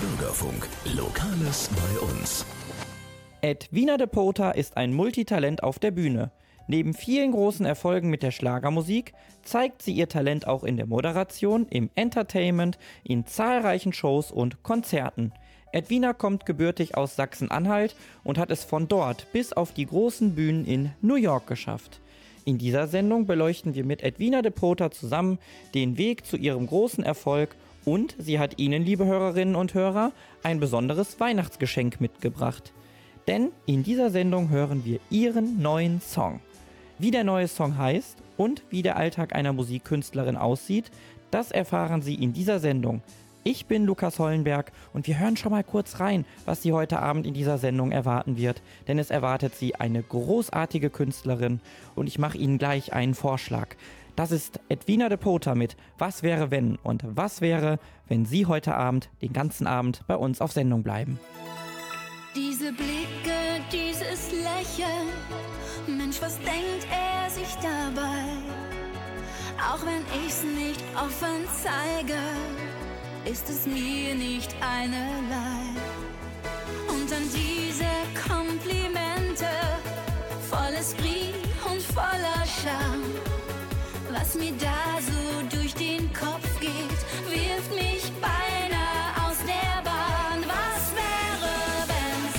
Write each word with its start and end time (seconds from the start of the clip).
Bürgerfunk, 0.00 0.68
Lokales 0.94 1.70
bei 1.70 2.00
uns. 2.00 2.44
Edwina 3.40 3.96
de 3.96 4.06
Pota 4.06 4.50
ist 4.50 4.76
ein 4.76 4.92
Multitalent 4.92 5.62
auf 5.62 5.78
der 5.78 5.90
Bühne. 5.90 6.32
Neben 6.68 6.92
vielen 6.92 7.32
großen 7.32 7.64
Erfolgen 7.64 8.10
mit 8.10 8.22
der 8.22 8.30
Schlagermusik 8.30 9.14
zeigt 9.42 9.80
sie 9.80 9.92
ihr 9.92 10.08
Talent 10.08 10.46
auch 10.46 10.64
in 10.64 10.76
der 10.76 10.86
Moderation, 10.86 11.66
im 11.70 11.88
Entertainment, 11.94 12.78
in 13.04 13.24
zahlreichen 13.24 13.94
Shows 13.94 14.30
und 14.30 14.62
Konzerten. 14.62 15.32
Edwina 15.72 16.12
kommt 16.12 16.44
gebürtig 16.44 16.96
aus 16.96 17.16
Sachsen-Anhalt 17.16 17.96
und 18.22 18.36
hat 18.36 18.50
es 18.50 18.64
von 18.64 18.88
dort 18.88 19.32
bis 19.32 19.54
auf 19.54 19.72
die 19.72 19.86
großen 19.86 20.34
Bühnen 20.34 20.66
in 20.66 20.92
New 21.00 21.16
York 21.16 21.46
geschafft. 21.46 22.00
In 22.44 22.58
dieser 22.58 22.86
Sendung 22.86 23.26
beleuchten 23.26 23.74
wir 23.74 23.84
mit 23.84 24.02
Edwina 24.02 24.42
de 24.42 24.52
Pota 24.52 24.90
zusammen 24.90 25.38
den 25.74 25.96
Weg 25.96 26.26
zu 26.26 26.36
ihrem 26.36 26.66
großen 26.66 27.02
Erfolg 27.02 27.56
und 27.86 28.16
sie 28.18 28.38
hat 28.38 28.58
Ihnen, 28.58 28.84
liebe 28.84 29.06
Hörerinnen 29.06 29.54
und 29.54 29.72
Hörer, 29.72 30.12
ein 30.42 30.60
besonderes 30.60 31.18
Weihnachtsgeschenk 31.20 32.00
mitgebracht. 32.00 32.74
Denn 33.28 33.52
in 33.64 33.82
dieser 33.82 34.10
Sendung 34.10 34.50
hören 34.50 34.84
wir 34.84 34.98
Ihren 35.08 35.62
neuen 35.62 36.00
Song. 36.00 36.40
Wie 36.98 37.10
der 37.10 37.24
neue 37.24 37.48
Song 37.48 37.78
heißt 37.78 38.18
und 38.36 38.62
wie 38.70 38.82
der 38.82 38.96
Alltag 38.96 39.34
einer 39.34 39.52
Musikkünstlerin 39.52 40.36
aussieht, 40.36 40.90
das 41.30 41.52
erfahren 41.52 42.02
Sie 42.02 42.14
in 42.14 42.32
dieser 42.32 42.58
Sendung. 42.58 43.02
Ich 43.44 43.66
bin 43.66 43.84
Lukas 43.84 44.18
Hollenberg 44.18 44.72
und 44.92 45.06
wir 45.06 45.20
hören 45.20 45.36
schon 45.36 45.52
mal 45.52 45.62
kurz 45.62 46.00
rein, 46.00 46.24
was 46.44 46.62
Sie 46.62 46.72
heute 46.72 46.98
Abend 46.98 47.28
in 47.28 47.34
dieser 47.34 47.58
Sendung 47.58 47.92
erwarten 47.92 48.36
wird. 48.36 48.60
Denn 48.88 48.98
es 48.98 49.10
erwartet 49.10 49.54
Sie 49.54 49.76
eine 49.76 50.02
großartige 50.02 50.90
Künstlerin 50.90 51.60
und 51.94 52.08
ich 52.08 52.18
mache 52.18 52.38
Ihnen 52.38 52.58
gleich 52.58 52.92
einen 52.92 53.14
Vorschlag. 53.14 53.76
Das 54.16 54.32
ist 54.32 54.60
Edwina 54.70 55.10
de 55.10 55.18
Pota 55.18 55.54
mit 55.54 55.76
Was 55.98 56.22
wäre 56.22 56.50
wenn 56.50 56.76
und 56.76 57.02
was 57.06 57.42
wäre, 57.42 57.78
wenn 58.08 58.24
Sie 58.24 58.46
heute 58.46 58.74
Abend 58.74 59.10
den 59.20 59.34
ganzen 59.34 59.66
Abend 59.66 60.02
bei 60.06 60.16
uns 60.16 60.40
auf 60.40 60.52
Sendung 60.52 60.82
bleiben. 60.82 61.20
Diese 62.34 62.72
Blicke, 62.72 63.60
dieses 63.70 64.32
Lächeln, 64.32 65.08
Mensch, 65.86 66.20
was 66.22 66.38
denkt 66.38 66.86
er 66.90 67.28
sich 67.28 67.54
dabei? 67.56 68.24
Auch 69.60 69.84
wenn 69.84 70.02
ich's 70.26 70.42
nicht 70.42 70.82
offen 70.94 71.46
zeige, 71.62 72.18
ist 73.30 73.48
es 73.50 73.66
mir 73.66 74.14
nicht 74.14 74.54
einerlei. 74.62 75.76
Und 76.88 77.10
dann 77.10 77.22
diese 77.34 77.84
Komplimente, 78.28 79.46
volles 80.50 80.94
Brief 80.94 81.34
und 81.70 81.82
voller 81.82 82.44
Charme 82.62 83.05
was 84.26 84.34
mir 84.34 84.52
da 84.58 84.98
so 85.00 85.56
durch 85.56 85.74
den 85.74 86.12
Kopf 86.12 86.60
geht, 86.60 87.00
wirft 87.30 87.72
mich 87.74 88.10
beinahe 88.20 89.28
aus 89.28 89.38
der 89.46 89.82
Bahn. 89.82 90.42
Was 90.46 90.92
wäre, 90.94 91.52
wenn's 91.86 92.36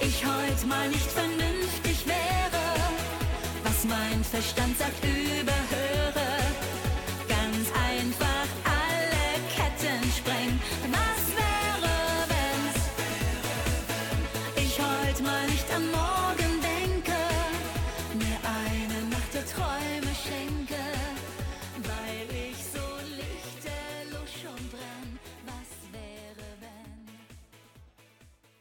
ich 0.00 0.24
heute 0.24 0.66
mal 0.66 0.88
nicht 0.88 1.10
vernünftig 1.10 2.06
wäre? 2.06 2.62
Was 3.64 3.84
mein 3.84 4.22
Verstand 4.24 4.78
sagt, 4.78 5.02
überhöre. 5.04 5.81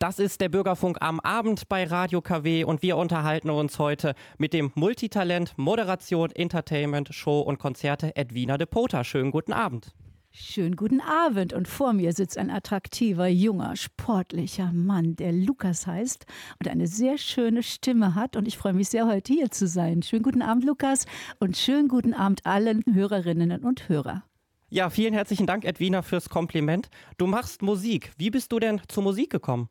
Das 0.01 0.17
ist 0.17 0.41
der 0.41 0.49
Bürgerfunk 0.49 0.97
am 0.99 1.19
Abend 1.19 1.69
bei 1.69 1.83
Radio 1.83 2.21
KW 2.21 2.63
und 2.63 2.81
wir 2.81 2.97
unterhalten 2.97 3.51
uns 3.51 3.77
heute 3.77 4.15
mit 4.39 4.51
dem 4.51 4.71
Multitalent 4.73 5.55
Moderation, 5.59 6.31
Entertainment, 6.31 7.13
Show 7.13 7.41
und 7.41 7.59
Konzerte 7.59 8.15
Edwina 8.15 8.57
de 8.57 8.65
Pota. 8.65 9.03
Schönen 9.03 9.29
guten 9.29 9.53
Abend. 9.53 9.93
Schönen 10.31 10.75
guten 10.75 11.01
Abend 11.01 11.53
und 11.53 11.67
vor 11.67 11.93
mir 11.93 12.13
sitzt 12.13 12.39
ein 12.39 12.49
attraktiver, 12.49 13.27
junger, 13.27 13.75
sportlicher 13.75 14.71
Mann, 14.73 15.15
der 15.17 15.33
Lukas 15.33 15.85
heißt 15.85 16.25
und 16.57 16.67
eine 16.67 16.87
sehr 16.87 17.19
schöne 17.19 17.61
Stimme 17.61 18.15
hat 18.15 18.35
und 18.35 18.47
ich 18.47 18.57
freue 18.57 18.73
mich 18.73 18.89
sehr, 18.89 19.05
heute 19.05 19.31
hier 19.31 19.51
zu 19.51 19.67
sein. 19.67 20.01
Schönen 20.01 20.23
guten 20.23 20.41
Abend, 20.41 20.63
Lukas 20.63 21.05
und 21.39 21.57
schönen 21.57 21.89
guten 21.89 22.15
Abend 22.15 22.43
allen 22.47 22.83
Hörerinnen 22.91 23.63
und 23.63 23.87
Hörer. 23.87 24.23
Ja, 24.71 24.89
vielen 24.89 25.13
herzlichen 25.13 25.45
Dank, 25.45 25.63
Edwina, 25.63 26.01
fürs 26.01 26.27
Kompliment. 26.27 26.89
Du 27.19 27.27
machst 27.27 27.61
Musik. 27.61 28.13
Wie 28.17 28.31
bist 28.31 28.51
du 28.51 28.57
denn 28.57 28.81
zur 28.87 29.03
Musik 29.03 29.29
gekommen? 29.29 29.69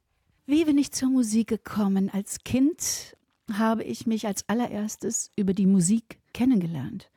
Wie 0.51 0.65
bin 0.65 0.79
ich 0.79 0.91
zur 0.91 1.11
Musik 1.11 1.47
gekommen? 1.47 2.11
Als 2.13 2.41
Kind 2.43 3.17
habe 3.53 3.85
ich 3.85 4.09
mich 4.09 4.27
als 4.27 4.49
allererstes 4.49 5.31
über 5.37 5.55
die 5.55 5.67
Musik 5.67 6.19
kennengelernt. 6.35 7.09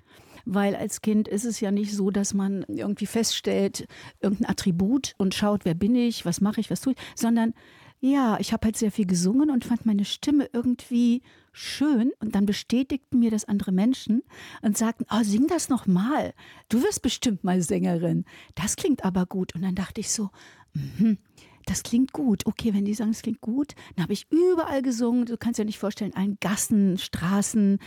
Weil 0.45 0.75
als 0.75 1.01
Kind 1.01 1.27
ist 1.27 1.43
es 1.43 1.59
ja 1.59 1.71
nicht 1.71 1.95
so, 1.95 2.11
dass 2.11 2.35
man 2.35 2.63
irgendwie 2.67 3.07
feststellt, 3.07 3.87
irgendein 4.19 4.51
Attribut 4.51 5.15
und 5.17 5.33
schaut, 5.33 5.65
wer 5.65 5.73
bin 5.73 5.95
ich, 5.95 6.27
was 6.27 6.41
mache 6.41 6.61
ich, 6.61 6.69
was 6.69 6.81
tue 6.81 6.93
ich, 6.93 6.99
sondern 7.15 7.55
ja, 8.01 8.37
ich 8.39 8.53
habe 8.53 8.65
halt 8.65 8.77
sehr 8.77 8.91
viel 8.91 9.07
gesungen 9.07 9.49
und 9.49 9.65
fand 9.65 9.87
meine 9.87 10.05
Stimme 10.05 10.47
irgendwie 10.53 11.23
schön 11.53 12.11
und 12.19 12.35
dann 12.35 12.45
bestätigten 12.45 13.17
mir 13.17 13.31
das 13.31 13.45
andere 13.45 13.71
Menschen 13.71 14.21
und 14.61 14.77
sagten, 14.77 15.07
oh, 15.09 15.23
sing 15.23 15.47
das 15.47 15.69
noch 15.69 15.87
mal. 15.87 16.35
Du 16.69 16.83
wirst 16.83 17.01
bestimmt 17.01 17.43
mal 17.43 17.63
Sängerin. 17.63 18.25
Das 18.53 18.75
klingt 18.75 19.03
aber 19.03 19.25
gut 19.25 19.55
und 19.55 19.63
dann 19.63 19.73
dachte 19.73 20.01
ich 20.01 20.11
so, 20.11 20.29
mhm, 20.75 21.17
das 21.65 21.83
klingt 21.83 22.13
gut. 22.13 22.45
Okay, 22.45 22.73
wenn 22.73 22.85
die 22.85 22.93
sagen, 22.93 23.11
es 23.11 23.21
klingt 23.21 23.41
gut, 23.41 23.73
dann 23.95 24.03
habe 24.03 24.13
ich 24.13 24.27
überall 24.31 24.81
gesungen. 24.81 25.25
Du 25.25 25.37
kannst 25.37 25.59
dir 25.59 25.65
nicht 25.65 25.79
vorstellen, 25.79 26.13
allen 26.15 26.37
Gassen, 26.39 26.97
Straßen, 26.97 27.79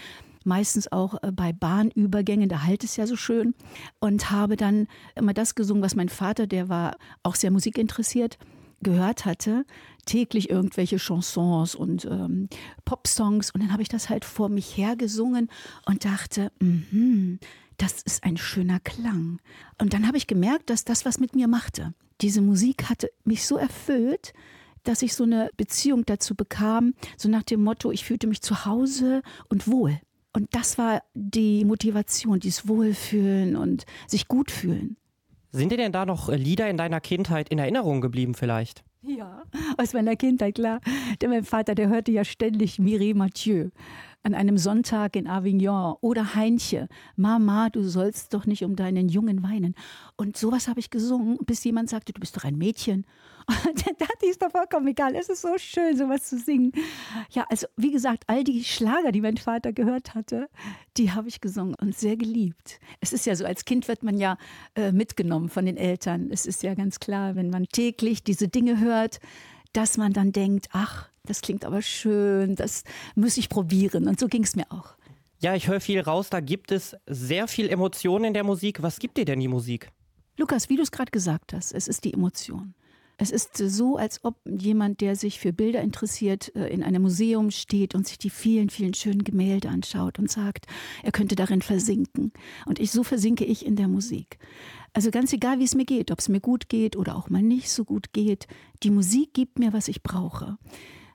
meistens 0.45 0.91
auch 0.91 1.23
äh, 1.23 1.33
bei 1.33 1.53
Bahnübergängen, 1.53 2.49
da 2.49 2.63
halt 2.63 2.85
es 2.85 2.97
ja 2.97 3.07
so 3.07 3.17
schön. 3.17 3.55
Und 4.01 4.31
habe 4.31 4.57
dann 4.57 4.87
immer 5.15 5.35
das 5.35 5.55
gesungen, 5.55 5.83
was 5.83 5.97
mein 5.97 6.09
Vater, 6.09 6.47
der 6.47 6.69
war 6.69 6.97
auch 7.23 7.35
sehr 7.35 7.51
musikinteressiert, 7.51 8.39
gehört 8.81 9.25
hatte. 9.25 9.65
Täglich 10.07 10.51
irgendwelche 10.51 10.99
Chansons 10.99 11.75
und 11.75 12.05
ähm, 12.05 12.49
Popsongs. 12.85 13.51
Und 13.51 13.63
dann 13.63 13.73
habe 13.73 13.83
ich 13.83 13.89
das 13.89 14.09
halt 14.09 14.25
vor 14.25 14.49
mich 14.49 14.77
her 14.77 14.97
gesungen 14.97 15.51
und 15.85 16.05
dachte, 16.05 16.53
mhm, 16.61 17.41
das 17.77 18.03
ist 18.03 18.25
ein 18.25 18.37
schöner 18.37 18.81
Klang. 18.81 19.41
Und 19.79 19.93
dann 19.93 20.07
habe 20.07 20.17
ich 20.17 20.27
gemerkt, 20.27 20.71
dass 20.71 20.85
das 20.85 21.05
was 21.05 21.19
mit 21.19 21.35
mir 21.35 21.49
machte. 21.49 21.95
Diese 22.21 22.41
Musik 22.41 22.89
hatte 22.89 23.11
mich 23.25 23.47
so 23.47 23.57
erfüllt, 23.57 24.33
dass 24.85 25.03
ich 25.03 25.15
so 25.15 25.25
eine 25.25 25.51
Beziehung 25.57 26.07
dazu 26.07 26.35
bekam, 26.35 26.95
so 27.17 27.29
nach 27.29 27.43
dem 27.43 27.63
Motto, 27.63 27.91
ich 27.91 28.05
fühlte 28.05 28.27
mich 28.27 28.41
zu 28.41 28.65
Hause 28.65 29.23
und 29.49 29.69
wohl. 29.69 30.01
Und 30.33 30.55
das 30.55 30.79
war 30.79 31.03
die 31.15 31.65
Motivation, 31.65 32.41
dieses 32.41 32.69
Wohlfühlen 32.69 33.57
und 33.57 33.87
sich 34.07 34.29
gut 34.29 34.51
fühlen. 34.51 34.97
Sind 35.51 35.73
dir 35.73 35.79
denn 35.79 35.93
da 35.93 36.05
noch 36.05 36.29
äh, 36.29 36.37
Lieder 36.37 36.69
in 36.69 36.77
deiner 36.77 37.01
Kindheit 37.01 37.49
in 37.49 37.59
Erinnerung 37.59 38.01
geblieben 38.01 38.35
vielleicht? 38.35 38.85
Ja, 39.09 39.45
aus 39.79 39.93
meiner 39.93 40.17
Kindheit, 40.17 40.57
klar. 40.57 40.81
Denn 41.21 41.31
mein 41.31 41.45
Vater, 41.45 41.77
der 41.77 41.89
hörte 41.89 42.11
ja 42.11 42.25
ständig 42.25 42.81
Mireille 42.81 43.15
Mathieu 43.15 43.71
an 44.25 44.35
einem 44.35 44.59
Sonntag 44.59 45.15
in 45.15 45.29
Avignon 45.29 45.95
oder 46.01 46.35
Heinche. 46.35 46.89
Mama, 47.15 47.69
du 47.71 47.85
sollst 47.85 48.35
doch 48.35 48.47
nicht 48.47 48.65
um 48.65 48.75
deinen 48.75 49.09
Jungen 49.09 49.45
weinen. 49.45 49.77
Und 50.17 50.37
sowas 50.37 50.67
habe 50.67 50.81
ich 50.81 50.91
gesungen, 50.91 51.39
bis 51.47 51.63
jemand 51.63 51.89
sagte, 51.89 52.13
du 52.13 52.21
bist 52.21 52.37
doch 52.37 52.43
ein 52.43 52.59
Mädchen. 52.59 53.07
Und 53.67 53.83
ich, 54.23 54.31
ist 54.31 54.43
doch 54.43 54.51
vollkommen 54.51 54.89
egal. 54.89 55.15
Es 55.15 55.29
ist 55.29 55.43
so 55.43 55.57
schön, 55.57 55.97
sowas 55.97 56.25
zu 56.25 56.39
singen. 56.39 56.73
Ja, 57.31 57.47
also 57.49 57.67
wie 57.77 57.93
gesagt, 57.93 58.25
all 58.27 58.43
die 58.43 58.65
Schlager, 58.65 59.13
die 59.13 59.21
mein 59.21 59.37
Vater 59.37 59.73
gehört 59.73 60.15
hatte, 60.15 60.49
die 60.97 61.13
habe 61.13 61.29
ich 61.29 61.41
gesungen 61.41 61.75
und 61.81 61.97
sehr 61.97 62.17
geliebt. 62.17 62.81
Es 63.01 63.13
ist 63.13 63.25
ja 63.25 63.37
so, 63.37 63.45
als 63.45 63.65
Kind 63.65 63.87
wird 63.87 64.03
man 64.03 64.19
ja 64.19 64.37
äh, 64.75 64.91
mitgenommen 64.91 65.49
von 65.49 65.65
den 65.65 65.77
Eltern. 65.77 66.31
Es 66.33 66.45
ist 66.45 66.63
ja 66.63 66.75
ganz 66.75 66.99
klar, 66.99 67.37
wenn 67.37 67.51
man 67.51 67.67
täglich 67.67 68.25
diese 68.25 68.49
Dinge 68.49 68.81
hört, 68.81 69.21
dass 69.73 69.97
man 69.97 70.13
dann 70.13 70.33
denkt, 70.33 70.69
ach, 70.73 71.09
das 71.25 71.41
klingt 71.41 71.65
aber 71.65 71.83
schön, 71.83 72.57
das 72.57 72.83
muss 73.15 73.37
ich 73.37 73.49
probieren. 73.49 74.09
Und 74.09 74.19
so 74.19 74.27
ging 74.27 74.43
es 74.43 74.57
mir 74.57 74.67
auch. 74.71 74.97
Ja, 75.39 75.55
ich 75.55 75.69
höre 75.69 75.81
viel 75.81 76.01
raus, 76.01 76.31
da 76.31 76.41
gibt 76.41 76.73
es 76.73 76.97
sehr 77.07 77.47
viel 77.47 77.69
Emotionen 77.69 78.25
in 78.25 78.35
der 78.35 78.45
Musik. 78.45 78.83
Was 78.83 78.99
gibt 78.99 79.19
dir 79.19 79.25
denn 79.25 79.39
die 79.39 79.49
Musik? 79.49 79.91
Lukas, 80.39 80.69
wie 80.69 80.77
du 80.77 80.83
es 80.83 80.91
gerade 80.91 81.11
gesagt 81.11 81.53
hast, 81.53 81.73
es 81.73 81.89
ist 81.89 82.05
die 82.05 82.13
Emotion. 82.13 82.75
Es 83.19 83.31
ist 83.31 83.57
so, 83.57 83.97
als 83.97 84.25
ob 84.25 84.37
jemand, 84.45 85.01
der 85.01 85.17
sich 85.17 85.41
für 85.41 85.53
Bilder 85.53 85.81
interessiert, 85.81 86.55
äh, 86.55 86.69
in 86.69 86.83
einem 86.83 87.03
Museum 87.03 87.51
steht 87.51 87.95
und 87.95 88.07
sich 88.07 88.19
die 88.19 88.29
vielen, 88.29 88.69
vielen 88.69 88.93
schönen 88.93 89.25
Gemälde 89.25 89.71
anschaut 89.71 90.19
und 90.19 90.31
sagt, 90.31 90.67
er 91.03 91.13
könnte 91.13 91.35
darin 91.35 91.63
versinken. 91.63 92.33
Und 92.67 92.79
ich, 92.79 92.91
so 92.91 93.03
versinke 93.03 93.45
ich 93.45 93.65
in 93.65 93.77
der 93.77 93.89
Musik. 93.89 94.39
Also 94.93 95.11
ganz 95.11 95.33
egal, 95.33 95.59
wie 95.59 95.65
es 95.65 95.75
mir 95.75 95.87
geht, 95.87 96.11
ob 96.11 96.19
es 96.19 96.29
mir 96.29 96.41
gut 96.41 96.69
geht 96.69 96.97
oder 96.97 97.17
auch 97.17 97.31
mal 97.31 97.43
nicht 97.43 97.71
so 97.71 97.85
gut 97.85 98.13
geht, 98.13 98.47
die 98.83 98.91
Musik 98.91 99.33
gibt 99.33 99.59
mir, 99.59 99.73
was 99.73 99.89
ich 99.89 100.03
brauche. 100.03 100.59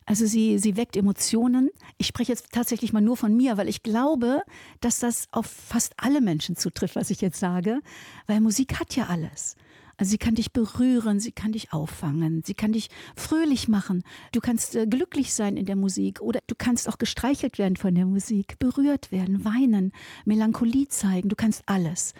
Also 0.06 0.26
sie, 0.26 0.58
sie 0.58 0.78
weckt 0.78 0.98
Emotionen. 0.98 1.70
Ich 1.98 2.08
spreche 2.08 2.32
jetzt 2.32 2.52
tatsächlich 2.52 2.94
mal 2.94 3.02
nur 3.02 3.16
von 3.16 3.36
mir, 3.36 3.58
weil 3.58 3.70
ich 3.70 3.84
glaube, 3.84 4.42
dass 4.80 5.00
das 5.00 5.28
auf 5.32 5.46
fast 5.46 5.94
alle 5.98 6.22
Menschen 6.22 6.56
zutrifft, 6.56 6.96
was 6.96 7.12
ich 7.12 7.22
jetzt 7.22 7.40
sage, 7.40 7.80
weil 8.26 8.42
Musik 8.42 8.80
hat 8.80 8.96
ja 8.96 9.06
alles. 9.06 9.56
Sie 10.04 10.18
kann 10.18 10.36
dich 10.36 10.52
berühren, 10.52 11.20
sie 11.20 11.32
kann 11.32 11.52
dich 11.52 11.74
auffangen, 11.74 12.42
sie 12.44 12.56
kann 12.56 12.72
dich 12.72 12.90
fröhlich 13.16 13.68
machen. 13.68 14.04
Du 14.32 14.40
kannst 14.40 14.76
äh, 14.76 14.88
glücklich 14.88 15.34
sein 15.34 15.58
in 15.58 15.66
der 15.66 15.76
Musik 15.76 16.22
oder 16.22 16.40
du 16.48 16.56
kannst 16.58 16.90
auch 16.90 16.98
gestreichelt 16.98 17.60
werden 17.60 17.76
von 17.76 17.94
der 17.94 18.06
Musik, 18.06 18.58
berührt 18.58 19.12
werden, 19.12 19.46
weinen, 19.46 19.92
Melancholie 20.26 20.88
zeigen. 20.88 21.30
Du 21.30 21.36
kannst 21.36 21.64
alles. 21.68 22.14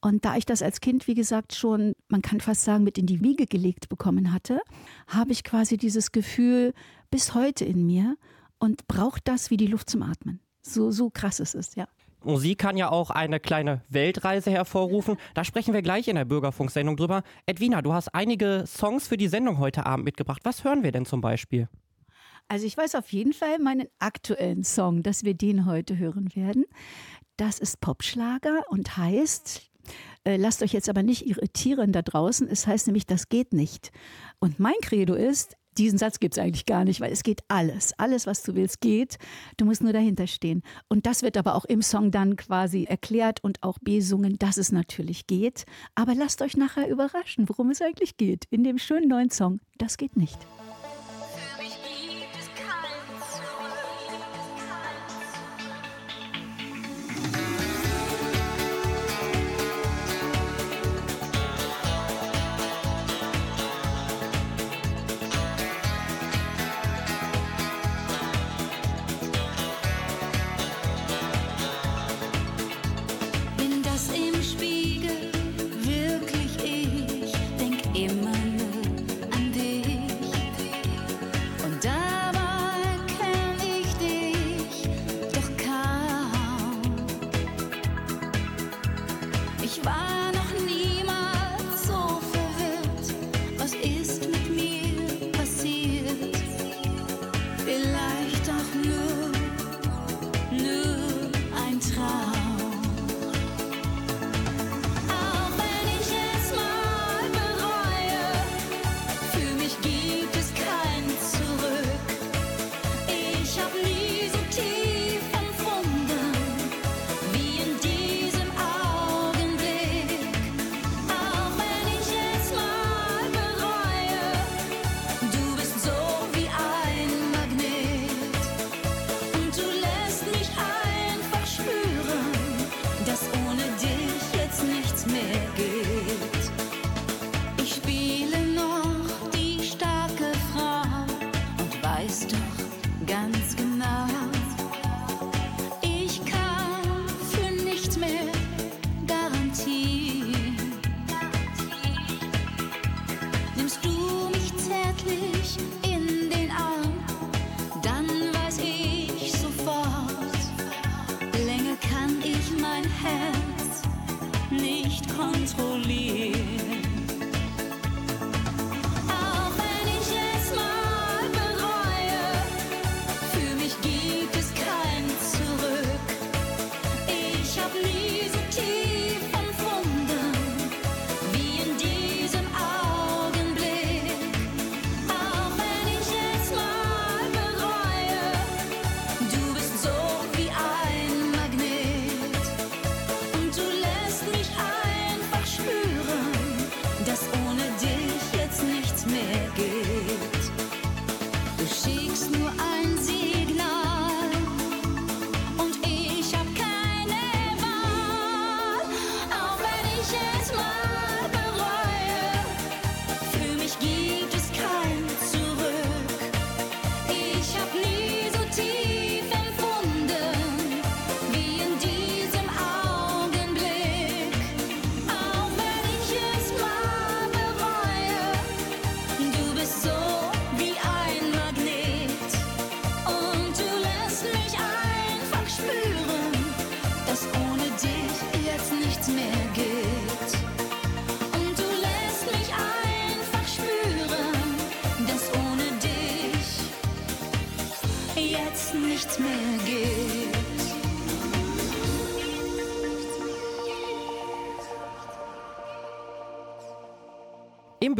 Und 0.00 0.24
da 0.24 0.36
ich 0.36 0.46
das 0.46 0.62
als 0.62 0.80
Kind, 0.80 1.08
wie 1.08 1.14
gesagt, 1.14 1.54
schon, 1.54 1.94
man 2.08 2.22
kann 2.22 2.40
fast 2.40 2.62
sagen, 2.62 2.84
mit 2.84 2.96
in 2.96 3.06
die 3.06 3.22
Wiege 3.22 3.46
gelegt 3.46 3.88
bekommen 3.88 4.32
hatte, 4.32 4.60
habe 5.08 5.32
ich 5.32 5.42
quasi 5.42 5.76
dieses 5.76 6.12
Gefühl 6.12 6.74
bis 7.10 7.34
heute 7.34 7.64
in 7.64 7.86
mir 7.86 8.16
und 8.58 8.86
brauche 8.86 9.20
das 9.24 9.50
wie 9.50 9.56
die 9.56 9.66
Luft 9.66 9.90
zum 9.90 10.02
Atmen. 10.02 10.40
So, 10.62 10.90
so 10.90 11.10
krass 11.10 11.40
ist 11.40 11.54
es, 11.54 11.74
ja. 11.74 11.88
Musik 12.22 12.58
kann 12.58 12.76
ja 12.76 12.90
auch 12.90 13.10
eine 13.10 13.40
kleine 13.40 13.82
Weltreise 13.88 14.50
hervorrufen. 14.50 15.16
Da 15.34 15.44
sprechen 15.44 15.74
wir 15.74 15.82
gleich 15.82 16.08
in 16.08 16.16
der 16.16 16.24
Bürgerfunksendung 16.24 16.96
drüber. 16.96 17.22
Edwina, 17.46 17.82
du 17.82 17.92
hast 17.92 18.14
einige 18.14 18.64
Songs 18.66 19.06
für 19.06 19.16
die 19.16 19.28
Sendung 19.28 19.58
heute 19.58 19.86
Abend 19.86 20.04
mitgebracht. 20.04 20.40
Was 20.44 20.64
hören 20.64 20.82
wir 20.82 20.92
denn 20.92 21.06
zum 21.06 21.20
Beispiel? 21.20 21.68
Also 22.48 22.66
ich 22.66 22.76
weiß 22.76 22.94
auf 22.94 23.12
jeden 23.12 23.32
Fall 23.32 23.58
meinen 23.58 23.88
aktuellen 23.98 24.64
Song, 24.64 25.02
dass 25.02 25.24
wir 25.24 25.34
den 25.34 25.66
heute 25.66 25.98
hören 25.98 26.34
werden. 26.34 26.64
Das 27.36 27.58
ist 27.58 27.80
Popschlager 27.80 28.62
und 28.68 28.96
heißt, 28.96 29.62
äh, 30.24 30.36
lasst 30.36 30.62
euch 30.62 30.72
jetzt 30.72 30.88
aber 30.88 31.02
nicht 31.02 31.26
irritieren 31.26 31.92
da 31.92 32.02
draußen, 32.02 32.48
es 32.48 32.66
heißt 32.66 32.86
nämlich, 32.86 33.06
das 33.06 33.28
geht 33.28 33.52
nicht. 33.52 33.90
Und 34.38 34.58
mein 34.58 34.74
Credo 34.80 35.14
ist, 35.14 35.56
diesen 35.78 35.98
Satz 35.98 36.18
gibt 36.18 36.36
es 36.36 36.42
eigentlich 36.42 36.66
gar 36.66 36.84
nicht, 36.84 37.00
weil 37.00 37.12
es 37.12 37.22
geht 37.22 37.42
alles. 37.48 37.92
Alles, 37.98 38.26
was 38.26 38.42
du 38.42 38.54
willst, 38.54 38.80
geht. 38.80 39.18
Du 39.56 39.64
musst 39.64 39.82
nur 39.82 39.92
dahinter 39.92 40.26
stehen. 40.26 40.62
Und 40.88 41.06
das 41.06 41.22
wird 41.22 41.36
aber 41.36 41.54
auch 41.54 41.64
im 41.64 41.82
Song 41.82 42.10
dann 42.10 42.36
quasi 42.36 42.84
erklärt 42.84 43.42
und 43.42 43.62
auch 43.62 43.78
besungen, 43.80 44.38
dass 44.38 44.56
es 44.56 44.72
natürlich 44.72 45.26
geht. 45.26 45.64
Aber 45.94 46.14
lasst 46.14 46.42
euch 46.42 46.56
nachher 46.56 46.88
überraschen, 46.88 47.48
worum 47.48 47.70
es 47.70 47.82
eigentlich 47.82 48.16
geht. 48.16 48.44
In 48.50 48.64
dem 48.64 48.78
schönen 48.78 49.08
neuen 49.08 49.30
Song. 49.30 49.60
Das 49.78 49.96
geht 49.96 50.16
nicht. 50.16 50.38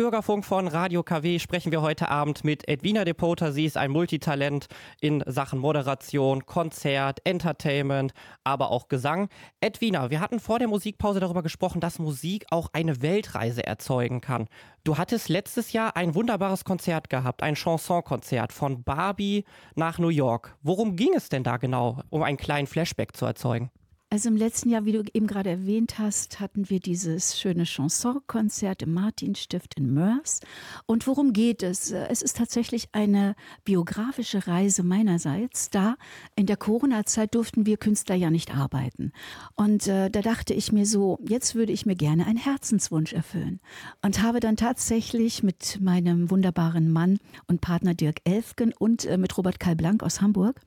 Bürgerfunk 0.06 0.44
von 0.44 0.68
Radio 0.68 1.02
KW 1.02 1.40
sprechen 1.40 1.72
wir 1.72 1.82
heute 1.82 2.08
Abend 2.08 2.44
mit 2.44 2.68
Edwina 2.68 3.04
Depoter. 3.04 3.50
Sie 3.50 3.64
ist 3.64 3.76
ein 3.76 3.90
Multitalent 3.90 4.68
in 5.00 5.25
Sachen 5.26 5.58
Moderation, 5.58 6.46
Konzert, 6.46 7.18
Entertainment, 7.25 8.12
aber 8.44 8.70
auch 8.70 8.86
Gesang. 8.86 9.28
Edwina, 9.60 10.08
wir 10.10 10.20
hatten 10.20 10.38
vor 10.38 10.60
der 10.60 10.68
Musikpause 10.68 11.18
darüber 11.18 11.42
gesprochen, 11.42 11.80
dass 11.80 11.98
Musik 11.98 12.46
auch 12.52 12.68
eine 12.72 13.02
Weltreise 13.02 13.66
erzeugen 13.66 14.20
kann. 14.20 14.46
Du 14.84 14.96
hattest 14.96 15.28
letztes 15.28 15.72
Jahr 15.72 15.96
ein 15.96 16.14
wunderbares 16.14 16.62
Konzert 16.62 17.10
gehabt, 17.10 17.42
ein 17.42 17.56
Chansonkonzert 17.56 18.52
von 18.52 18.84
Barbie 18.84 19.44
nach 19.75 19.98
New 19.98 20.10
York. 20.10 20.56
Worum 20.62 20.94
ging 20.94 21.14
es 21.16 21.30
denn 21.30 21.42
da 21.42 21.56
genau, 21.56 21.98
um 22.10 22.22
einen 22.22 22.36
kleinen 22.36 22.68
Flashback 22.68 23.16
zu 23.16 23.26
erzeugen? 23.26 23.72
Also 24.08 24.28
im 24.28 24.36
letzten 24.36 24.70
Jahr, 24.70 24.84
wie 24.84 24.92
du 24.92 25.02
eben 25.14 25.26
gerade 25.26 25.50
erwähnt 25.50 25.98
hast, 25.98 26.38
hatten 26.38 26.70
wir 26.70 26.78
dieses 26.78 27.40
schöne 27.40 27.64
Chansonkonzert 27.64 28.82
im 28.82 28.94
Martinstift 28.94 29.75
in 29.76 29.92
Mörs. 29.92 30.38
Und 30.86 31.08
worum 31.08 31.32
geht 31.32 31.64
es? 31.64 31.90
Es 31.90 32.22
ist 32.22 32.36
tatsächlich 32.36 32.86
eine 32.92 33.34
biografische 33.64 34.46
Reise 34.46 34.84
meinerseits. 34.84 35.70
Da 35.70 35.96
in 36.36 36.46
der 36.46 36.56
Corona-Zeit 36.56 37.34
durften 37.34 37.66
wir 37.66 37.78
Künstler 37.78 38.14
ja 38.14 38.30
nicht 38.30 38.54
arbeiten. 38.54 39.10
Und 39.56 39.88
äh, 39.88 40.08
da 40.08 40.22
dachte 40.22 40.54
ich 40.54 40.70
mir 40.70 40.86
so, 40.86 41.18
jetzt 41.28 41.56
würde 41.56 41.72
ich 41.72 41.84
mir 41.84 41.96
gerne 41.96 42.26
einen 42.26 42.38
Herzenswunsch 42.38 43.12
erfüllen. 43.12 43.58
Und 44.02 44.22
habe 44.22 44.38
dann 44.38 44.56
tatsächlich 44.56 45.42
mit 45.42 45.80
meinem 45.80 46.30
wunderbaren 46.30 46.92
Mann 46.92 47.18
und 47.48 47.60
Partner 47.60 47.94
Dirk 47.94 48.20
Elfgen 48.22 48.72
und 48.78 49.04
äh, 49.04 49.18
mit 49.18 49.36
Robert 49.36 49.58
Karl 49.58 49.75
Blank 49.75 50.04
aus 50.04 50.20
Hamburg 50.20 50.60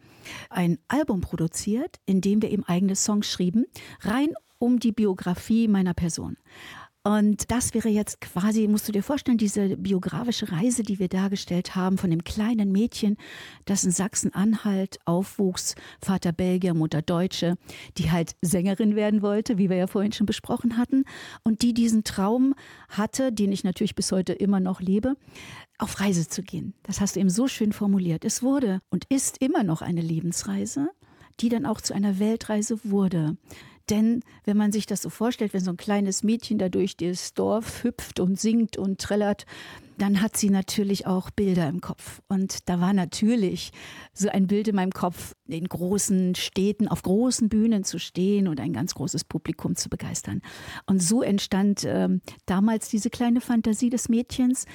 ein 0.50 0.78
Album 0.88 1.22
produziert, 1.22 2.00
in 2.06 2.22
dem 2.22 2.42
wir 2.42 2.52
eben 2.52 2.64
eigene 2.66 2.96
Songs 2.96 3.29
schrieben, 3.30 3.66
rein 4.02 4.30
um 4.58 4.80
die 4.80 4.92
Biografie 4.92 5.68
meiner 5.68 5.94
Person. 5.94 6.38
Und 7.02 7.50
das 7.50 7.74
wäre 7.74 7.88
jetzt 7.88 8.20
quasi, 8.20 8.68
musst 8.68 8.88
du 8.88 8.92
dir 8.92 9.04
vorstellen, 9.04 9.38
diese 9.38 9.78
biografische 9.78 10.52
Reise, 10.52 10.84
die 10.84 11.00
wir 11.00 11.08
dargestellt 11.08 11.74
haben 11.76 11.98
von 11.98 12.10
dem 12.10 12.26
kleinen 12.26 12.74
Mädchen, 12.74 13.16
das 13.64 13.86
in 13.86 13.92
Sachsen-Anhalt 13.92 15.00
aufwuchs, 15.06 15.76
Vater 16.02 16.34
Belgier, 16.34 16.74
Mutter 16.74 17.02
Deutsche, 17.02 17.56
die 17.98 18.12
halt 18.12 18.36
Sängerin 18.42 18.98
werden 18.98 19.22
wollte, 19.22 19.58
wie 19.58 19.70
wir 19.70 19.78
ja 19.78 19.88
vorhin 19.88 20.12
schon 20.12 20.26
besprochen 20.26 20.78
hatten, 20.78 21.06
und 21.44 21.62
die 21.62 21.74
diesen 21.74 22.04
Traum 22.04 22.54
hatte, 22.90 23.32
den 23.32 23.54
ich 23.54 23.64
natürlich 23.64 23.96
bis 23.96 24.12
heute 24.12 24.34
immer 24.34 24.60
noch 24.60 24.82
lebe, 24.82 25.16
auf 25.78 26.02
Reise 26.02 26.28
zu 26.28 26.44
gehen. 26.44 26.74
Das 26.84 27.00
hast 27.00 27.16
du 27.16 27.22
eben 27.22 27.30
so 27.30 27.48
schön 27.48 27.72
formuliert. 27.72 28.26
Es 28.26 28.44
wurde 28.44 28.82
und 28.90 29.06
ist 29.06 29.38
immer 29.42 29.64
noch 29.64 29.82
eine 29.82 30.02
Lebensreise, 30.02 30.90
die 31.40 31.50
dann 31.50 31.66
auch 31.66 31.82
zu 31.82 31.94
einer 31.94 32.20
Weltreise 32.20 32.80
wurde. 32.84 33.38
Denn 33.90 34.22
wenn 34.46 34.58
man 34.58 34.72
sich 34.72 34.86
das 34.86 35.02
so 35.02 35.10
vorstellt, 35.10 35.54
wenn 35.54 35.64
so 35.64 35.72
ein 35.72 35.78
kleines 35.78 36.24
Mädchen 36.24 36.60
da 36.60 36.70
durch 36.70 36.96
das 36.96 37.34
Dorf 37.34 37.84
hüpft 37.84 38.20
und 38.20 38.40
singt 38.40 38.78
und 38.78 39.00
trällert, 39.00 39.46
dann 39.98 40.22
hat 40.22 40.38
sie 40.38 40.50
natürlich 40.50 41.08
auch 41.08 41.30
Bilder 41.32 41.68
im 41.68 41.82
Kopf. 41.82 42.22
Und 42.28 42.70
da 42.70 42.80
war 42.80 42.94
natürlich 42.94 43.72
so 44.14 44.30
ein 44.30 44.48
Bild 44.48 44.68
in 44.68 44.76
meinem 44.76 44.92
Kopf, 44.92 45.34
in 45.48 45.68
großen 45.68 46.36
Städten, 46.36 46.88
auf 46.88 47.02
großen 47.02 47.50
Bühnen 47.50 47.84
zu 47.84 48.00
stehen 48.00 48.48
und 48.48 48.60
ein 48.60 48.74
ganz 48.74 48.94
großes 48.94 49.26
Publikum 49.26 49.76
zu 49.76 49.90
begeistern. 49.90 50.42
Und 50.86 51.02
so 51.02 51.22
entstand 51.22 51.84
äh, 51.84 52.10
damals 52.46 52.90
diese 52.90 53.10
kleine 53.10 53.42
Fantasie 53.42 53.90
des 53.90 54.08
Mädchens, 54.08 54.66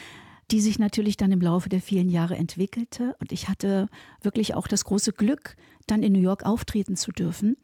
die 0.51 0.61
sich 0.61 0.79
natürlich 0.79 1.17
dann 1.17 1.33
im 1.33 1.41
Laufe 1.41 1.69
der 1.69 1.81
vielen 1.81 2.11
Jahre 2.11 2.37
entwickelte. 2.37 3.17
Und 3.19 3.33
ich 3.33 3.49
hatte 3.49 3.89
wirklich 4.21 4.55
auch 4.55 4.69
das 4.69 4.85
große 4.85 5.13
Glück, 5.13 5.57
dann 5.87 6.03
in 6.03 6.13
New 6.13 6.21
York 6.21 6.45
auftreten 6.45 6.97
zu 6.97 7.13
dürfen 7.13 7.57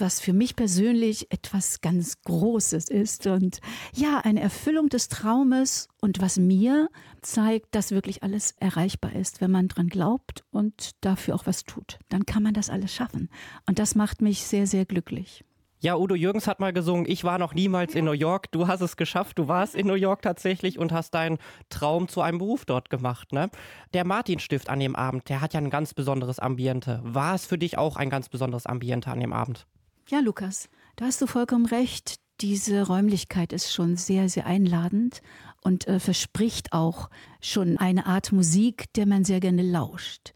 was 0.00 0.20
für 0.20 0.32
mich 0.32 0.56
persönlich 0.56 1.30
etwas 1.30 1.80
ganz 1.80 2.22
Großes 2.22 2.88
ist 2.88 3.26
und 3.26 3.60
ja, 3.94 4.18
eine 4.18 4.40
Erfüllung 4.40 4.88
des 4.88 5.08
Traumes 5.08 5.88
und 6.00 6.20
was 6.20 6.38
mir 6.38 6.88
zeigt, 7.20 7.74
dass 7.74 7.90
wirklich 7.90 8.22
alles 8.22 8.52
erreichbar 8.58 9.14
ist, 9.14 9.40
wenn 9.40 9.50
man 9.50 9.68
dran 9.68 9.88
glaubt 9.88 10.44
und 10.50 10.92
dafür 11.00 11.34
auch 11.34 11.46
was 11.46 11.64
tut. 11.64 11.98
Dann 12.08 12.26
kann 12.26 12.42
man 12.42 12.54
das 12.54 12.70
alles 12.70 12.92
schaffen. 12.92 13.28
Und 13.66 13.78
das 13.78 13.94
macht 13.94 14.22
mich 14.22 14.44
sehr, 14.44 14.66
sehr 14.66 14.84
glücklich. 14.84 15.44
Ja, 15.82 15.96
Udo 15.96 16.14
Jürgens 16.14 16.46
hat 16.46 16.60
mal 16.60 16.72
gesungen, 16.72 17.06
ich 17.08 17.24
war 17.24 17.38
noch 17.38 17.54
niemals 17.54 17.96
in 17.96 18.04
New 18.04 18.12
York. 18.12 18.52
Du 18.52 18.68
hast 18.68 18.82
es 18.82 18.96
geschafft, 18.96 19.36
du 19.36 19.48
warst 19.48 19.74
in 19.74 19.88
New 19.88 19.94
York 19.94 20.22
tatsächlich 20.22 20.78
und 20.78 20.92
hast 20.92 21.10
deinen 21.10 21.38
Traum 21.70 22.06
zu 22.06 22.20
einem 22.20 22.38
Beruf 22.38 22.64
dort 22.64 22.88
gemacht. 22.88 23.32
Ne? 23.32 23.50
Der 23.92 24.04
Martinstift 24.04 24.70
an 24.70 24.78
dem 24.78 24.94
Abend, 24.94 25.28
der 25.28 25.40
hat 25.40 25.54
ja 25.54 25.60
ein 25.60 25.70
ganz 25.70 25.92
besonderes 25.92 26.38
Ambiente. 26.38 27.00
War 27.02 27.34
es 27.34 27.46
für 27.46 27.58
dich 27.58 27.78
auch 27.78 27.96
ein 27.96 28.10
ganz 28.10 28.28
besonderes 28.28 28.64
Ambiente 28.64 29.10
an 29.10 29.18
dem 29.18 29.32
Abend? 29.32 29.66
Ja, 30.08 30.20
Lukas, 30.20 30.68
da 30.94 31.06
hast 31.06 31.20
du 31.20 31.26
vollkommen 31.26 31.66
recht. 31.66 32.20
Diese 32.40 32.86
Räumlichkeit 32.86 33.52
ist 33.52 33.72
schon 33.72 33.96
sehr, 33.96 34.28
sehr 34.28 34.46
einladend 34.46 35.20
und 35.62 35.88
äh, 35.88 35.98
verspricht 35.98 36.72
auch 36.72 37.10
schon 37.40 37.76
eine 37.76 38.06
Art 38.06 38.30
Musik, 38.30 38.92
der 38.94 39.06
man 39.06 39.24
sehr 39.24 39.40
gerne 39.40 39.62
lauscht. 39.62 40.32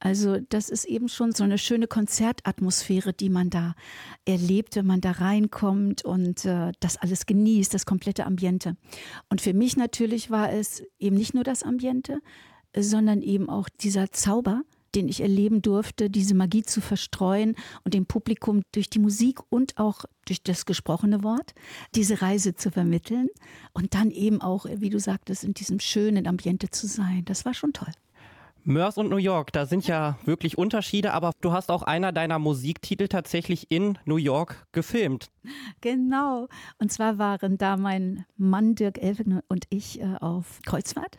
Also 0.00 0.38
das 0.48 0.68
ist 0.68 0.84
eben 0.84 1.08
schon 1.08 1.32
so 1.32 1.44
eine 1.44 1.58
schöne 1.58 1.88
Konzertatmosphäre, 1.88 3.12
die 3.12 3.30
man 3.30 3.50
da 3.50 3.74
erlebt, 4.24 4.76
wenn 4.76 4.86
man 4.86 5.00
da 5.00 5.12
reinkommt 5.12 6.04
und 6.04 6.44
äh, 6.44 6.72
das 6.80 6.96
alles 6.96 7.26
genießt, 7.26 7.74
das 7.74 7.84
komplette 7.84 8.24
Ambiente. 8.24 8.76
Und 9.28 9.40
für 9.40 9.54
mich 9.54 9.76
natürlich 9.76 10.30
war 10.30 10.52
es 10.52 10.82
eben 10.98 11.16
nicht 11.16 11.34
nur 11.34 11.44
das 11.44 11.64
Ambiente, 11.64 12.20
sondern 12.76 13.22
eben 13.22 13.48
auch 13.48 13.68
dieser 13.68 14.12
Zauber, 14.12 14.62
den 14.94 15.08
ich 15.08 15.20
erleben 15.20 15.62
durfte, 15.62 16.10
diese 16.10 16.34
Magie 16.34 16.62
zu 16.62 16.80
verstreuen 16.80 17.56
und 17.84 17.94
dem 17.94 18.06
Publikum 18.06 18.62
durch 18.72 18.88
die 18.88 19.00
Musik 19.00 19.40
und 19.50 19.76
auch 19.78 20.04
durch 20.26 20.42
das 20.42 20.64
gesprochene 20.64 21.22
Wort 21.22 21.54
diese 21.94 22.22
Reise 22.22 22.54
zu 22.54 22.70
vermitteln 22.70 23.28
und 23.74 23.94
dann 23.94 24.10
eben 24.10 24.40
auch, 24.40 24.66
wie 24.66 24.90
du 24.90 24.98
sagtest, 24.98 25.44
in 25.44 25.54
diesem 25.54 25.80
schönen 25.80 26.26
Ambiente 26.26 26.70
zu 26.70 26.86
sein. 26.86 27.24
Das 27.24 27.44
war 27.44 27.54
schon 27.54 27.72
toll. 27.72 27.92
Mörs 28.68 28.98
und 28.98 29.08
New 29.08 29.16
York, 29.16 29.50
da 29.52 29.64
sind 29.64 29.86
ja 29.86 30.18
wirklich 30.26 30.58
Unterschiede, 30.58 31.14
aber 31.14 31.32
du 31.40 31.52
hast 31.52 31.70
auch 31.70 31.82
einer 31.82 32.12
deiner 32.12 32.38
Musiktitel 32.38 33.08
tatsächlich 33.08 33.70
in 33.70 33.96
New 34.04 34.18
York 34.18 34.66
gefilmt. 34.72 35.30
Genau. 35.80 36.48
Und 36.78 36.92
zwar 36.92 37.16
waren 37.16 37.56
da 37.56 37.78
mein 37.78 38.26
Mann 38.36 38.74
Dirk 38.74 38.98
Elfen 38.98 39.40
und 39.48 39.64
ich 39.70 40.02
äh, 40.02 40.16
auf 40.20 40.60
Kreuzfahrt 40.66 41.18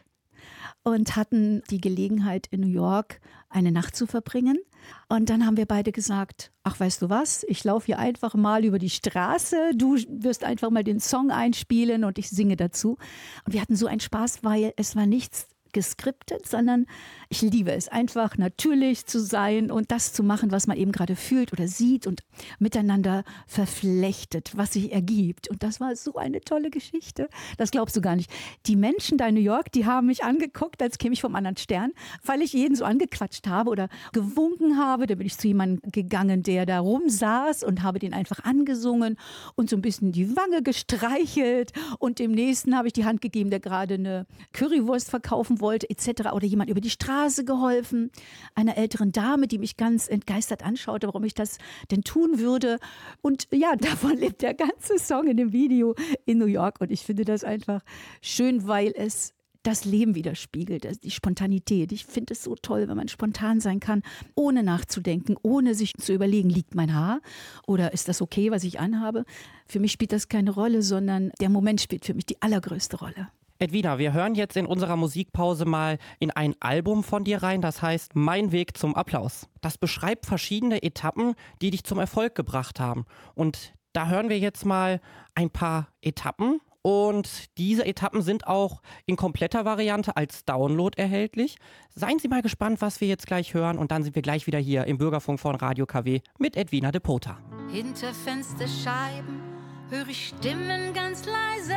und 0.83 1.15
hatten 1.15 1.63
die 1.71 1.81
Gelegenheit, 1.81 2.45
in 2.51 2.61
New 2.61 2.67
York 2.67 3.19
eine 3.49 3.71
Nacht 3.71 3.95
zu 3.95 4.05
verbringen. 4.05 4.59
Und 5.07 5.31
dann 5.31 5.43
haben 5.43 5.57
wir 5.57 5.65
beide 5.65 5.91
gesagt, 5.91 6.51
ach 6.63 6.79
weißt 6.79 7.01
du 7.01 7.09
was, 7.09 7.43
ich 7.47 7.63
laufe 7.63 7.87
hier 7.87 7.97
einfach 7.97 8.35
mal 8.35 8.63
über 8.63 8.77
die 8.77 8.91
Straße, 8.91 9.71
du 9.75 9.95
wirst 10.07 10.43
einfach 10.43 10.69
mal 10.69 10.83
den 10.83 10.99
Song 10.99 11.31
einspielen 11.31 12.03
und 12.03 12.19
ich 12.19 12.29
singe 12.29 12.57
dazu. 12.57 12.97
Und 13.45 13.53
wir 13.53 13.61
hatten 13.61 13.75
so 13.75 13.87
einen 13.87 14.01
Spaß, 14.01 14.43
weil 14.43 14.71
es 14.77 14.95
war 14.95 15.07
nichts 15.07 15.47
geskriptet, 15.73 16.47
sondern 16.47 16.85
ich 17.29 17.41
liebe 17.41 17.71
es, 17.71 17.87
einfach 17.87 18.37
natürlich 18.37 19.05
zu 19.05 19.19
sein 19.19 19.71
und 19.71 19.91
das 19.91 20.13
zu 20.13 20.23
machen, 20.23 20.51
was 20.51 20.67
man 20.67 20.77
eben 20.77 20.91
gerade 20.91 21.15
fühlt 21.15 21.53
oder 21.53 21.67
sieht 21.67 22.07
und 22.07 22.23
miteinander 22.57 23.23
verflechtet, 23.47 24.51
was 24.55 24.73
sich 24.73 24.91
ergibt. 24.91 25.47
Und 25.49 25.63
das 25.63 25.79
war 25.79 25.95
so 25.95 26.15
eine 26.15 26.41
tolle 26.41 26.69
Geschichte. 26.69 27.29
Das 27.57 27.71
glaubst 27.71 27.95
du 27.95 28.01
gar 28.01 28.15
nicht. 28.15 28.31
Die 28.65 28.75
Menschen 28.75 29.17
da 29.17 29.27
in 29.27 29.35
New 29.35 29.41
York, 29.41 29.71
die 29.71 29.85
haben 29.85 30.07
mich 30.07 30.23
angeguckt, 30.23 30.81
als 30.81 30.97
käme 30.97 31.13
ich 31.13 31.21
vom 31.21 31.35
anderen 31.35 31.57
Stern, 31.57 31.91
weil 32.23 32.41
ich 32.41 32.53
jeden 32.53 32.75
so 32.75 32.83
angequatscht 32.83 33.47
habe 33.47 33.69
oder 33.69 33.89
gewunken 34.11 34.77
habe. 34.77 35.05
Da 35.05 35.15
bin 35.15 35.27
ich 35.27 35.37
zu 35.37 35.47
jemandem 35.47 35.91
gegangen, 35.91 36.43
der 36.43 36.65
da 36.65 36.79
rumsaß 36.79 37.63
und 37.63 37.83
habe 37.83 37.99
den 37.99 38.13
einfach 38.13 38.43
angesungen 38.43 39.17
und 39.55 39.69
so 39.69 39.75
ein 39.75 39.81
bisschen 39.81 40.11
die 40.11 40.35
Wange 40.35 40.63
gestreichelt. 40.63 41.73
Und 41.99 42.19
dem 42.19 42.31
nächsten 42.31 42.75
habe 42.75 42.87
ich 42.87 42.93
die 42.93 43.05
Hand 43.05 43.21
gegeben, 43.21 43.49
der 43.49 43.59
gerade 43.59 43.95
eine 43.95 44.25
Currywurst 44.53 45.09
verkaufen 45.09 45.58
wollte, 45.59 45.89
etc. 45.89 46.31
Oder 46.33 46.45
jemand 46.45 46.69
über 46.69 46.81
die 46.81 46.89
Straße 46.89 47.45
geholfen, 47.45 48.11
einer 48.55 48.77
älteren 48.77 49.11
Dame, 49.11 49.47
die 49.47 49.57
mich 49.57 49.77
ganz 49.77 50.07
entgeistert 50.07 50.63
anschaute, 50.63 51.07
warum 51.07 51.23
ich 51.23 51.33
das 51.33 51.57
denn 51.91 52.03
tun 52.03 52.39
würde. 52.39 52.79
Und 53.21 53.47
ja, 53.51 53.75
davon 53.79 54.17
lebt 54.17 54.41
der 54.41 54.53
ganze 54.53 54.99
Song 54.99 55.27
in 55.27 55.37
dem 55.37 55.53
Video 55.53 55.95
in 56.25 56.37
New 56.37 56.45
York. 56.45 56.81
Und 56.81 56.91
ich 56.91 57.01
finde 57.01 57.25
das 57.25 57.43
einfach 57.43 57.81
schön, 58.21 58.67
weil 58.67 58.93
es 58.95 59.33
das 59.63 59.85
Leben 59.85 60.15
widerspiegelt, 60.15 61.03
die 61.03 61.11
Spontanität. 61.11 61.91
Ich 61.91 62.05
finde 62.05 62.33
es 62.33 62.43
so 62.43 62.55
toll, 62.55 62.87
wenn 62.87 62.95
man 62.95 63.07
spontan 63.07 63.59
sein 63.59 63.79
kann, 63.79 64.03
ohne 64.35 64.63
nachzudenken, 64.63 65.35
ohne 65.41 65.75
sich 65.75 65.93
zu 65.95 66.13
überlegen, 66.13 66.49
liegt 66.49 66.75
mein 66.75 66.93
Haar 66.93 67.21
oder 67.67 67.93
ist 67.93 68.07
das 68.07 68.21
okay, 68.21 68.51
was 68.51 68.63
ich 68.63 68.79
anhabe. 68.79 69.25
Für 69.67 69.79
mich 69.79 69.91
spielt 69.91 70.13
das 70.13 70.29
keine 70.29 70.51
Rolle, 70.51 70.81
sondern 70.81 71.31
der 71.41 71.49
Moment 71.49 71.81
spielt 71.81 72.05
für 72.05 72.13
mich 72.13 72.25
die 72.25 72.41
allergrößte 72.41 72.97
Rolle. 72.97 73.29
Edwina, 73.61 73.97
wir 73.97 74.13
hören 74.13 74.35
jetzt 74.35 74.55
in 74.55 74.65
unserer 74.65 74.95
Musikpause 74.95 75.65
mal 75.65 75.97
in 76.19 76.31
ein 76.31 76.55
Album 76.61 77.03
von 77.03 77.25
dir 77.25 77.43
rein, 77.43 77.61
das 77.61 77.81
heißt 77.81 78.15
Mein 78.15 78.53
Weg 78.53 78.77
zum 78.77 78.95
Applaus. 78.95 79.49
Das 79.59 79.77
beschreibt 79.77 80.25
verschiedene 80.25 80.81
Etappen, 80.81 81.35
die 81.61 81.69
dich 81.69 81.83
zum 81.83 81.99
Erfolg 81.99 82.35
gebracht 82.35 82.79
haben. 82.79 83.03
Und 83.35 83.73
da 83.91 84.07
hören 84.07 84.29
wir 84.29 84.39
jetzt 84.39 84.65
mal 84.65 85.01
ein 85.35 85.49
paar 85.49 85.89
Etappen. 86.01 86.61
Und 86.81 87.57
diese 87.57 87.85
Etappen 87.85 88.21
sind 88.21 88.47
auch 88.47 88.81
in 89.05 89.17
kompletter 89.17 89.65
Variante 89.65 90.15
als 90.15 90.45
Download 90.45 90.97
erhältlich. 90.97 91.57
Seien 91.93 92.17
Sie 92.17 92.29
mal 92.29 92.41
gespannt, 92.41 92.79
was 92.79 93.01
wir 93.01 93.09
jetzt 93.09 93.27
gleich 93.27 93.53
hören. 93.53 93.77
Und 93.77 93.91
dann 93.91 94.03
sind 94.03 94.15
wir 94.15 94.21
gleich 94.21 94.47
wieder 94.47 94.59
hier 94.59 94.85
im 94.85 94.97
Bürgerfunk 94.97 95.37
von 95.37 95.55
Radio 95.55 95.85
KW 95.85 96.21
mit 96.37 96.55
Edwina 96.55 96.93
de 96.93 97.01
Pota. 97.01 97.37
Hinter 97.69 98.13
Fensterscheiben 98.13 99.41
höre 99.89 100.07
ich 100.07 100.27
Stimmen 100.29 100.93
ganz 100.93 101.25
leise 101.25 101.75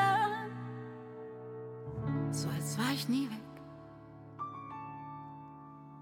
so 2.32 2.48
als 2.48 2.78
war 2.78 2.92
ich 2.94 3.08
nie 3.08 3.28
weg. 3.28 3.38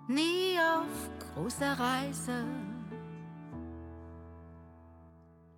Nie 0.06 0.58
auf 0.58 1.34
großer 1.34 1.72
Reise. 1.78 2.44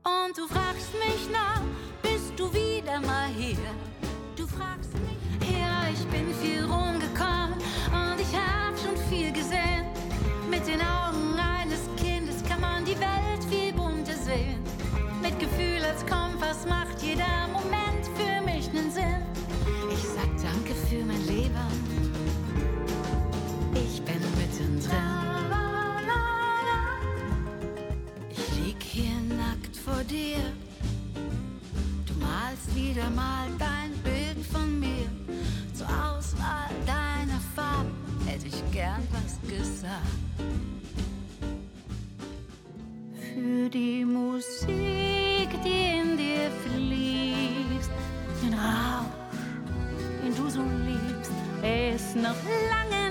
Und 0.05 0.37
du 0.37 0.47
fragst 0.47 0.93
mich 0.95 1.31
nach, 1.31 1.61
bist 2.03 2.33
du 2.37 2.53
wieder 2.53 3.01
mal 3.01 3.29
hier? 3.29 3.57
Du 4.37 4.47
fragst 4.47 4.95
mich, 4.95 5.53
ja, 5.53 5.89
ich 5.93 6.05
bin 6.07 6.35
viel 6.43 6.65
rumgekommen 6.65 7.55
und 7.93 8.21
ich 8.21 8.35
hab 8.35 8.77
schon 8.79 8.97
viel 9.09 9.33
gesehen. 9.33 9.87
Mit 10.51 10.67
den 10.67 10.81
Augen 10.81 11.39
eines 11.39 11.89
Kindes 11.97 12.43
kann 12.49 12.61
man 12.61 12.85
die 12.85 12.99
Welt 12.99 13.45
viel 13.49 13.73
bunter 13.73 14.17
sehen. 14.17 14.63
Ich 28.31 28.57
lieg 28.57 28.83
hier 28.83 29.21
nackt 29.37 29.77
vor 29.77 30.03
dir. 30.05 30.39
Du 32.07 32.15
malst 32.15 32.75
wieder 32.75 33.09
mal 33.11 33.49
dein 33.59 33.93
Bild 34.03 34.45
von 34.47 34.81
mir. 34.81 35.07
Zur 35.75 35.87
Auswahl 35.87 36.71
deiner 36.87 37.41
Farben 37.55 37.93
hätte 38.27 38.47
ich 38.47 38.63
gern 38.73 39.07
was 39.11 39.39
gesagt. 39.49 40.07
Für 43.35 43.69
die 43.69 44.05
Musik, 44.05 45.51
die 45.65 46.01
in 46.01 46.17
dir 46.17 46.51
fließt, 46.65 47.91
den 48.43 48.55
Rausch, 48.55 49.07
den 50.23 50.35
du 50.37 50.49
so 50.51 50.63
liebst, 50.63 51.33
ist 51.63 52.17
noch 52.17 52.37
lange 52.71 53.02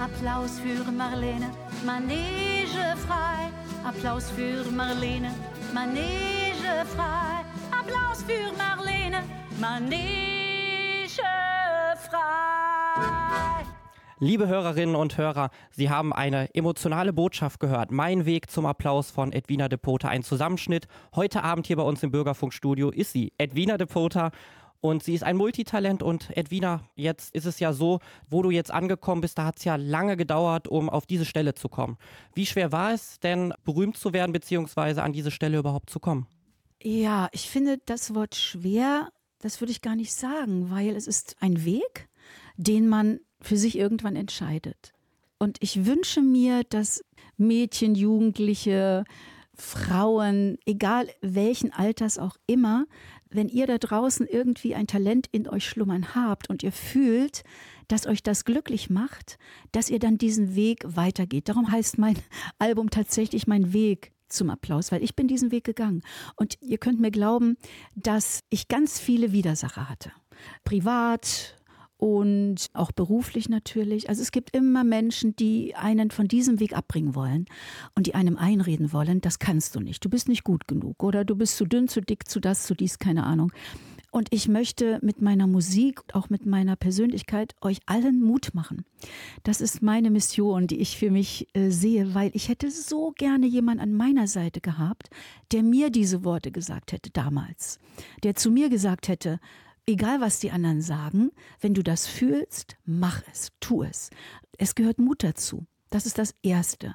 Applaus 0.00 0.60
für 0.60 0.90
Marlene, 0.92 1.50
Manege 1.84 2.96
frei. 3.04 3.50
Applaus 3.84 4.30
für 4.30 4.70
Marlene, 4.70 5.34
Manege 5.74 6.86
frei. 6.94 7.44
Applaus 7.72 8.22
für 8.22 8.52
Marlene, 8.56 9.24
Manege 9.60 11.22
frei. 12.08 13.64
Liebe 14.20 14.46
Hörerinnen 14.46 14.94
und 14.94 15.18
Hörer, 15.18 15.50
Sie 15.70 15.90
haben 15.90 16.12
eine 16.12 16.54
emotionale 16.54 17.12
Botschaft 17.12 17.58
gehört. 17.58 17.90
Mein 17.90 18.24
Weg 18.24 18.52
zum 18.52 18.66
Applaus 18.66 19.10
von 19.10 19.32
Edwina 19.32 19.68
de 19.68 19.78
Pota, 19.78 20.08
ein 20.08 20.22
Zusammenschnitt. 20.22 20.86
Heute 21.16 21.42
Abend 21.42 21.66
hier 21.66 21.76
bei 21.76 21.82
uns 21.82 22.04
im 22.04 22.12
Bürgerfunkstudio 22.12 22.90
ist 22.90 23.12
sie, 23.12 23.32
Edwina 23.36 23.76
de 23.76 23.88
Pota. 23.88 24.30
Und 24.80 25.02
sie 25.02 25.14
ist 25.14 25.24
ein 25.24 25.36
Multitalent 25.36 26.02
und 26.04 26.36
Edwina, 26.36 26.82
jetzt 26.94 27.34
ist 27.34 27.46
es 27.46 27.58
ja 27.58 27.72
so, 27.72 27.98
wo 28.28 28.42
du 28.42 28.50
jetzt 28.50 28.70
angekommen 28.70 29.20
bist, 29.20 29.36
da 29.36 29.44
hat 29.44 29.58
es 29.58 29.64
ja 29.64 29.74
lange 29.74 30.16
gedauert, 30.16 30.68
um 30.68 30.88
auf 30.88 31.04
diese 31.04 31.24
Stelle 31.24 31.54
zu 31.54 31.68
kommen. 31.68 31.98
Wie 32.34 32.46
schwer 32.46 32.70
war 32.70 32.92
es 32.92 33.18
denn, 33.18 33.52
berühmt 33.64 33.96
zu 33.96 34.12
werden, 34.12 34.32
beziehungsweise 34.32 35.02
an 35.02 35.12
diese 35.12 35.32
Stelle 35.32 35.58
überhaupt 35.58 35.90
zu 35.90 35.98
kommen? 35.98 36.28
Ja, 36.80 37.28
ich 37.32 37.50
finde 37.50 37.78
das 37.86 38.14
Wort 38.14 38.36
schwer, 38.36 39.08
das 39.40 39.60
würde 39.60 39.72
ich 39.72 39.82
gar 39.82 39.96
nicht 39.96 40.12
sagen, 40.12 40.70
weil 40.70 40.94
es 40.94 41.08
ist 41.08 41.36
ein 41.40 41.64
Weg, 41.64 42.08
den 42.56 42.88
man 42.88 43.18
für 43.40 43.56
sich 43.56 43.76
irgendwann 43.76 44.14
entscheidet. 44.14 44.92
Und 45.38 45.58
ich 45.60 45.86
wünsche 45.86 46.20
mir, 46.20 46.62
dass 46.64 47.04
Mädchen, 47.36 47.94
Jugendliche, 47.94 49.04
Frauen, 49.54 50.58
egal 50.66 51.08
welchen 51.20 51.72
Alters 51.72 52.18
auch 52.18 52.36
immer, 52.46 52.86
wenn 53.30 53.48
ihr 53.48 53.66
da 53.66 53.78
draußen 53.78 54.26
irgendwie 54.26 54.74
ein 54.74 54.86
Talent 54.86 55.28
in 55.32 55.48
euch 55.48 55.66
schlummern 55.66 56.14
habt 56.14 56.48
und 56.50 56.62
ihr 56.62 56.72
fühlt, 56.72 57.42
dass 57.88 58.06
euch 58.06 58.22
das 58.22 58.44
glücklich 58.44 58.90
macht, 58.90 59.38
dass 59.72 59.90
ihr 59.90 59.98
dann 59.98 60.18
diesen 60.18 60.54
Weg 60.54 60.84
weitergeht. 60.84 61.48
Darum 61.48 61.70
heißt 61.70 61.98
mein 61.98 62.18
Album 62.58 62.90
tatsächlich 62.90 63.46
mein 63.46 63.72
Weg 63.72 64.12
zum 64.28 64.50
Applaus, 64.50 64.92
weil 64.92 65.02
ich 65.02 65.16
bin 65.16 65.26
diesen 65.26 65.50
Weg 65.50 65.64
gegangen. 65.64 66.02
Und 66.36 66.58
ihr 66.60 66.78
könnt 66.78 67.00
mir 67.00 67.10
glauben, 67.10 67.56
dass 67.94 68.40
ich 68.50 68.68
ganz 68.68 69.00
viele 69.00 69.32
Widersacher 69.32 69.88
hatte. 69.88 70.12
Privat, 70.64 71.57
und 71.98 72.70
auch 72.72 72.92
beruflich 72.92 73.48
natürlich. 73.48 74.08
Also 74.08 74.22
es 74.22 74.30
gibt 74.30 74.56
immer 74.56 74.84
Menschen, 74.84 75.36
die 75.36 75.74
einen 75.74 76.10
von 76.10 76.28
diesem 76.28 76.60
Weg 76.60 76.76
abbringen 76.76 77.14
wollen 77.14 77.46
und 77.94 78.06
die 78.06 78.14
einem 78.14 78.38
einreden 78.38 78.92
wollen, 78.92 79.20
das 79.20 79.38
kannst 79.40 79.74
du 79.74 79.80
nicht, 79.80 80.04
du 80.04 80.08
bist 80.08 80.28
nicht 80.28 80.44
gut 80.44 80.66
genug 80.68 81.02
oder 81.02 81.24
du 81.24 81.34
bist 81.36 81.56
zu 81.56 81.66
dünn, 81.66 81.88
zu 81.88 82.00
dick, 82.00 82.28
zu 82.28 82.40
das, 82.40 82.64
zu 82.64 82.74
dies, 82.74 82.98
keine 82.98 83.24
Ahnung. 83.24 83.52
Und 84.10 84.28
ich 84.30 84.48
möchte 84.48 84.98
mit 85.02 85.20
meiner 85.20 85.46
Musik, 85.46 86.00
auch 86.14 86.30
mit 86.30 86.46
meiner 86.46 86.76
Persönlichkeit, 86.76 87.54
euch 87.60 87.80
allen 87.84 88.22
Mut 88.22 88.54
machen. 88.54 88.86
Das 89.42 89.60
ist 89.60 89.82
meine 89.82 90.10
Mission, 90.10 90.66
die 90.66 90.80
ich 90.80 90.96
für 90.96 91.10
mich 91.10 91.46
äh, 91.52 91.68
sehe, 91.68 92.14
weil 92.14 92.30
ich 92.32 92.48
hätte 92.48 92.70
so 92.70 93.12
gerne 93.14 93.46
jemanden 93.46 93.82
an 93.82 93.92
meiner 93.92 94.26
Seite 94.26 94.62
gehabt, 94.62 95.10
der 95.52 95.62
mir 95.62 95.90
diese 95.90 96.24
Worte 96.24 96.50
gesagt 96.50 96.92
hätte 96.92 97.10
damals, 97.10 97.78
der 98.22 98.34
zu 98.34 98.50
mir 98.50 98.70
gesagt 98.70 99.08
hätte, 99.08 99.40
egal 99.88 100.20
was 100.20 100.38
die 100.38 100.50
anderen 100.50 100.82
sagen, 100.82 101.30
wenn 101.60 101.74
du 101.74 101.82
das 101.82 102.06
fühlst, 102.06 102.76
mach 102.84 103.22
es, 103.32 103.52
tu 103.58 103.82
es. 103.82 104.10
Es 104.58 104.74
gehört 104.74 104.98
Mut 104.98 105.24
dazu. 105.24 105.66
Das 105.90 106.04
ist 106.04 106.18
das 106.18 106.34
Erste. 106.42 106.94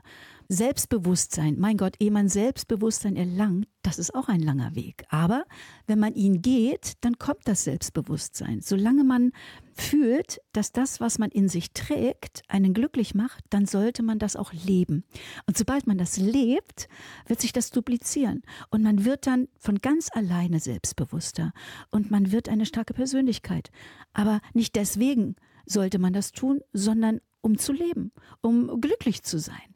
Selbstbewusstsein, 0.50 1.60
mein 1.60 1.78
Gott, 1.78 1.96
ehe 2.00 2.12
man 2.12 2.30
Selbstbewusstsein 2.30 3.16
erlangt, 3.16 3.68
das 3.82 4.00
ist 4.00 4.16
auch 4.16 4.30
ein 4.30 4.40
langer 4.40 4.76
Weg. 4.76 5.04
Aber 5.10 5.46
wenn 5.88 6.00
man 6.00 6.14
ihn 6.14 6.42
geht, 6.42 6.94
dann 7.02 7.20
kommt 7.20 7.42
das 7.46 7.66
Selbstbewusstsein. 7.66 8.62
Solange 8.62 9.04
man 9.04 9.32
fühlt, 9.74 10.40
dass 10.54 10.72
das, 10.72 11.00
was 11.02 11.20
man 11.20 11.30
in 11.32 11.50
sich 11.50 11.74
trägt, 11.74 12.44
einen 12.48 12.74
glücklich 12.74 13.14
macht, 13.14 13.44
dann 13.50 13.66
sollte 13.66 14.04
man 14.04 14.20
das 14.20 14.36
auch 14.36 14.54
leben. 14.54 15.04
Und 15.48 15.58
sobald 15.58 15.86
man 15.88 15.98
das 15.98 16.18
lebt, 16.18 16.88
wird 17.28 17.42
sich 17.42 17.52
das 17.52 17.72
duplizieren. 17.72 18.44
Und 18.70 18.84
man 18.84 19.06
wird 19.06 19.28
dann 19.28 19.48
von 19.58 19.80
ganz 19.80 20.10
alleine 20.14 20.60
selbstbewusster. 20.60 21.52
Und 21.92 22.12
man 22.12 22.32
wird 22.32 22.48
eine 22.48 22.66
starke 22.66 22.94
Persönlichkeit. 22.94 23.70
Aber 24.14 24.40
nicht 24.54 24.76
deswegen 24.76 25.36
sollte 25.66 26.00
man 26.00 26.14
das 26.14 26.32
tun, 26.32 26.62
sondern 26.72 27.20
um 27.42 27.58
zu 27.58 27.74
leben, 27.74 28.12
um 28.42 28.80
glücklich 28.80 29.24
zu 29.24 29.38
sein. 29.38 29.73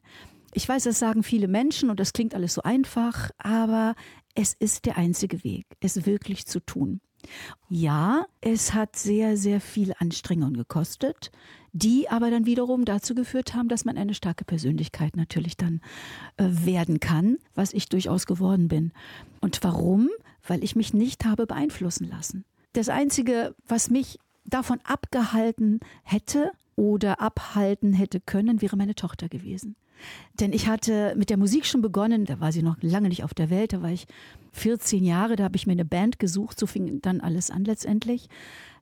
Ich 0.54 0.68
weiß, 0.68 0.84
das 0.84 0.98
sagen 0.98 1.22
viele 1.22 1.48
Menschen 1.48 1.90
und 1.90 2.00
das 2.00 2.12
klingt 2.12 2.34
alles 2.34 2.54
so 2.54 2.62
einfach, 2.62 3.30
aber 3.38 3.94
es 4.34 4.54
ist 4.54 4.86
der 4.86 4.96
einzige 4.96 5.44
Weg, 5.44 5.66
es 5.80 6.06
wirklich 6.06 6.46
zu 6.46 6.60
tun. 6.60 7.00
Ja, 7.68 8.26
es 8.40 8.72
hat 8.74 8.96
sehr, 8.96 9.36
sehr 9.36 9.60
viel 9.60 9.92
Anstrengung 9.98 10.54
gekostet, 10.54 11.30
die 11.72 12.08
aber 12.08 12.30
dann 12.30 12.46
wiederum 12.46 12.84
dazu 12.84 13.14
geführt 13.14 13.54
haben, 13.54 13.68
dass 13.68 13.84
man 13.84 13.98
eine 13.98 14.14
starke 14.14 14.44
Persönlichkeit 14.44 15.16
natürlich 15.16 15.56
dann 15.56 15.80
äh, 16.36 16.44
werden 16.48 17.00
kann, 17.00 17.38
was 17.54 17.72
ich 17.72 17.88
durchaus 17.88 18.26
geworden 18.26 18.68
bin. 18.68 18.92
Und 19.40 19.62
warum? 19.62 20.08
Weil 20.46 20.64
ich 20.64 20.76
mich 20.76 20.94
nicht 20.94 21.24
habe 21.24 21.46
beeinflussen 21.46 22.08
lassen. 22.08 22.44
Das 22.72 22.88
Einzige, 22.88 23.54
was 23.66 23.90
mich 23.90 24.18
davon 24.44 24.80
abgehalten 24.84 25.80
hätte 26.04 26.52
oder 26.76 27.20
abhalten 27.20 27.92
hätte 27.92 28.20
können, 28.20 28.62
wäre 28.62 28.76
meine 28.76 28.94
Tochter 28.94 29.28
gewesen. 29.28 29.76
Denn 30.40 30.52
ich 30.52 30.68
hatte 30.68 31.14
mit 31.16 31.30
der 31.30 31.36
Musik 31.36 31.66
schon 31.66 31.80
begonnen, 31.80 32.24
da 32.24 32.40
war 32.40 32.52
sie 32.52 32.62
noch 32.62 32.76
lange 32.80 33.08
nicht 33.08 33.24
auf 33.24 33.34
der 33.34 33.50
Welt, 33.50 33.72
da 33.72 33.82
war 33.82 33.90
ich 33.90 34.06
14 34.52 35.04
Jahre, 35.04 35.36
da 35.36 35.44
habe 35.44 35.56
ich 35.56 35.66
mir 35.66 35.72
eine 35.72 35.84
Band 35.84 36.18
gesucht, 36.18 36.58
so 36.58 36.66
fing 36.66 37.00
dann 37.02 37.20
alles 37.20 37.50
an 37.50 37.64
letztendlich. 37.64 38.28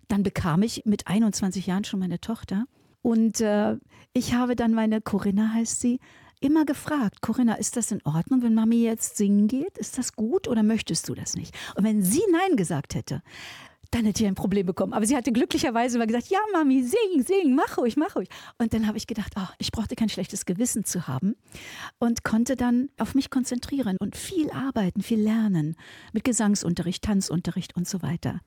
Dann 0.08 0.22
bekam 0.22 0.62
ich 0.62 0.84
mit 0.84 1.08
21 1.08 1.66
Jahren 1.66 1.84
schon 1.84 2.00
meine 2.00 2.20
Tochter 2.20 2.66
und 3.02 3.40
äh, 3.40 3.76
ich 4.12 4.34
habe 4.34 4.56
dann 4.56 4.72
meine 4.72 5.00
Corinna 5.00 5.52
heißt 5.52 5.80
sie, 5.80 6.00
immer 6.40 6.64
gefragt, 6.64 7.22
Corinna, 7.22 7.54
ist 7.54 7.76
das 7.76 7.90
in 7.92 8.00
Ordnung, 8.04 8.42
wenn 8.42 8.54
Mami 8.54 8.82
jetzt 8.82 9.16
singen 9.16 9.48
geht? 9.48 9.78
Ist 9.78 9.98
das 9.98 10.14
gut 10.14 10.48
oder 10.48 10.62
möchtest 10.62 11.08
du 11.08 11.14
das 11.14 11.34
nicht? 11.36 11.54
Und 11.76 11.84
wenn 11.84 12.02
sie 12.02 12.22
Nein 12.30 12.56
gesagt 12.56 12.94
hätte, 12.94 13.22
dann 13.96 14.04
hätte 14.04 14.22
ich 14.22 14.28
ein 14.28 14.34
Problem 14.34 14.66
bekommen. 14.66 14.92
Aber 14.92 15.06
sie 15.06 15.16
hatte 15.16 15.32
glücklicherweise 15.32 15.96
immer 15.96 16.06
gesagt, 16.06 16.28
ja, 16.28 16.38
Mami, 16.52 16.82
sing, 16.82 17.22
sing, 17.22 17.54
mach 17.54 17.78
ruhig, 17.78 17.96
mach 17.96 18.14
ruhig. 18.14 18.28
Und 18.58 18.74
dann 18.74 18.86
habe 18.86 18.98
ich 18.98 19.06
gedacht, 19.06 19.32
oh, 19.36 19.48
ich 19.58 19.72
brauchte 19.72 19.96
kein 19.96 20.08
schlechtes 20.08 20.44
Gewissen 20.44 20.84
zu 20.84 21.08
haben 21.08 21.36
und 21.98 22.22
konnte 22.22 22.56
dann 22.56 22.90
auf 22.98 23.14
mich 23.14 23.30
konzentrieren 23.30 23.96
und 23.98 24.16
viel 24.16 24.50
arbeiten, 24.50 25.02
viel 25.02 25.20
lernen 25.20 25.76
mit 26.12 26.24
Gesangsunterricht, 26.24 27.02
Tanzunterricht 27.04 27.74
und 27.76 27.88
so 27.88 28.02
weiter. 28.02 28.40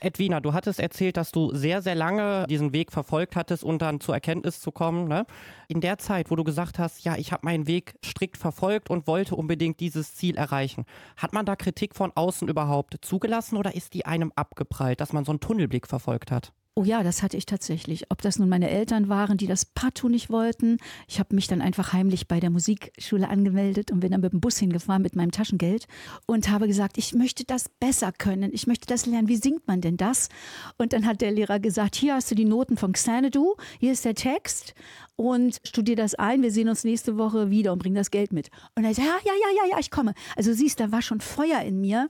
Edwina, 0.00 0.40
du 0.40 0.52
hattest 0.52 0.78
erzählt, 0.78 1.16
dass 1.16 1.32
du 1.32 1.52
sehr, 1.54 1.82
sehr 1.82 1.94
lange 1.94 2.46
diesen 2.48 2.72
Weg 2.72 2.92
verfolgt 2.92 3.34
hattest, 3.34 3.64
um 3.64 3.78
dann 3.78 4.00
zur 4.00 4.14
Erkenntnis 4.14 4.60
zu 4.60 4.70
kommen. 4.70 5.08
Ne? 5.08 5.26
In 5.66 5.80
der 5.80 5.98
Zeit, 5.98 6.30
wo 6.30 6.36
du 6.36 6.44
gesagt 6.44 6.78
hast, 6.78 7.04
ja, 7.04 7.16
ich 7.16 7.32
habe 7.32 7.44
meinen 7.44 7.66
Weg 7.66 7.94
strikt 8.04 8.36
verfolgt 8.36 8.90
und 8.90 9.06
wollte 9.06 9.34
unbedingt 9.34 9.80
dieses 9.80 10.14
Ziel 10.14 10.36
erreichen, 10.36 10.84
hat 11.16 11.32
man 11.32 11.46
da 11.46 11.56
Kritik 11.56 11.96
von 11.96 12.12
außen 12.14 12.48
überhaupt 12.48 12.98
zugelassen 13.02 13.56
oder 13.56 13.74
ist 13.74 13.94
die 13.94 14.06
einem 14.06 14.32
abgeprallt, 14.36 15.00
dass 15.00 15.12
man 15.12 15.24
so 15.24 15.32
einen 15.32 15.40
Tunnelblick 15.40 15.86
verfolgt 15.86 16.30
hat? 16.30 16.52
Oh 16.78 16.84
ja, 16.84 17.02
das 17.02 17.24
hatte 17.24 17.36
ich 17.36 17.44
tatsächlich. 17.44 18.08
Ob 18.08 18.22
das 18.22 18.38
nun 18.38 18.48
meine 18.48 18.70
Eltern 18.70 19.08
waren, 19.08 19.36
die 19.36 19.48
das 19.48 19.64
partout 19.64 20.10
nicht 20.10 20.30
wollten. 20.30 20.78
Ich 21.08 21.18
habe 21.18 21.34
mich 21.34 21.48
dann 21.48 21.60
einfach 21.60 21.92
heimlich 21.92 22.28
bei 22.28 22.38
der 22.38 22.50
Musikschule 22.50 23.28
angemeldet 23.28 23.90
und 23.90 23.98
bin 23.98 24.12
dann 24.12 24.20
mit 24.20 24.32
dem 24.32 24.40
Bus 24.40 24.58
hingefahren 24.58 25.02
mit 25.02 25.16
meinem 25.16 25.32
Taschengeld 25.32 25.88
und 26.26 26.48
habe 26.50 26.68
gesagt, 26.68 26.96
ich 26.96 27.14
möchte 27.14 27.42
das 27.42 27.68
besser 27.68 28.12
können. 28.12 28.52
Ich 28.52 28.68
möchte 28.68 28.86
das 28.86 29.06
lernen. 29.06 29.26
Wie 29.26 29.34
singt 29.34 29.66
man 29.66 29.80
denn 29.80 29.96
das? 29.96 30.28
Und 30.76 30.92
dann 30.92 31.04
hat 31.04 31.20
der 31.20 31.32
Lehrer 31.32 31.58
gesagt, 31.58 31.96
hier 31.96 32.14
hast 32.14 32.30
du 32.30 32.36
die 32.36 32.44
Noten 32.44 32.76
von 32.76 32.92
Xanadu, 32.92 33.56
hier 33.80 33.90
ist 33.90 34.04
der 34.04 34.14
Text 34.14 34.72
und 35.18 35.58
studier 35.66 35.96
das 35.96 36.14
ein. 36.14 36.42
Wir 36.42 36.52
sehen 36.52 36.68
uns 36.68 36.84
nächste 36.84 37.18
Woche 37.18 37.50
wieder 37.50 37.72
und 37.72 37.80
bring 37.80 37.94
das 37.94 38.12
Geld 38.12 38.32
mit. 38.32 38.50
Und 38.76 38.84
er 38.84 38.94
sagt, 38.94 39.06
ja, 39.06 39.16
ja, 39.24 39.32
ja, 39.32 39.64
ja, 39.64 39.70
ja, 39.72 39.78
ich 39.80 39.90
komme. 39.90 40.14
Also 40.36 40.52
siehst, 40.52 40.78
da 40.78 40.92
war 40.92 41.02
schon 41.02 41.20
Feuer 41.20 41.60
in 41.62 41.80
mir. 41.80 42.08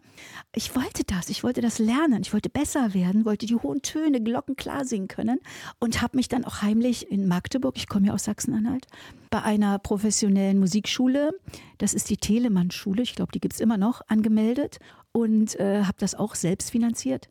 Ich 0.55 0.77
wollte 0.77 1.05
das, 1.05 1.31
ich 1.31 1.42
wollte 1.42 1.62
das 1.62 1.79
lernen, 1.79 2.21
ich 2.21 2.35
wollte 2.35 2.51
besser 2.51 2.92
werden, 2.92 3.25
wollte 3.25 3.47
die 3.47 3.57
hohen 3.57 3.81
Töne, 3.81 4.21
Glocken 4.21 4.57
klar 4.57 4.85
singen 4.85 5.09
können 5.09 5.40
und 5.81 6.03
habe 6.03 6.18
mich 6.18 6.29
dann 6.29 6.44
auch 6.44 6.61
heimlich 6.61 7.11
in 7.11 7.27
Magdeburg, 7.27 7.79
ich 7.79 7.88
komme 7.88 8.09
ja 8.09 8.12
aus 8.12 8.25
Sachsen-Anhalt, 8.25 8.87
bei 9.31 9.42
einer 9.42 9.79
professionellen 9.79 10.59
Musikschule, 10.59 11.33
das 11.79 11.94
ist 11.94 12.11
die 12.11 12.18
Telemann-Schule, 12.18 13.01
ich 13.01 13.14
glaube, 13.14 13.33
die 13.33 13.40
gibt 13.40 13.55
es 13.55 13.61
immer 13.61 13.79
noch, 13.79 14.03
angemeldet 14.09 14.79
und 15.12 15.59
äh, 15.59 15.85
habe 15.85 15.97
das 15.99 16.14
auch 16.14 16.35
selbst 16.35 16.73
finanziert 16.73 17.29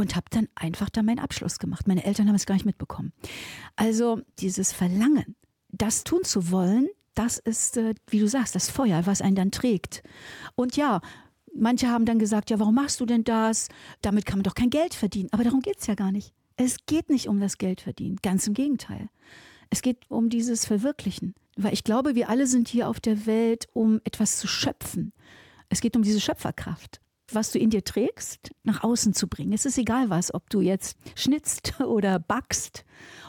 und 0.00 0.16
habe 0.16 0.26
dann 0.30 0.48
einfach 0.54 0.88
da 0.88 1.02
meinen 1.02 1.18
Abschluss 1.18 1.58
gemacht. 1.58 1.86
Meine 1.86 2.04
Eltern 2.04 2.26
haben 2.26 2.34
es 2.34 2.46
gar 2.46 2.54
nicht 2.54 2.64
mitbekommen. 2.64 3.12
Also 3.76 4.22
dieses 4.38 4.72
Verlangen, 4.72 5.36
das 5.68 6.04
tun 6.04 6.24
zu 6.24 6.50
wollen, 6.50 6.88
das 7.14 7.38
ist, 7.38 7.76
äh, 7.76 7.94
wie 8.08 8.18
du 8.18 8.26
sagst, 8.26 8.54
das 8.54 8.70
Feuer, 8.70 9.04
was 9.04 9.20
einen 9.20 9.36
dann 9.36 9.50
trägt. 9.50 10.02
Und 10.54 10.76
ja, 10.76 11.02
manche 11.54 11.88
haben 11.88 12.06
dann 12.06 12.18
gesagt, 12.18 12.48
ja, 12.48 12.58
warum 12.58 12.74
machst 12.74 12.98
du 13.00 13.06
denn 13.06 13.24
das? 13.24 13.68
Damit 14.00 14.24
kann 14.24 14.38
man 14.38 14.44
doch 14.44 14.54
kein 14.54 14.70
Geld 14.70 14.94
verdienen. 14.94 15.28
Aber 15.32 15.44
darum 15.44 15.60
geht 15.60 15.80
es 15.80 15.86
ja 15.86 15.94
gar 15.94 16.12
nicht. 16.12 16.32
Es 16.56 16.78
geht 16.86 17.10
nicht 17.10 17.28
um 17.28 17.38
das 17.38 17.58
Geld 17.58 17.82
verdienen, 17.82 18.16
ganz 18.22 18.46
im 18.46 18.54
Gegenteil. 18.54 19.10
Es 19.68 19.82
geht 19.82 20.10
um 20.10 20.30
dieses 20.30 20.64
Verwirklichen. 20.64 21.34
Weil 21.56 21.74
ich 21.74 21.84
glaube, 21.84 22.14
wir 22.14 22.30
alle 22.30 22.46
sind 22.46 22.68
hier 22.68 22.88
auf 22.88 23.00
der 23.00 23.26
Welt, 23.26 23.68
um 23.74 24.00
etwas 24.04 24.38
zu 24.38 24.48
schöpfen. 24.48 25.12
Es 25.68 25.82
geht 25.82 25.94
um 25.94 26.02
diese 26.02 26.20
Schöpferkraft. 26.20 27.00
Was 27.34 27.52
du 27.52 27.58
in 27.58 27.70
dir 27.70 27.84
trägst, 27.84 28.50
nach 28.62 28.82
außen 28.82 29.14
zu 29.14 29.28
bringen. 29.28 29.52
Es 29.52 29.64
ist 29.64 29.78
egal 29.78 30.10
was, 30.10 30.32
ob 30.32 30.50
du 30.50 30.60
jetzt 30.60 30.96
schnitzt 31.14 31.80
oder 31.80 32.18
backst 32.18 32.84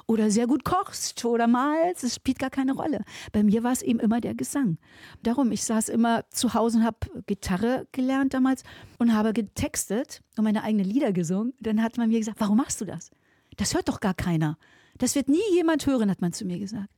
oder 0.08 0.32
sehr 0.32 0.48
gut 0.48 0.66
kochst 0.66 1.24
oder 1.26 1.48
malst, 1.48 2.04
es 2.04 2.16
spielt 2.16 2.40
gar 2.40 2.50
keine 2.50 2.74
Rolle. 2.74 3.04
Bei 3.32 3.44
mir 3.44 3.64
war 3.64 3.72
es 3.72 3.82
eben 3.82 4.00
immer 4.00 4.22
der 4.22 4.36
Gesang. 4.36 4.78
Darum, 5.24 5.52
ich 5.52 5.64
saß 5.64 5.90
immer 5.90 6.26
zu 6.30 6.54
Hause 6.54 6.80
und 6.80 6.84
habe 6.84 6.98
Gitarre 7.28 7.88
gelernt 7.92 8.34
damals 8.34 8.64
und 8.98 9.14
habe 9.14 9.34
getextet 9.34 10.22
und 10.38 10.44
meine 10.44 10.64
eigenen 10.64 10.86
Lieder 10.86 11.14
gesungen. 11.14 11.54
Dann 11.60 11.82
hat 11.82 11.98
man 11.98 12.10
mir 12.10 12.20
gesagt, 12.20 12.40
warum 12.40 12.58
machst 12.58 12.82
du 12.82 12.86
das? 12.86 13.12
Das 13.58 13.74
hört 13.74 13.90
doch 13.90 14.00
gar 14.00 14.14
keiner. 14.14 14.58
Das 14.98 15.16
wird 15.16 15.30
nie 15.30 15.40
jemand 15.54 15.86
hören, 15.86 16.10
hat 16.10 16.22
man 16.22 16.34
zu 16.34 16.46
mir 16.46 16.60
gesagt. 16.60 16.90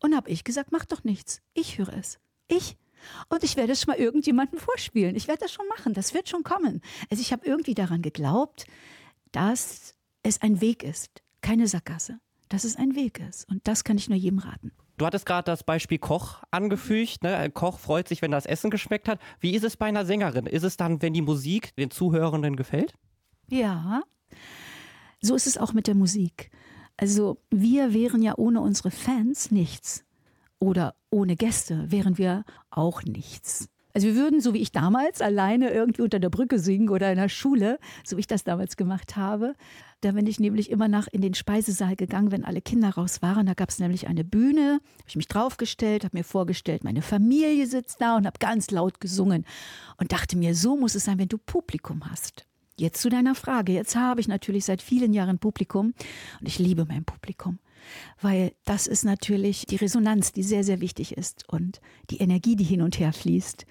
Und 0.00 0.14
habe 0.14 0.30
ich 0.30 0.44
gesagt, 0.44 0.72
mach 0.72 0.84
doch 0.84 1.04
nichts. 1.04 1.42
Ich 1.54 1.78
höre 1.78 1.92
es. 1.92 2.18
Ich. 2.46 2.76
Und 3.28 3.44
ich 3.44 3.56
werde 3.56 3.72
es 3.72 3.82
schon 3.82 3.92
mal 3.92 4.00
irgendjemandem 4.00 4.58
vorspielen. 4.58 5.16
Ich 5.16 5.28
werde 5.28 5.40
das 5.40 5.52
schon 5.52 5.66
machen. 5.68 5.94
Das 5.94 6.14
wird 6.14 6.28
schon 6.28 6.42
kommen. 6.42 6.80
Also 7.10 7.20
ich 7.20 7.32
habe 7.32 7.46
irgendwie 7.46 7.74
daran 7.74 8.02
geglaubt, 8.02 8.66
dass 9.32 9.94
es 10.22 10.42
ein 10.42 10.60
Weg 10.60 10.82
ist, 10.82 11.22
keine 11.40 11.66
Sackgasse. 11.66 12.18
Dass 12.48 12.64
es 12.64 12.76
ein 12.76 12.94
Weg 12.94 13.20
ist. 13.20 13.48
Und 13.48 13.66
das 13.68 13.84
kann 13.84 13.98
ich 13.98 14.08
nur 14.08 14.16
jedem 14.16 14.38
raten. 14.38 14.72
Du 14.96 15.06
hattest 15.06 15.26
gerade 15.26 15.44
das 15.44 15.62
Beispiel 15.62 15.98
Koch 15.98 16.42
angefügt. 16.50 17.22
Ne? 17.22 17.36
Ein 17.36 17.54
Koch 17.54 17.78
freut 17.78 18.08
sich, 18.08 18.22
wenn 18.22 18.30
das 18.30 18.46
Essen 18.46 18.70
geschmeckt 18.70 19.08
hat. 19.08 19.20
Wie 19.38 19.54
ist 19.54 19.64
es 19.64 19.76
bei 19.76 19.86
einer 19.86 20.06
Sängerin? 20.06 20.46
Ist 20.46 20.64
es 20.64 20.76
dann, 20.76 21.02
wenn 21.02 21.12
die 21.12 21.22
Musik 21.22 21.76
den 21.76 21.90
Zuhörenden 21.90 22.56
gefällt? 22.56 22.94
Ja, 23.48 24.02
so 25.20 25.34
ist 25.34 25.46
es 25.46 25.58
auch 25.58 25.72
mit 25.72 25.86
der 25.86 25.94
Musik. 25.94 26.50
Also 26.96 27.38
wir 27.50 27.94
wären 27.94 28.22
ja 28.22 28.34
ohne 28.36 28.60
unsere 28.60 28.90
Fans 28.90 29.50
nichts. 29.50 30.04
Oder 30.60 30.94
ohne 31.10 31.36
Gäste 31.36 31.90
wären 31.90 32.18
wir 32.18 32.44
auch 32.70 33.02
nichts. 33.02 33.68
Also 33.94 34.06
wir 34.06 34.16
würden, 34.16 34.40
so 34.40 34.54
wie 34.54 34.60
ich 34.60 34.70
damals, 34.70 35.20
alleine 35.20 35.70
irgendwie 35.70 36.02
unter 36.02 36.20
der 36.20 36.30
Brücke 36.30 36.58
singen 36.58 36.88
oder 36.88 37.10
in 37.10 37.16
der 37.16 37.28
Schule, 37.28 37.78
so 38.04 38.16
wie 38.16 38.20
ich 38.20 38.26
das 38.26 38.44
damals 38.44 38.76
gemacht 38.76 39.16
habe. 39.16 39.54
Da 40.02 40.12
bin 40.12 40.26
ich 40.26 40.38
nämlich 40.38 40.70
immer 40.70 40.86
nach 40.86 41.08
in 41.10 41.20
den 41.20 41.34
Speisesaal 41.34 41.96
gegangen, 41.96 42.30
wenn 42.30 42.44
alle 42.44 42.60
Kinder 42.60 42.90
raus 42.90 43.22
waren. 43.22 43.46
Da 43.46 43.54
gab 43.54 43.70
es 43.70 43.80
nämlich 43.80 44.06
eine 44.06 44.22
Bühne, 44.22 44.74
habe 44.74 45.08
ich 45.08 45.16
mich 45.16 45.26
draufgestellt, 45.26 46.04
habe 46.04 46.16
mir 46.16 46.22
vorgestellt, 46.22 46.84
meine 46.84 47.02
Familie 47.02 47.66
sitzt 47.66 48.00
da 48.00 48.16
und 48.16 48.26
habe 48.26 48.38
ganz 48.38 48.70
laut 48.70 49.00
gesungen 49.00 49.44
und 49.96 50.12
dachte 50.12 50.36
mir, 50.36 50.54
so 50.54 50.76
muss 50.76 50.94
es 50.94 51.04
sein, 51.04 51.18
wenn 51.18 51.28
du 51.28 51.38
Publikum 51.38 52.08
hast. 52.08 52.46
Jetzt 52.76 53.02
zu 53.02 53.08
deiner 53.08 53.34
Frage. 53.34 53.72
Jetzt 53.72 53.96
habe 53.96 54.20
ich 54.20 54.28
natürlich 54.28 54.64
seit 54.64 54.80
vielen 54.80 55.12
Jahren 55.12 55.40
Publikum 55.40 55.94
und 56.38 56.46
ich 56.46 56.60
liebe 56.60 56.84
mein 56.84 57.04
Publikum, 57.04 57.58
weil 58.20 58.52
das 58.64 58.86
ist 58.86 59.04
natürlich 59.04 59.66
die 59.66 59.76
Resonanz, 59.76 60.32
die 60.32 60.42
sehr, 60.42 60.64
sehr 60.64 60.80
wichtig 60.80 61.16
ist 61.16 61.44
und 61.48 61.80
die 62.10 62.18
Energie, 62.18 62.56
die 62.56 62.64
hin 62.64 62.82
und 62.82 62.98
her 62.98 63.12
fließt. 63.12 63.66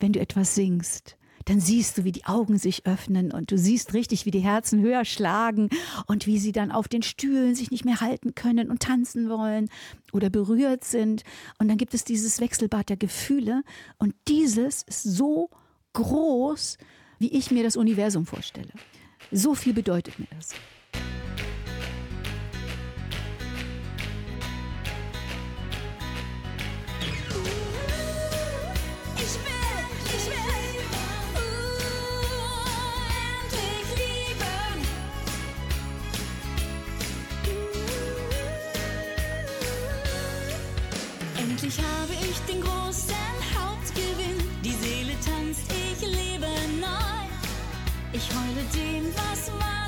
Wenn 0.00 0.12
du 0.12 0.20
etwas 0.20 0.54
singst, 0.54 1.16
dann 1.48 1.60
siehst 1.60 1.96
du, 1.96 2.04
wie 2.04 2.12
die 2.12 2.26
Augen 2.26 2.58
sich 2.58 2.86
öffnen 2.86 3.32
und 3.32 3.50
du 3.50 3.56
siehst 3.56 3.94
richtig, 3.94 4.26
wie 4.26 4.30
die 4.30 4.40
Herzen 4.40 4.82
höher 4.82 5.04
schlagen 5.04 5.70
und 6.06 6.26
wie 6.26 6.38
sie 6.38 6.52
dann 6.52 6.70
auf 6.70 6.88
den 6.88 7.02
Stühlen 7.02 7.54
sich 7.54 7.70
nicht 7.70 7.86
mehr 7.86 8.00
halten 8.00 8.34
können 8.34 8.70
und 8.70 8.82
tanzen 8.82 9.30
wollen 9.30 9.70
oder 10.12 10.28
berührt 10.28 10.84
sind. 10.84 11.22
Und 11.58 11.68
dann 11.68 11.78
gibt 11.78 11.94
es 11.94 12.04
dieses 12.04 12.40
Wechselbad 12.40 12.90
der 12.90 12.98
Gefühle 12.98 13.62
und 13.96 14.14
dieses 14.28 14.82
ist 14.82 15.02
so 15.02 15.48
groß, 15.94 16.76
wie 17.18 17.28
ich 17.28 17.50
mir 17.50 17.62
das 17.62 17.76
Universum 17.76 18.26
vorstelle. 18.26 18.72
So 19.32 19.54
viel 19.54 19.72
bedeutet 19.72 20.18
mir 20.18 20.28
das. 20.36 20.54
Ich 42.38 42.52
den 42.52 42.60
großen 42.62 43.14
Hauptgewinn. 43.54 44.38
Die 44.64 44.72
Seele 44.72 45.14
tanzt, 45.24 45.62
ich 45.72 46.00
lebe 46.00 46.46
neu. 46.80 47.24
Ich 48.12 48.28
heule 48.30 48.64
dem, 48.74 49.06
was 49.14 49.50
war 49.52 49.87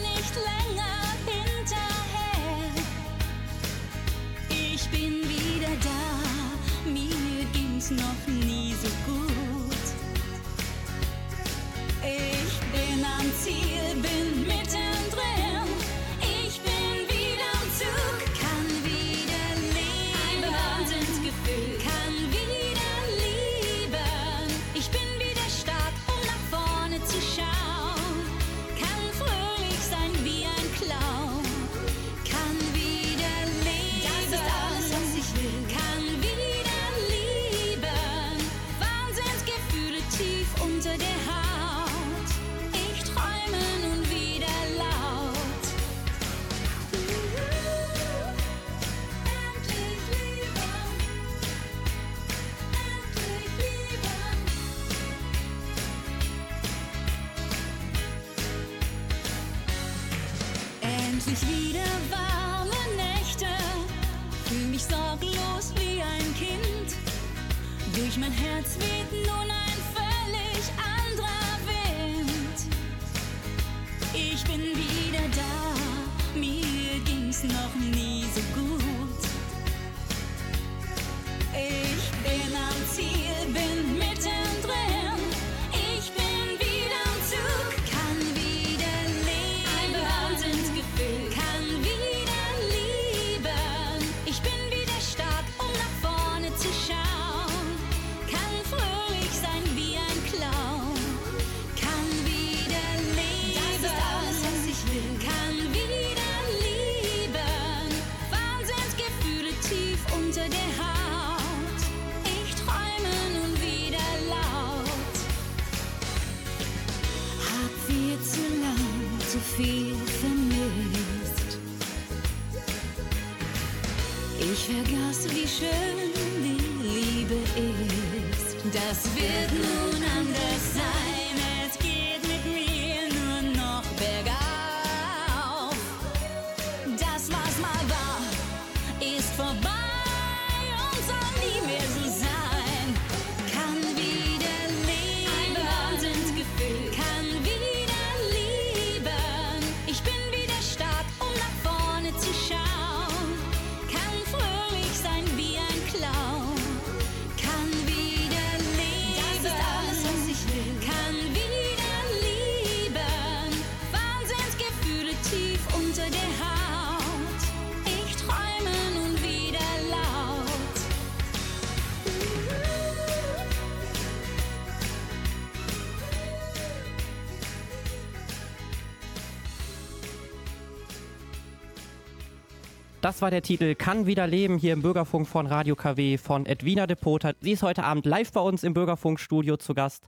Das 183.10 183.22
war 183.22 183.32
der 183.32 183.42
Titel 183.42 183.74
Kann 183.74 184.06
wieder 184.06 184.28
leben 184.28 184.56
hier 184.56 184.72
im 184.72 184.82
Bürgerfunk 184.82 185.26
von 185.26 185.48
Radio 185.48 185.74
KW 185.74 186.16
von 186.16 186.46
Edwina 186.46 186.86
de 186.86 186.94
Poter. 186.94 187.34
Sie 187.40 187.50
ist 187.50 187.64
heute 187.64 187.82
Abend 187.82 188.06
live 188.06 188.30
bei 188.30 188.40
uns 188.40 188.62
im 188.62 188.72
Bürgerfunkstudio 188.72 189.56
zu 189.56 189.74
Gast. 189.74 190.06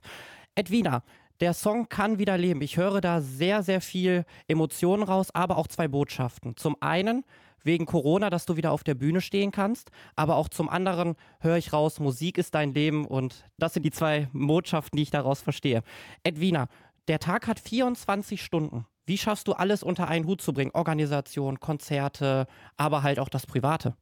Edwina, 0.55 1.03
der 1.41 1.53
Song 1.53 1.89
kann 1.89 2.17
wieder 2.17 2.37
leben. 2.37 2.61
Ich 2.61 2.77
höre 2.77 3.01
da 3.01 3.19
sehr, 3.19 3.61
sehr 3.61 3.81
viel 3.81 4.23
Emotionen 4.47 5.03
raus, 5.03 5.31
aber 5.35 5.57
auch 5.57 5.67
zwei 5.67 5.89
Botschaften. 5.89 6.55
Zum 6.55 6.77
einen 6.79 7.25
wegen 7.61 7.85
Corona, 7.85 8.29
dass 8.29 8.45
du 8.45 8.55
wieder 8.55 8.71
auf 8.71 8.85
der 8.85 8.95
Bühne 8.95 9.19
stehen 9.19 9.51
kannst, 9.51 9.91
aber 10.15 10.37
auch 10.37 10.47
zum 10.47 10.69
anderen 10.69 11.15
höre 11.41 11.57
ich 11.57 11.73
raus, 11.73 11.99
Musik 11.99 12.37
ist 12.37 12.55
dein 12.55 12.73
Leben 12.73 13.03
und 13.03 13.43
das 13.57 13.73
sind 13.73 13.83
die 13.83 13.91
zwei 13.91 14.29
Botschaften, 14.31 14.95
die 14.95 15.03
ich 15.03 15.11
daraus 15.11 15.41
verstehe. 15.41 15.83
Edwina, 16.23 16.69
der 17.09 17.19
Tag 17.19 17.47
hat 17.47 17.59
24 17.59 18.41
Stunden. 18.41 18.85
Wie 19.05 19.17
schaffst 19.17 19.47
du 19.47 19.53
alles 19.53 19.83
unter 19.83 20.07
einen 20.07 20.25
Hut 20.25 20.41
zu 20.41 20.53
bringen? 20.53 20.71
Organisation, 20.73 21.59
Konzerte, 21.59 22.47
aber 22.77 23.03
halt 23.03 23.19
auch 23.19 23.29
das 23.29 23.45
Private. 23.45 23.95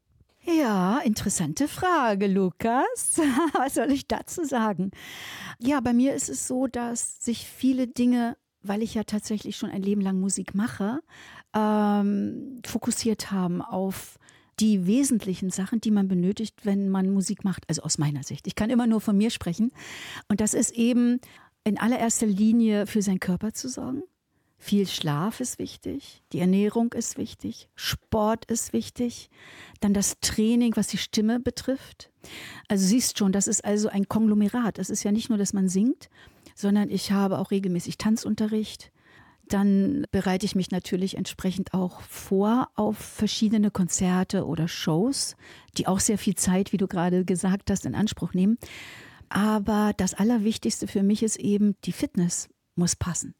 Ja, 0.43 0.99
interessante 0.99 1.67
Frage, 1.67 2.27
Lukas. 2.27 3.19
Was 3.53 3.75
soll 3.75 3.91
ich 3.91 4.07
dazu 4.07 4.43
sagen? 4.43 4.91
Ja, 5.59 5.79
bei 5.81 5.93
mir 5.93 6.13
ist 6.15 6.29
es 6.29 6.47
so, 6.47 6.67
dass 6.67 7.23
sich 7.23 7.45
viele 7.45 7.87
Dinge, 7.87 8.37
weil 8.63 8.81
ich 8.81 8.95
ja 8.95 9.03
tatsächlich 9.03 9.55
schon 9.55 9.69
ein 9.69 9.83
Leben 9.83 10.01
lang 10.01 10.19
Musik 10.19 10.55
mache, 10.55 11.01
ähm, 11.55 12.61
fokussiert 12.65 13.31
haben 13.31 13.61
auf 13.61 14.17
die 14.59 14.85
wesentlichen 14.85 15.49
Sachen, 15.49 15.81
die 15.81 15.91
man 15.91 16.07
benötigt, 16.07 16.65
wenn 16.65 16.89
man 16.89 17.11
Musik 17.11 17.43
macht. 17.43 17.67
Also 17.67 17.83
aus 17.83 17.97
meiner 17.97 18.23
Sicht. 18.23 18.47
Ich 18.47 18.55
kann 18.55 18.69
immer 18.69 18.87
nur 18.87 19.01
von 19.01 19.17
mir 19.17 19.29
sprechen. 19.29 19.71
Und 20.27 20.41
das 20.41 20.53
ist 20.53 20.71
eben 20.71 21.19
in 21.63 21.79
allererster 21.79 22.27
Linie 22.27 22.87
für 22.87 23.01
seinen 23.01 23.19
Körper 23.19 23.53
zu 23.53 23.69
sorgen. 23.69 24.03
Viel 24.63 24.87
Schlaf 24.87 25.39
ist 25.39 25.57
wichtig, 25.57 26.21
die 26.33 26.39
Ernährung 26.39 26.93
ist 26.93 27.17
wichtig, 27.17 27.67
Sport 27.73 28.45
ist 28.45 28.73
wichtig, 28.73 29.31
dann 29.79 29.91
das 29.91 30.19
Training, 30.21 30.75
was 30.75 30.85
die 30.85 30.99
Stimme 30.99 31.39
betrifft. 31.39 32.11
Also 32.67 32.85
siehst 32.85 33.17
schon, 33.17 33.31
das 33.31 33.47
ist 33.47 33.65
also 33.65 33.89
ein 33.89 34.07
Konglomerat. 34.07 34.77
Es 34.77 34.91
ist 34.91 35.01
ja 35.01 35.11
nicht 35.11 35.29
nur, 35.29 35.39
dass 35.39 35.53
man 35.53 35.67
singt, 35.67 36.11
sondern 36.53 36.91
ich 36.91 37.11
habe 37.11 37.39
auch 37.39 37.49
regelmäßig 37.49 37.97
Tanzunterricht. 37.97 38.91
Dann 39.47 40.05
bereite 40.11 40.45
ich 40.45 40.53
mich 40.53 40.69
natürlich 40.69 41.17
entsprechend 41.17 41.73
auch 41.73 42.01
vor 42.01 42.69
auf 42.75 42.99
verschiedene 42.99 43.71
Konzerte 43.71 44.45
oder 44.45 44.67
Shows, 44.67 45.37
die 45.79 45.87
auch 45.87 45.99
sehr 45.99 46.19
viel 46.19 46.35
Zeit, 46.35 46.71
wie 46.71 46.77
du 46.77 46.87
gerade 46.87 47.25
gesagt 47.25 47.71
hast, 47.71 47.87
in 47.87 47.95
Anspruch 47.95 48.35
nehmen. 48.35 48.59
Aber 49.27 49.93
das 49.97 50.13
Allerwichtigste 50.13 50.85
für 50.85 51.01
mich 51.01 51.23
ist 51.23 51.37
eben, 51.37 51.75
die 51.83 51.93
Fitness 51.93 52.47
muss 52.75 52.95
passen. 52.95 53.33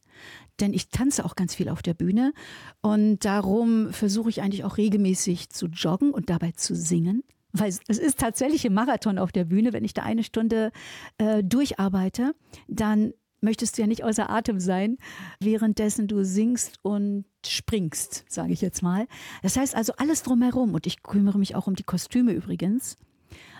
Denn 0.60 0.74
ich 0.74 0.90
tanze 0.90 1.24
auch 1.24 1.34
ganz 1.34 1.54
viel 1.54 1.68
auf 1.68 1.82
der 1.82 1.94
Bühne 1.94 2.32
und 2.80 3.24
darum 3.24 3.92
versuche 3.92 4.30
ich 4.30 4.42
eigentlich 4.42 4.64
auch 4.64 4.76
regelmäßig 4.76 5.50
zu 5.50 5.66
joggen 5.66 6.12
und 6.12 6.30
dabei 6.30 6.52
zu 6.52 6.74
singen. 6.74 7.24
Weil 7.52 7.68
es 7.68 7.98
ist 7.98 8.18
tatsächlich 8.18 8.66
ein 8.66 8.74
Marathon 8.74 9.18
auf 9.18 9.30
der 9.30 9.44
Bühne. 9.44 9.72
Wenn 9.72 9.84
ich 9.84 9.92
da 9.92 10.02
eine 10.02 10.24
Stunde 10.24 10.72
äh, 11.18 11.42
durcharbeite, 11.44 12.34
dann 12.66 13.12
möchtest 13.42 13.76
du 13.76 13.82
ja 13.82 13.88
nicht 13.88 14.04
außer 14.04 14.30
Atem 14.30 14.58
sein, 14.58 14.96
währenddessen 15.40 16.06
du 16.08 16.24
singst 16.24 16.78
und 16.82 17.26
springst, 17.46 18.24
sage 18.28 18.52
ich 18.52 18.62
jetzt 18.62 18.82
mal. 18.82 19.06
Das 19.42 19.56
heißt 19.56 19.74
also 19.74 19.92
alles 19.98 20.22
drumherum. 20.22 20.74
Und 20.74 20.86
ich 20.86 21.02
kümmere 21.02 21.38
mich 21.38 21.54
auch 21.54 21.66
um 21.66 21.74
die 21.74 21.82
Kostüme 21.82 22.32
übrigens. 22.32 22.96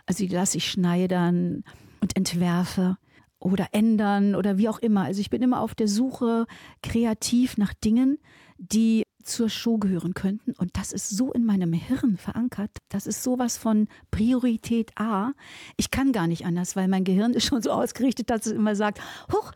Also 0.07 0.25
die 0.25 0.33
lasse 0.33 0.57
ich 0.57 0.71
schneidern 0.71 1.65
und 2.01 2.17
entwerfe 2.17 2.97
oder 3.43 3.69
ändern 3.73 4.35
oder 4.35 4.59
wie 4.59 4.69
auch 4.69 4.79
immer. 4.79 5.03
Also 5.03 5.21
ich 5.21 5.31
bin 5.31 5.43
immer 5.43 5.61
auf 5.61 5.75
der 5.75 5.89
Suche 5.89 6.47
kreativ 6.83 7.59
nach 7.59 7.75
Dingen, 7.75 8.19
die 8.59 9.03
zur 9.25 9.49
Show 9.49 9.79
gehören 9.79 10.15
könnten. 10.15 10.53
Und 10.53 10.77
das 10.77 10.93
ist 10.93 11.11
so 11.11 11.33
in 11.33 11.45
meinem 11.45 11.73
Hirn 11.73 12.17
verankert. 12.17 12.71
Das 12.89 13.07
ist 13.07 13.23
sowas 13.23 13.57
von 13.57 13.89
Priorität 14.11 14.91
A. 14.97 15.33
Ich 15.77 15.91
kann 15.91 16.13
gar 16.13 16.27
nicht 16.27 16.45
anders, 16.45 16.77
weil 16.77 16.89
mein 16.89 17.05
Gehirn 17.05 17.33
ist 17.35 17.47
schon 17.47 17.63
so 17.63 17.71
ausgerichtet, 17.71 18.31
dass 18.31 18.47
es 18.47 18.53
immer 18.53 18.77
sagt, 18.77 19.01
huch, 19.33 19.53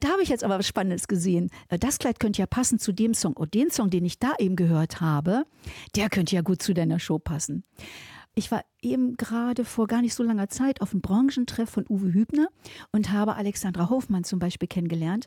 da 0.00 0.08
habe 0.08 0.22
ich 0.22 0.28
jetzt 0.28 0.44
aber 0.44 0.58
was 0.58 0.66
Spannendes 0.66 1.08
gesehen. 1.08 1.50
Das 1.68 1.98
Kleid 1.98 2.20
könnte 2.20 2.40
ja 2.40 2.46
passen 2.46 2.78
zu 2.78 2.92
dem 2.92 3.14
Song. 3.14 3.34
Und 3.34 3.54
den 3.54 3.70
Song, 3.70 3.90
den 3.90 4.04
ich 4.04 4.18
da 4.18 4.34
eben 4.38 4.56
gehört 4.56 5.00
habe, 5.00 5.44
der 5.94 6.10
könnte 6.10 6.34
ja 6.34 6.42
gut 6.42 6.62
zu 6.62 6.74
deiner 6.74 6.98
Show 6.98 7.18
passen. 7.18 7.64
Ich 8.38 8.50
war 8.50 8.66
eben 8.82 9.16
gerade 9.16 9.64
vor 9.64 9.86
gar 9.86 10.02
nicht 10.02 10.12
so 10.12 10.22
langer 10.22 10.50
Zeit 10.50 10.82
auf 10.82 10.92
einem 10.92 11.00
Branchentreff 11.00 11.70
von 11.70 11.86
Uwe 11.88 12.12
Hübner 12.12 12.48
und 12.92 13.10
habe 13.10 13.34
Alexandra 13.34 13.88
Hofmann 13.88 14.24
zum 14.24 14.38
Beispiel 14.38 14.68
kennengelernt 14.68 15.26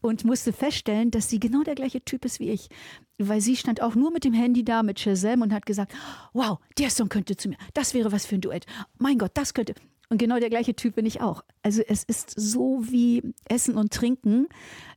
und 0.00 0.24
musste 0.24 0.52
feststellen, 0.52 1.12
dass 1.12 1.30
sie 1.30 1.38
genau 1.38 1.62
der 1.62 1.76
gleiche 1.76 2.04
Typ 2.04 2.24
ist 2.24 2.40
wie 2.40 2.50
ich. 2.50 2.68
Weil 3.16 3.40
sie 3.40 3.54
stand 3.54 3.80
auch 3.80 3.94
nur 3.94 4.10
mit 4.10 4.24
dem 4.24 4.32
Handy 4.32 4.64
da, 4.64 4.82
mit 4.82 4.98
Shazam 4.98 5.42
und 5.42 5.52
hat 5.52 5.66
gesagt, 5.66 5.94
wow, 6.32 6.58
der 6.78 6.90
Song 6.90 7.08
könnte 7.08 7.36
zu 7.36 7.48
mir, 7.48 7.56
das 7.74 7.94
wäre 7.94 8.10
was 8.10 8.26
für 8.26 8.34
ein 8.34 8.40
Duett. 8.40 8.66
Mein 8.98 9.18
Gott, 9.18 9.30
das 9.34 9.54
könnte. 9.54 9.76
Und 10.08 10.18
genau 10.18 10.40
der 10.40 10.50
gleiche 10.50 10.74
Typ 10.74 10.96
bin 10.96 11.06
ich 11.06 11.20
auch. 11.20 11.44
Also 11.62 11.82
es 11.86 12.02
ist 12.02 12.32
so 12.36 12.82
wie 12.90 13.22
Essen 13.48 13.76
und 13.76 13.92
Trinken, 13.92 14.48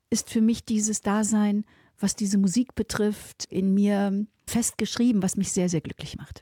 ist 0.10 0.32
für 0.32 0.42
mich 0.42 0.66
dieses 0.66 1.02
Dasein, 1.02 1.66
was 2.00 2.16
diese 2.16 2.40
Musik 2.40 2.74
betrifft, 2.74 3.46
in 3.52 3.76
mir 3.76 4.26
festgeschrieben, 4.48 5.22
was 5.22 5.38
mich 5.38 5.52
sehr, 5.52 5.70
sehr 5.70 5.82
glücklich 5.82 6.18
macht. 6.18 6.42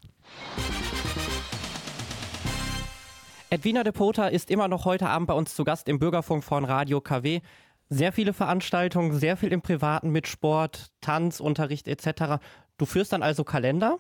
Edwina 3.52 3.84
de 3.84 3.92
Pota 3.92 4.28
ist 4.28 4.52
immer 4.52 4.68
noch 4.68 4.86
heute 4.86 5.10
Abend 5.10 5.28
bei 5.28 5.34
uns 5.34 5.56
zu 5.56 5.64
Gast 5.64 5.90
im 5.90 5.98
Bürgerfunk 5.98 6.44
von 6.44 6.66
Radio 6.66 7.02
KW. 7.02 7.42
Sehr 7.90 8.12
viele 8.12 8.32
Veranstaltungen, 8.32 9.18
sehr 9.18 9.38
viel 9.38 9.52
im 9.52 9.64
Privaten 9.64 10.12
mit 10.12 10.28
Sport, 10.28 10.92
Tanz, 11.02 11.40
Unterricht 11.40 11.88
etc. 11.88 12.44
Du 12.78 12.86
führst 12.86 13.12
dann 13.12 13.24
also 13.24 13.44
Kalender? 13.44 13.98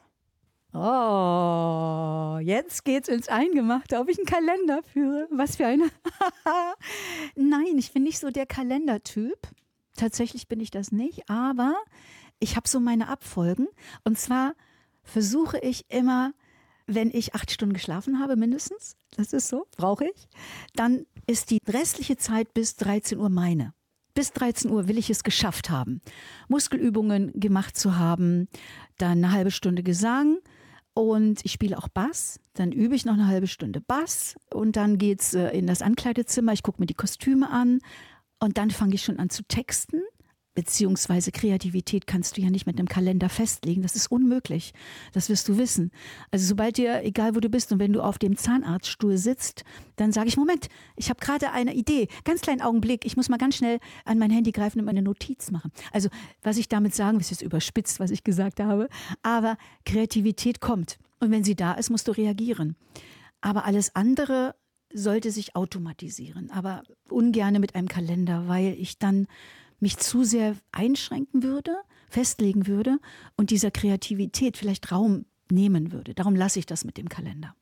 Oh, 0.72 2.38
jetzt 2.44 2.86
geht's 2.86 3.08
ins 3.08 3.28
Eingemachte, 3.28 3.98
ob 3.98 4.08
ich 4.10 4.20
einen 4.20 4.28
Kalender 4.28 4.82
führe. 4.84 5.28
Was 5.32 5.56
für 5.56 5.66
eine. 5.66 5.90
Nein, 7.36 7.80
ich 7.80 7.92
bin 7.92 8.04
nicht 8.04 8.20
so 8.20 8.30
der 8.30 8.46
Kalendertyp. 8.46 9.48
Tatsächlich 9.96 10.48
bin 10.48 10.60
ich 10.60 10.70
das 10.70 10.92
nicht, 10.92 11.28
aber 11.28 11.74
ich 12.38 12.56
habe 12.56 12.68
so 12.68 12.80
meine 12.80 13.08
Abfolgen. 13.08 13.68
Und 14.04 14.20
zwar 14.20 14.54
versuche 15.02 15.58
ich 15.58 15.90
immer 15.90 16.34
wenn 16.90 17.12
ich 17.12 17.36
acht 17.36 17.52
Stunden 17.52 17.74
geschlafen 17.74 18.20
habe, 18.20 18.36
mindestens, 18.36 18.96
das 19.16 19.34
ist 19.34 19.48
so, 19.48 19.66
brauche 19.78 20.06
ich, 20.06 20.28
dann 20.76 21.06
ist 21.28 21.52
die 21.52 21.60
restliche 21.68 22.18
Zeit 22.18 22.54
bis 22.54 22.76
13 22.78 23.20
Uhr 23.20 23.30
meine. 23.30 23.74
Bis 24.16 24.34
13 24.34 24.72
Uhr 24.72 24.88
will 24.88 24.98
ich 24.98 25.10
es 25.10 25.24
geschafft 25.24 25.70
haben, 25.70 26.02
Muskelübungen 26.48 27.32
gemacht 27.40 27.78
zu 27.78 27.98
haben, 27.98 28.48
dann 28.98 29.24
eine 29.24 29.32
halbe 29.32 29.52
Stunde 29.52 29.84
Gesang 29.84 30.40
und 30.94 31.46
ich 31.46 31.52
spiele 31.52 31.78
auch 31.78 31.88
Bass. 31.88 32.40
Dann 32.54 32.72
übe 32.72 32.96
ich 32.96 33.06
noch 33.06 33.14
eine 33.14 33.28
halbe 33.28 33.48
Stunde 33.48 33.80
Bass 33.80 34.36
und 34.54 34.76
dann 34.76 34.98
geht's 34.98 35.34
äh, 35.34 35.50
in 35.50 35.68
das 35.68 35.82
Ankleidezimmer. 35.82 36.52
Ich 36.54 36.64
gucke 36.64 36.82
mir 36.82 36.88
die 36.88 36.96
Kostüme 36.96 37.50
an 37.50 37.80
und 38.40 38.58
dann 38.58 38.72
fange 38.72 38.96
ich 38.96 39.04
schon 39.04 39.20
an 39.20 39.30
zu 39.30 39.44
texten 39.44 40.02
Beziehungsweise 40.56 41.32
Kreativität 41.32 42.08
kannst 42.08 42.36
du 42.36 42.42
ja 42.42 42.50
nicht 42.50 42.66
mit 42.66 42.78
einem 42.78 42.88
Kalender 42.88 43.30
festlegen. 43.30 43.82
Das 43.82 43.96
ist 43.96 44.12
unmöglich. 44.12 44.74
Das 45.14 45.30
wirst 45.30 45.48
du 45.48 45.58
wissen. 45.58 45.92
Also 46.32 46.46
sobald 46.46 46.78
dir, 46.78 47.04
egal 47.04 47.36
wo 47.36 47.40
du 47.40 47.50
bist 47.50 47.72
und 47.72 47.80
wenn 47.80 47.94
du 47.94 48.02
auf 48.02 48.18
dem 48.18 48.36
Zahnarztstuhl 48.36 49.18
sitzt, 49.18 49.64
dann 49.96 50.12
sage 50.12 50.28
ich, 50.28 50.38
Moment, 50.38 50.68
ich 50.96 51.10
habe 51.10 51.20
gerade 51.20 51.52
eine 51.52 51.76
Idee. 51.76 52.08
Ganz 52.26 52.42
kleinen 52.42 52.62
Augenblick. 52.62 53.06
Ich 53.06 53.16
muss 53.16 53.30
mal 53.30 53.38
ganz 53.38 53.56
schnell 53.56 53.80
an 54.06 54.18
mein 54.18 54.32
Handy 54.32 54.52
greifen 54.52 54.80
und 54.80 54.86
meine 54.86 55.04
Notiz 55.04 55.52
machen. 55.52 55.72
Also 55.92 56.10
was 56.42 56.58
ich 56.58 56.68
damit 56.68 56.96
sagen 56.96 57.20
ist 57.20 57.32
jetzt 57.32 57.44
überspitzt, 57.44 58.00
was 58.00 58.12
ich 58.12 58.24
gesagt 58.24 58.60
habe. 58.60 58.90
Aber 59.22 59.58
Kreativität 59.86 60.60
kommt. 60.60 60.98
Und 61.20 61.32
wenn 61.32 61.44
sie 61.44 61.56
da 61.56 61.74
ist, 61.74 61.90
musst 61.90 62.08
du 62.08 62.12
reagieren. 62.12 62.76
Aber 63.42 63.66
alles 63.66 63.96
andere 63.96 64.56
sollte 64.94 65.32
sich 65.32 65.56
automatisieren. 65.56 66.50
Aber 66.52 66.84
ungerne 67.10 67.60
mit 67.60 67.76
einem 67.76 67.88
Kalender, 67.88 68.48
weil 68.48 68.74
ich 68.74 68.98
dann 68.98 69.28
mich 69.80 69.98
zu 69.98 70.24
sehr 70.24 70.56
einschränken 70.72 71.44
würde, 71.44 71.76
festlegen 72.10 72.68
würde 72.68 73.00
und 73.38 73.52
dieser 73.52 73.72
Kreativität 73.72 74.58
vielleicht 74.58 74.92
Raum 74.92 75.26
nehmen 75.52 75.92
würde. 75.92 76.14
Darum 76.14 76.36
lasse 76.36 76.60
ich 76.60 76.66
das 76.66 76.86
mit 76.86 76.98
dem 76.98 77.10
Kalender. 77.10 77.56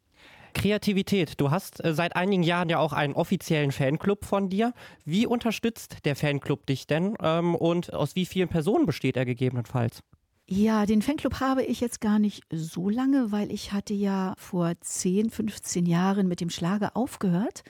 Kreativität. 0.54 1.40
Du 1.40 1.52
hast 1.52 1.84
äh, 1.84 1.94
seit 1.94 2.16
einigen 2.16 2.44
Jahren 2.44 2.70
ja 2.70 2.80
auch 2.80 2.94
einen 2.94 3.14
offiziellen 3.14 3.72
Fanclub 3.72 4.26
von 4.26 4.50
dir. 4.50 4.74
Wie 5.06 5.28
unterstützt 5.28 6.06
der 6.06 6.16
Fanclub 6.16 6.66
dich 6.66 6.88
denn 6.88 7.16
ähm, 7.22 7.56
und 7.56 7.94
aus 7.94 8.16
wie 8.16 8.26
vielen 8.26 8.50
Personen 8.50 8.86
besteht 8.86 9.18
er 9.18 9.26
gegebenenfalls? 9.26 10.02
Ja, 10.50 10.86
den 10.86 11.02
Fanclub 11.02 11.42
habe 11.42 11.62
ich 11.64 11.82
jetzt 11.82 12.00
gar 12.00 12.20
nicht 12.20 12.42
so 12.50 12.88
lange, 12.88 13.34
weil 13.34 13.52
ich 13.52 13.74
hatte 13.74 13.94
ja 13.94 14.34
vor 14.38 14.72
10, 14.80 15.30
15 15.30 15.86
Jahren 15.86 16.30
mit 16.30 16.40
dem 16.40 16.50
Schlager 16.50 16.96
aufgehört, 16.96 17.64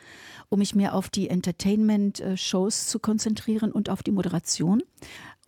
um 0.49 0.59
mich 0.59 0.75
mehr 0.75 0.93
auf 0.93 1.09
die 1.09 1.27
Entertainment-Shows 1.27 2.85
zu 2.85 2.99
konzentrieren 2.99 3.71
und 3.71 3.89
auf 3.89 4.03
die 4.03 4.11
Moderation. 4.11 4.83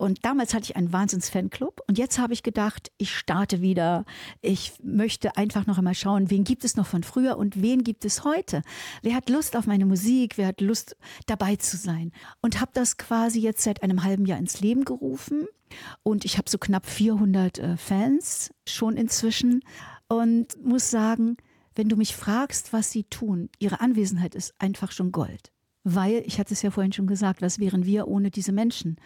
Und 0.00 0.24
damals 0.24 0.54
hatte 0.54 0.64
ich 0.64 0.76
einen 0.76 0.94
Wahnsinns-Fanclub. 0.94 1.82
Und 1.86 1.98
jetzt 1.98 2.18
habe 2.18 2.32
ich 2.32 2.42
gedacht, 2.42 2.90
ich 2.96 3.14
starte 3.14 3.60
wieder. 3.60 4.06
Ich 4.40 4.72
möchte 4.82 5.36
einfach 5.36 5.66
noch 5.66 5.76
einmal 5.76 5.94
schauen, 5.94 6.30
wen 6.30 6.42
gibt 6.42 6.64
es 6.64 6.74
noch 6.74 6.86
von 6.86 7.02
früher 7.02 7.36
und 7.36 7.60
wen 7.60 7.84
gibt 7.84 8.06
es 8.06 8.24
heute? 8.24 8.62
Wer 9.02 9.14
hat 9.14 9.28
Lust 9.28 9.56
auf 9.56 9.66
meine 9.66 9.84
Musik? 9.84 10.38
Wer 10.38 10.46
hat 10.46 10.62
Lust 10.62 10.96
dabei 11.26 11.56
zu 11.56 11.76
sein? 11.76 12.12
Und 12.40 12.62
habe 12.62 12.70
das 12.72 12.96
quasi 12.96 13.40
jetzt 13.40 13.62
seit 13.62 13.82
einem 13.82 14.02
halben 14.02 14.24
Jahr 14.24 14.38
ins 14.38 14.62
Leben 14.62 14.86
gerufen. 14.86 15.46
Und 16.02 16.24
ich 16.24 16.38
habe 16.38 16.48
so 16.48 16.56
knapp 16.56 16.86
400 16.86 17.58
äh, 17.58 17.76
Fans 17.76 18.54
schon 18.66 18.96
inzwischen. 18.96 19.62
Und 20.08 20.64
muss 20.64 20.90
sagen, 20.90 21.36
wenn 21.74 21.90
du 21.90 21.96
mich 21.96 22.16
fragst, 22.16 22.72
was 22.72 22.90
sie 22.90 23.04
tun, 23.04 23.50
ihre 23.58 23.82
Anwesenheit 23.82 24.34
ist 24.34 24.54
einfach 24.58 24.92
schon 24.92 25.12
Gold. 25.12 25.52
Weil, 25.82 26.22
ich 26.26 26.38
hatte 26.38 26.52
es 26.52 26.60
ja 26.60 26.70
vorhin 26.70 26.92
schon 26.92 27.06
gesagt, 27.06 27.40
was 27.40 27.58
wären 27.58 27.86
wir 27.86 28.06
ohne 28.06 28.30
diese 28.30 28.52
Menschen? 28.52 28.96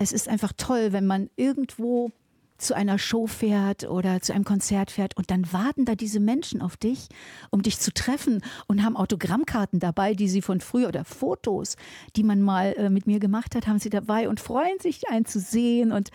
Es 0.00 0.12
ist 0.12 0.28
einfach 0.28 0.52
toll, 0.56 0.92
wenn 0.92 1.06
man 1.06 1.28
irgendwo 1.36 2.10
zu 2.56 2.74
einer 2.74 2.98
Show 2.98 3.26
fährt 3.26 3.84
oder 3.84 4.20
zu 4.20 4.34
einem 4.34 4.44
Konzert 4.44 4.90
fährt 4.90 5.16
und 5.16 5.30
dann 5.30 5.52
warten 5.52 5.84
da 5.84 5.94
diese 5.94 6.20
Menschen 6.20 6.62
auf 6.62 6.76
dich, 6.76 7.08
um 7.50 7.62
dich 7.62 7.78
zu 7.78 7.92
treffen 7.92 8.42
und 8.66 8.82
haben 8.82 8.96
Autogrammkarten 8.96 9.78
dabei, 9.78 10.14
die 10.14 10.28
sie 10.28 10.42
von 10.42 10.60
früher 10.60 10.88
oder 10.88 11.04
Fotos, 11.04 11.76
die 12.16 12.22
man 12.22 12.40
mal 12.40 12.74
äh, 12.78 12.90
mit 12.90 13.06
mir 13.06 13.18
gemacht 13.18 13.54
hat, 13.54 13.66
haben 13.66 13.78
sie 13.78 13.90
dabei 13.90 14.28
und 14.28 14.40
freuen 14.40 14.78
sich, 14.80 15.08
einen 15.08 15.26
zu 15.26 15.38
sehen 15.38 15.92
und 15.92 16.10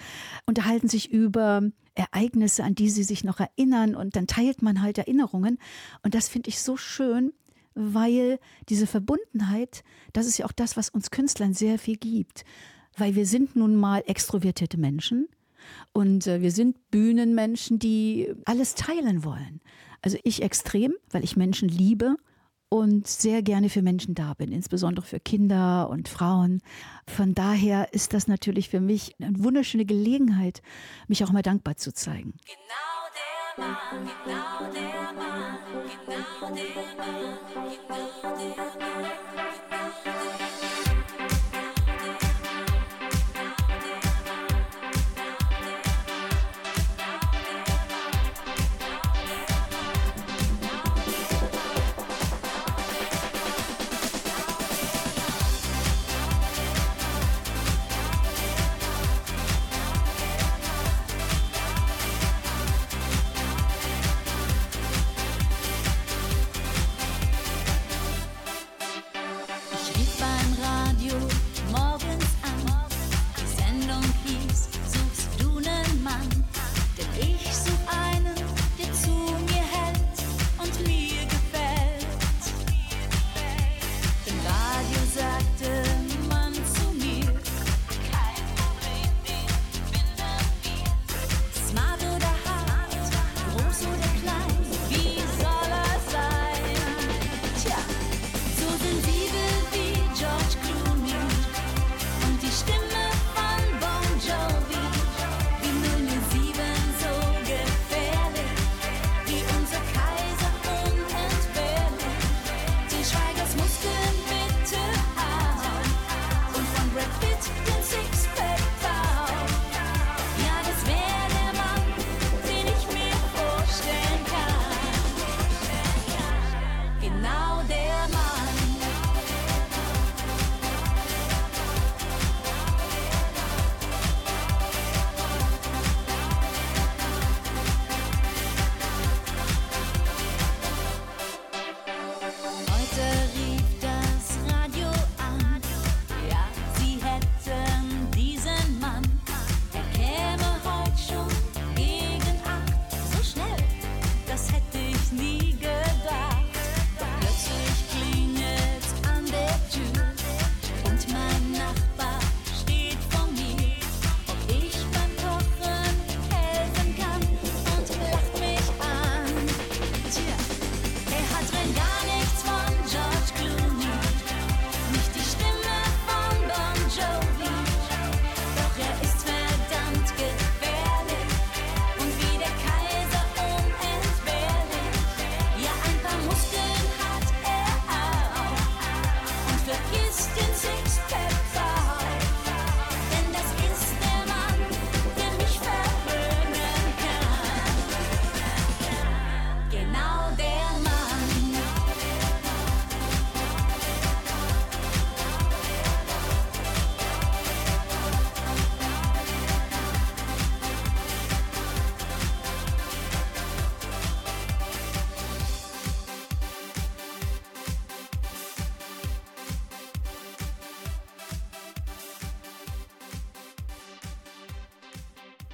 unterhalten 0.48 0.88
sich 0.88 1.12
über 1.12 1.62
Ereignisse, 1.94 2.64
an 2.64 2.74
die 2.74 2.90
sie 2.90 3.04
sich 3.04 3.24
noch 3.24 3.40
erinnern 3.40 3.96
und 3.96 4.16
dann 4.16 4.26
teilt 4.26 4.64
man 4.64 4.82
halt 4.82 4.98
Erinnerungen. 4.98 5.60
Und 6.04 6.16
das 6.16 6.28
finde 6.28 6.50
ich 6.50 6.60
so 6.60 6.76
schön, 6.76 7.34
weil 7.76 8.40
diese 8.70 8.88
Verbundenheit, 8.88 9.84
das 10.14 10.26
ist 10.26 10.40
ja 10.40 10.46
auch 10.46 10.52
das, 10.52 10.76
was 10.76 10.90
uns 10.90 11.12
Künstlern 11.12 11.54
sehr 11.54 11.78
viel 11.78 11.98
gibt 11.98 12.46
weil 12.98 13.16
wir 13.16 13.26
sind 13.26 13.56
nun 13.56 13.76
mal 13.76 14.04
extrovertierte 14.06 14.78
Menschen 14.78 15.28
und 15.94 16.28
äh, 16.28 16.42
wir 16.42 16.52
sind 16.52 16.92
Bühnenmenschen, 16.92 17.80
die 17.80 18.34
alles 18.46 18.76
teilen 18.76 19.24
wollen. 19.24 19.62
Also 20.02 20.18
ich 20.24 20.42
extrem, 20.42 20.94
weil 21.10 21.24
ich 21.24 21.36
Menschen 21.36 21.68
liebe 21.68 22.16
und 22.70 23.08
sehr 23.08 23.42
gerne 23.42 23.70
für 23.70 23.82
Menschen 23.82 24.16
da 24.16 24.34
bin, 24.34 24.52
insbesondere 24.52 25.06
für 25.06 25.20
Kinder 25.20 25.90
und 25.90 26.08
Frauen. 26.08 26.62
Von 27.08 27.34
daher 27.34 27.94
ist 27.94 28.14
das 28.14 28.28
natürlich 28.28 28.70
für 28.70 28.82
mich 28.82 29.16
eine 29.20 29.44
wunderschöne 29.44 29.86
Gelegenheit, 29.86 30.62
mich 31.08 31.24
auch 31.24 31.32
mal 31.32 31.42
dankbar 31.42 31.78
zu 31.78 31.94
zeigen. 31.94 32.34
Genau 32.46 32.96
der 33.58 33.66
Mann, 33.66 34.10
genau 34.26 34.72
der 34.74 35.14
Mann, 35.14 35.58
genau 36.06 36.56
der 36.56 36.66
Mann, 36.98 37.40
genau 37.56 38.38
der 38.38 38.68
Mann. 38.68 38.75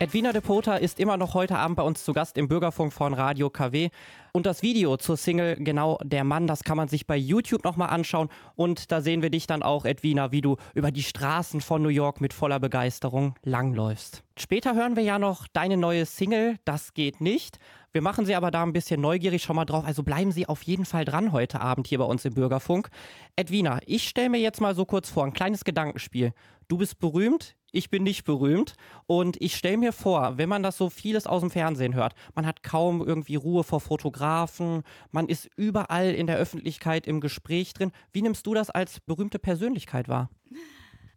Edwina 0.02 0.34
de 0.34 0.42
Pota 0.42 0.78
ist 0.78 1.00
immer 1.00 1.16
noch 1.16 1.36
heute 1.36 1.60
Abend 1.60 1.78
bei 1.78 1.84
uns 1.84 2.04
zu 2.04 2.12
Gast 2.12 2.36
im 2.36 2.48
Bürgerfunk 2.48 2.92
von 2.92 3.14
Radio 3.14 3.52
KW. 3.52 3.92
Und 4.32 4.48
das 4.48 4.64
Video 4.64 4.98
zur 4.98 5.16
Single 5.16 5.58
Genau 5.58 6.00
der 6.04 6.24
Mann, 6.24 6.48
das 6.48 6.64
kann 6.64 6.76
man 6.76 6.88
sich 6.88 7.06
bei 7.06 7.16
YouTube 7.16 7.64
nochmal 7.64 7.90
anschauen. 7.92 8.30
Und 8.56 8.92
da 8.92 9.02
sehen 9.02 9.22
wir 9.22 9.30
dich 9.30 9.46
dann 9.46 9.62
auch, 9.62 9.86
Edwina, 9.86 10.32
wie 10.32 10.42
du 10.42 10.58
über 10.74 10.90
die 10.90 11.04
Straßen 11.04 11.62
von 11.62 11.84
New 11.84 11.90
York 11.90 12.20
mit 12.20 12.34
voller 12.34 12.60
Begeisterung 12.60 13.36
langläufst. 13.44 14.24
Später 14.40 14.74
hören 14.74 14.96
wir 14.96 15.04
ja 15.04 15.20
noch 15.20 15.46
deine 15.48 15.78
neue 15.78 16.08
Single, 16.08 16.58
Das 16.66 16.96
geht 16.96 17.22
nicht. 17.22 17.60
Wir 17.92 18.02
machen 18.02 18.26
sie 18.26 18.34
aber 18.34 18.50
da 18.50 18.64
ein 18.64 18.74
bisschen 18.74 19.02
neugierig 19.02 19.44
schon 19.44 19.56
mal 19.56 19.66
drauf. 19.66 19.86
Also 19.86 20.02
bleiben 20.02 20.32
Sie 20.32 20.48
auf 20.48 20.64
jeden 20.64 20.86
Fall 20.86 21.06
dran 21.06 21.32
heute 21.32 21.62
Abend 21.62 21.86
hier 21.86 22.00
bei 22.00 22.06
uns 22.06 22.26
im 22.26 22.34
Bürgerfunk. 22.34 22.90
Edwina, 23.36 23.80
ich 23.86 24.10
stelle 24.10 24.30
mir 24.30 24.40
jetzt 24.40 24.62
mal 24.62 24.74
so 24.74 24.86
kurz 24.86 25.12
vor, 25.12 25.26
ein 25.26 25.34
kleines 25.34 25.64
Gedankenspiel. 25.64 26.34
Du 26.70 26.78
bist 26.78 27.00
berühmt, 27.00 27.56
ich 27.72 27.90
bin 27.90 28.04
nicht 28.04 28.24
berühmt. 28.24 28.76
Und 29.08 29.42
ich 29.42 29.56
stelle 29.56 29.78
mir 29.78 29.94
vor, 29.94 30.38
wenn 30.38 30.50
man 30.50 30.64
das 30.64 30.78
so 30.78 30.90
vieles 30.90 31.28
aus 31.28 31.42
dem 31.42 31.52
Fernsehen 31.52 31.96
hört, 31.96 32.14
man 32.36 32.46
hat 32.46 32.64
kaum 32.64 33.06
irgendwie 33.06 33.36
Ruhe 33.36 33.64
vor 33.64 33.82
Fotografen, 33.82 34.84
man 35.12 35.28
ist 35.28 35.50
überall 35.56 36.14
in 36.14 36.28
der 36.28 36.38
Öffentlichkeit 36.38 37.08
im 37.08 37.22
Gespräch 37.22 37.74
drin. 37.74 37.92
Wie 38.12 38.22
nimmst 38.22 38.46
du 38.46 38.54
das 38.54 38.70
als 38.70 39.00
berühmte 39.00 39.40
Persönlichkeit 39.40 40.08
wahr? 40.08 40.30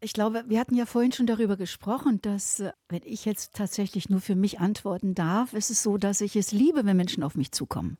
Ich 0.05 0.12
glaube, 0.12 0.44
wir 0.48 0.61
hatten 0.61 0.74
ja 0.74 0.84
vorhin 0.84 1.12
schon 1.12 1.24
darüber 1.24 1.57
gesprochen, 1.57 2.20
dass 2.20 2.61
äh, 2.61 2.72
wenn 2.90 3.00
ich 3.07 3.24
jetzt 3.24 3.55
tatsächlich 3.55 4.11
nur 4.11 4.20
für 4.20 4.34
mich 4.34 4.61
antworten 4.61 5.14
darf, 5.14 5.55
ist 5.55 5.70
es 5.70 5.82
so, 5.82 5.96
dass 5.96 6.20
ich 6.20 6.36
es 6.36 6.52
liebe, 6.52 6.84
wenn 6.84 6.98
Menschen 6.98 7.22
auf 7.22 7.36
mich 7.36 7.52
zukommen. 7.52 7.96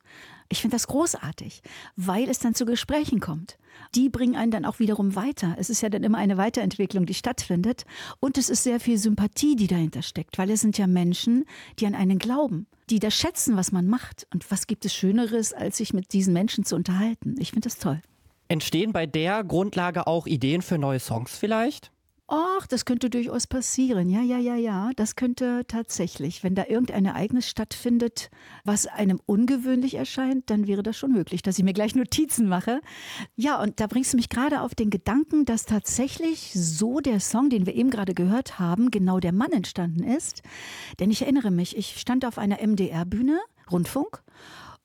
Ich 0.47 0.61
finde 0.61 0.75
das 0.75 0.85
großartig, 0.85 1.63
weil 1.95 2.29
es 2.29 2.37
dann 2.37 2.53
zu 2.53 2.67
Gesprächen 2.67 3.21
kommt. 3.21 3.57
Die 3.95 4.09
bringen 4.09 4.35
einen 4.35 4.51
dann 4.51 4.65
auch 4.65 4.77
wiederum 4.77 5.15
weiter. 5.15 5.55
Es 5.57 5.71
ist 5.71 5.81
ja 5.81 5.89
dann 5.89 6.03
immer 6.03 6.19
eine 6.19 6.37
Weiterentwicklung, 6.37 7.07
die 7.07 7.15
stattfindet. 7.15 7.85
Und 8.19 8.37
es 8.37 8.51
ist 8.51 8.61
sehr 8.61 8.79
viel 8.79 8.99
Sympathie, 8.99 9.55
die 9.55 9.65
dahinter 9.65 10.03
steckt, 10.03 10.37
weil 10.37 10.51
es 10.51 10.61
sind 10.61 10.77
ja 10.77 10.85
Menschen, 10.85 11.45
die 11.79 11.87
an 11.87 11.95
einen 11.95 12.19
glauben, 12.19 12.67
die 12.91 12.99
das 12.99 13.15
schätzen, 13.15 13.57
was 13.57 13.71
man 13.71 13.87
macht. 13.87 14.27
Und 14.31 14.51
was 14.51 14.67
gibt 14.67 14.85
es 14.85 14.93
Schöneres, 14.93 15.53
als 15.53 15.77
sich 15.77 15.91
mit 15.91 16.13
diesen 16.13 16.33
Menschen 16.33 16.65
zu 16.65 16.75
unterhalten? 16.75 17.33
Ich 17.39 17.49
finde 17.49 17.67
das 17.67 17.79
toll. 17.79 17.99
Entstehen 18.47 18.93
bei 18.93 19.07
der 19.07 19.43
Grundlage 19.43 20.05
auch 20.05 20.27
Ideen 20.27 20.61
für 20.61 20.77
neue 20.77 20.99
Songs 20.99 21.35
vielleicht? 21.35 21.91
Ach, 22.27 22.65
das 22.65 22.85
könnte 22.85 23.11
durchaus 23.11 23.45
passieren. 23.45 24.09
Ja, 24.09 24.21
ja, 24.21 24.39
ja, 24.39 24.55
ja. 24.55 24.89
Das 24.95 25.15
könnte 25.15 25.63
tatsächlich. 25.67 26.43
Wenn 26.43 26.55
da 26.55 26.65
irgendein 26.67 27.05
Ereignis 27.05 27.47
stattfindet, 27.47 28.31
was 28.63 28.87
einem 28.87 29.21
ungewöhnlich 29.27 29.93
erscheint, 29.93 30.49
dann 30.49 30.65
wäre 30.65 30.81
das 30.81 30.97
schon 30.97 31.11
möglich, 31.11 31.43
dass 31.43 31.59
ich 31.59 31.63
mir 31.63 31.73
gleich 31.73 31.93
Notizen 31.93 32.47
mache. 32.47 32.81
Ja, 33.35 33.61
und 33.61 33.79
da 33.79 33.85
bringst 33.85 34.13
du 34.13 34.17
mich 34.17 34.29
gerade 34.29 34.61
auf 34.61 34.73
den 34.73 34.89
Gedanken, 34.89 35.45
dass 35.45 35.65
tatsächlich 35.65 36.51
so 36.55 36.99
der 36.99 37.19
Song, 37.19 37.51
den 37.51 37.67
wir 37.67 37.75
eben 37.75 37.91
gerade 37.91 38.15
gehört 38.15 38.57
haben, 38.57 38.89
genau 38.89 39.19
der 39.19 39.33
Mann 39.33 39.51
entstanden 39.51 40.03
ist. 40.03 40.41
Denn 40.99 41.11
ich 41.11 41.21
erinnere 41.21 41.51
mich, 41.51 41.77
ich 41.77 41.99
stand 41.99 42.25
auf 42.25 42.39
einer 42.39 42.57
MDR-Bühne, 42.59 43.39
Rundfunk, 43.71 44.23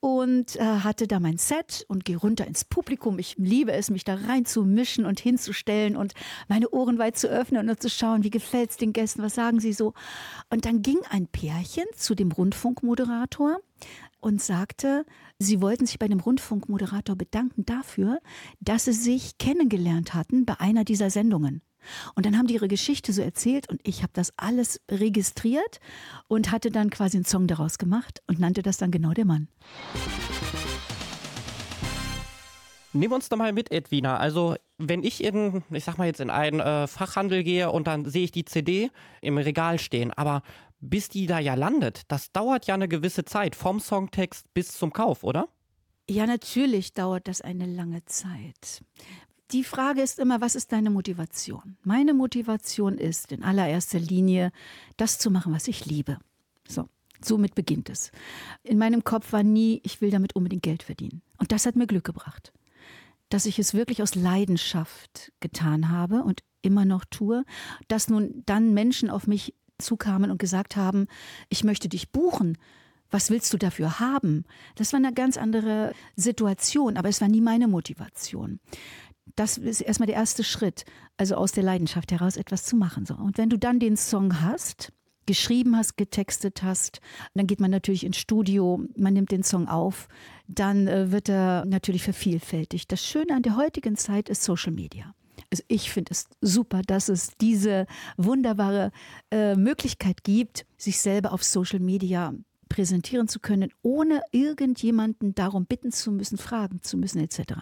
und 0.01 0.57
äh, 0.57 0.61
hatte 0.61 1.07
da 1.07 1.21
mein 1.21 1.37
Set 1.37 1.85
und 1.89 2.05
gehe 2.05 2.17
runter 2.17 2.47
ins 2.47 2.65
Publikum. 2.65 3.19
Ich 3.19 3.37
liebe 3.37 3.73
es, 3.73 3.91
mich 3.91 4.05
da 4.05 4.15
reinzumischen 4.15 5.05
und 5.05 5.21
hinzustellen 5.21 5.97
und 5.97 6.15
meine 6.49 6.71
Ohren 6.71 6.99
weit 6.99 7.19
zu 7.19 7.29
öffnen 7.29 7.69
und 7.69 7.83
zu 7.83 7.91
schauen, 7.91 8.25
wie 8.25 8.31
gefällt 8.31 8.71
es 8.71 8.77
den 8.79 8.93
Gästen, 8.93 9.23
was 9.23 9.35
sagen 9.35 9.61
sie 9.61 9.75
so. 9.75 9.93
Und 10.49 10.65
dann 10.65 10.83
ging 10.83 10.99
ein 11.11 11.27
Pärchen 11.27 11.85
zu 11.95 12.15
dem 12.15 12.33
Rundfunkmoderator 12.33 13.61
und 14.21 14.43
sagte, 14.43 15.05
sie 15.39 15.61
wollten 15.61 15.87
sich 15.87 15.99
bei 15.99 16.09
dem 16.09 16.21
Rundfunkmoderator 16.21 17.17
bedanken 17.17 17.65
dafür, 17.67 18.21
dass 18.61 18.87
sie 18.87 18.93
sich 18.93 19.39
kennengelernt 19.39 20.15
hatten 20.15 20.47
bei 20.47 20.59
einer 20.61 20.85
dieser 20.85 21.11
Sendungen. 21.11 21.63
Und 22.15 22.27
dann 22.27 22.37
haben 22.37 22.47
die 22.47 22.55
ihre 22.55 22.69
Geschichte 22.69 23.13
so 23.13 23.23
erzählt 23.23 23.69
und 23.69 23.81
ich 23.85 24.03
habe 24.03 24.13
das 24.13 24.33
alles 24.37 24.81
registriert 24.91 25.81
und 26.29 26.51
hatte 26.51 26.71
dann 26.71 26.91
quasi 26.91 27.17
einen 27.17 27.25
Song 27.25 27.47
daraus 27.47 27.79
gemacht 27.79 28.23
und 28.27 28.39
nannte 28.39 28.63
das 28.63 28.77
dann 28.77 28.91
genau 28.91 29.13
der 29.13 29.25
Mann. 29.25 29.49
Nimm 32.93 33.13
uns 33.13 33.29
doch 33.29 33.37
mal 33.37 33.53
mit, 33.53 33.71
Edwina. 33.71 34.17
Also, 34.17 34.57
wenn 34.77 35.05
ich 35.05 35.23
in, 35.23 35.63
ich 35.71 35.85
sag 35.85 35.97
mal 35.97 36.07
jetzt 36.07 36.21
in 36.21 36.29
einen 36.31 36.59
äh, 36.59 36.89
Fachhandel 36.89 37.45
gehe 37.45 37.71
und 37.71 37.87
dann 37.87 38.05
sehe 38.05 38.25
ich 38.25 38.33
die 38.33 38.45
CD 38.45 38.91
im 39.21 39.39
Regal 39.39 39.79
stehen, 39.79 40.13
aber 40.13 40.43
bis 40.81 41.09
die 41.09 41.27
da 41.27 41.39
ja 41.39 41.55
landet, 41.55 42.03
das 42.09 42.33
dauert 42.33 42.67
ja 42.67 42.75
eine 42.75 42.89
gewisse 42.89 43.25
Zeit, 43.25 43.55
vom 43.55 43.79
Songtext 43.79 44.53
bis 44.55 44.73
zum 44.73 44.93
Kauf, 44.93 45.23
oder? 45.23 45.49
Ja, 46.09 46.27
natürlich 46.27 46.93
dauert 46.93 47.29
das 47.29 47.41
eine 47.41 47.67
lange 47.67 48.05
Zeit. 48.07 48.83
Die 49.53 49.65
Frage 49.65 50.01
ist 50.01 50.21
immer, 50.21 50.41
was 50.41 50.55
ist 50.55 50.71
deine 50.71 50.91
Motivation? 50.91 51.77
Meine 51.83 52.15
Motivation 52.15 52.99
ist 52.99 53.33
in 53.33 53.43
allererster 53.43 53.99
Linie, 53.99 54.53
das 54.97 55.19
zu 55.19 55.29
machen, 55.29 55.53
was 55.53 55.67
ich 55.67 55.87
liebe. 55.87 56.19
So, 56.69 56.89
somit 57.21 57.57
beginnt 57.57 57.91
es. 57.91 58.13
In 58.63 58.79
meinem 58.79 59.03
Kopf 59.03 59.33
war 59.33 59.43
nie, 59.43 59.81
ich 59.83 60.01
will 60.01 60.13
damit 60.13 60.37
unbedingt 60.37 60.63
Geld 60.63 60.85
verdienen. 60.85 61.23
Und 61.39 61.51
das 61.51 61.67
hat 61.67 61.75
mir 61.75 61.89
Glück 61.89 62.05
gebracht. 62.05 62.53
Dass 63.29 63.45
ich 63.45 63.59
es 63.59 63.75
wirklich 63.75 64.03
aus 64.03 64.15
Leidenschaft 64.15 65.33
getan 65.41 65.91
habe 65.91 66.23
und 66.23 66.45
immer 66.63 66.85
noch 66.85 67.05
tue, 67.05 67.45
dass 67.89 68.09
nun 68.09 68.45
dann 68.47 68.73
Menschen 68.73 69.11
auf 69.11 69.27
mich 69.27 69.55
zukamen 69.79 70.31
und 70.31 70.39
gesagt 70.39 70.77
haben, 70.77 71.09
ich 71.49 71.65
möchte 71.65 71.89
dich 71.89 72.13
buchen. 72.13 72.57
Was 73.13 73.31
willst 73.31 73.53
du 73.53 73.57
dafür 73.57 73.99
haben? 73.99 74.45
Das 74.77 74.93
war 74.93 74.99
eine 74.99 75.13
ganz 75.13 75.37
andere 75.37 75.93
Situation, 76.15 76.97
aber 76.97 77.09
es 77.09 77.21
war 77.21 77.27
nie 77.27 77.41
meine 77.41 77.67
Motivation 77.67 78.61
das 79.37 79.59
ist 79.59 79.81
erstmal 79.81 80.07
der 80.07 80.17
erste 80.17 80.45
Schritt, 80.45 80.85
also 81.17 81.37
aus 81.37 81.53
der 81.53 81.65
Leidenschaft 81.65 82.13
heraus 82.13 82.37
etwas 82.37 82.65
zu 82.65 82.77
machen. 82.77 83.07
So. 83.07 83.15
Und 83.15 83.39
wenn 83.39 83.51
du 83.51 83.59
dann 83.59 83.79
den 83.79 83.97
Song 83.97 84.41
hast, 84.41 84.93
geschrieben 85.27 85.77
hast, 85.77 85.97
getextet 85.97 86.63
hast, 86.63 87.01
dann 87.35 87.47
geht 87.47 87.61
man 87.61 87.71
natürlich 87.71 88.05
ins 88.05 88.17
Studio, 88.17 88.85
man 88.97 89.15
nimmt 89.15 89.31
den 89.31 89.45
Song 89.45 89.69
auf, 89.69 90.09
dann 90.49 90.89
äh, 90.89 91.13
wird 91.13 91.29
er 91.29 91.65
natürlich 91.67 92.03
vervielfältigt. 92.03 92.91
Das 92.91 93.05
Schöne 93.05 93.35
an 93.35 93.43
der 93.43 93.57
heutigen 93.57 93.97
Zeit 93.97 94.29
ist 94.29 94.43
Social 94.43 94.73
Media. 94.73 95.15
Also 95.51 95.63
ich 95.69 95.91
finde 95.91 96.13
es 96.13 96.27
super, 96.41 96.83
dass 96.83 97.09
es 97.09 97.31
diese 97.41 97.87
wunderbare 98.17 98.93
äh, 99.31 99.55
Möglichkeit 99.57 100.23
gibt, 100.25 100.67
sich 100.77 101.01
selber 101.01 101.33
auf 101.33 101.45
Social 101.45 101.81
Media 101.81 102.35
präsentieren 102.71 103.29
zu 103.29 103.41
können, 103.41 103.71
ohne 103.83 104.23
irgendjemanden 104.33 105.35
darum 105.35 105.67
bitten 105.67 105.93
zu 105.93 106.11
müssen, 106.11 106.39
fragen 106.39 106.81
zu 106.81 106.97
müssen 106.97 107.19
etc. 107.19 107.53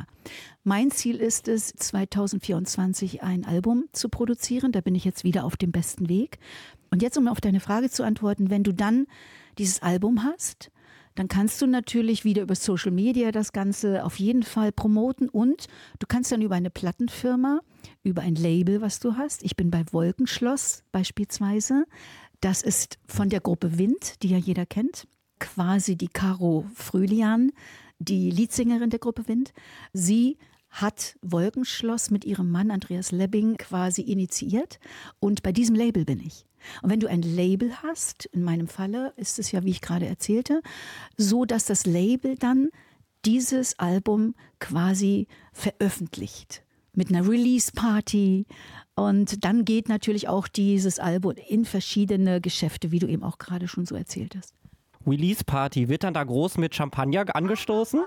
Mein 0.62 0.92
Ziel 0.92 1.16
ist 1.16 1.48
es, 1.48 1.72
2024 1.74 3.24
ein 3.24 3.44
Album 3.44 3.86
zu 3.92 4.09
produzieren. 4.09 4.70
Da 4.70 4.80
bin 4.80 4.94
ich 4.94 5.04
jetzt 5.04 5.24
wieder 5.24 5.44
auf 5.44 5.56
dem 5.56 5.72
besten 5.72 6.09
Weg. 6.09 6.38
Und 6.90 7.02
jetzt, 7.02 7.18
um 7.18 7.26
auf 7.26 7.40
deine 7.40 7.59
Frage 7.59 7.90
zu 7.90 8.04
antworten, 8.04 8.50
wenn 8.50 8.62
du 8.62 8.72
dann 8.72 9.06
dieses 9.59 9.82
Album 9.82 10.22
hast, 10.22 10.70
dann 11.16 11.26
kannst 11.26 11.61
du 11.61 11.66
natürlich 11.66 12.24
wieder 12.24 12.42
über 12.42 12.54
Social 12.54 12.92
Media 12.92 13.32
das 13.32 13.52
Ganze 13.52 14.04
auf 14.04 14.20
jeden 14.20 14.44
Fall 14.44 14.70
promoten 14.70 15.28
und 15.28 15.66
du 15.98 16.06
kannst 16.06 16.30
dann 16.30 16.42
über 16.42 16.54
eine 16.54 16.70
Plattenfirma, 16.70 17.61
über 18.04 18.22
ein 18.22 18.36
Label, 18.36 18.80
was 18.80 19.00
du 19.00 19.16
hast. 19.16 19.42
Ich 19.42 19.56
bin 19.56 19.68
bei 19.72 19.84
Wolkenschloss 19.90 20.84
beispielsweise. 20.92 21.86
Das 22.41 22.62
ist 22.62 22.99
von 23.07 23.30
der 23.30 23.41
Gruppe 23.41 23.78
Wind, 23.78 24.22
die 24.22 24.28
ja 24.28 24.39
jeder 24.39 24.64
kennt, 24.64 25.09
quasi 25.41 25.97
die 25.97 26.09
Caro 26.09 26.66
Frühlian, 26.74 27.51
die 27.99 28.30
Leadsängerin 28.30 28.91
der 28.91 29.01
Gruppe 29.01 29.26
Wind. 29.26 29.53
Sie 29.93 30.39
hat 30.70 31.16
Wolkenschloss 31.22 32.11
mit 32.11 32.24
ihrem 32.24 32.51
Mann 32.51 32.70
Andreas 32.70 33.11
Lebbing 33.11 33.57
quasi 33.57 34.03
initiiert 34.03 34.78
und 35.18 35.43
bei 35.43 35.51
diesem 35.51 35.74
Label 35.74 36.05
bin 36.05 36.20
ich. 36.20 36.45
Und 36.82 36.91
wenn 36.91 37.01
du 37.01 37.09
ein 37.09 37.22
Label 37.22 37.82
hast, 37.82 38.26
in 38.26 38.43
meinem 38.43 38.68
Falle 38.68 39.12
ist 39.16 39.39
es 39.39 39.51
ja, 39.51 39.64
wie 39.64 39.70
ich 39.70 39.80
gerade 39.80 40.07
erzählte, 40.07 40.61
so 41.16 41.45
dass 41.45 41.64
das 41.64 41.86
Label 41.86 42.36
dann 42.36 42.68
dieses 43.24 43.78
Album 43.78 44.34
quasi 44.61 45.26
veröffentlicht 45.53 46.62
mit 46.95 47.11
einer 47.11 47.28
Release-Party. 47.28 48.47
Und 48.99 49.44
dann 49.44 49.64
geht 49.64 49.88
natürlich 49.88 50.28
auch 50.28 50.49
dieses 50.49 50.99
Album 50.99 51.34
in 51.49 51.64
verschiedene 51.64 52.40
Geschäfte, 52.40 52.90
wie 52.90 52.99
du 52.99 53.07
eben 53.07 53.22
auch 53.22 53.38
gerade 53.38 53.68
schon 53.68 53.86
so 53.86 53.94
erzählt 53.94 54.34
hast. 54.36 54.55
Release 55.07 55.44
Party, 55.44 55.88
wird 55.88 56.03
dann 56.03 56.12
da 56.14 56.24
groß 56.24 56.59
mit 56.59 56.74
Champagner 56.74 57.24
angestoßen? 57.34 58.03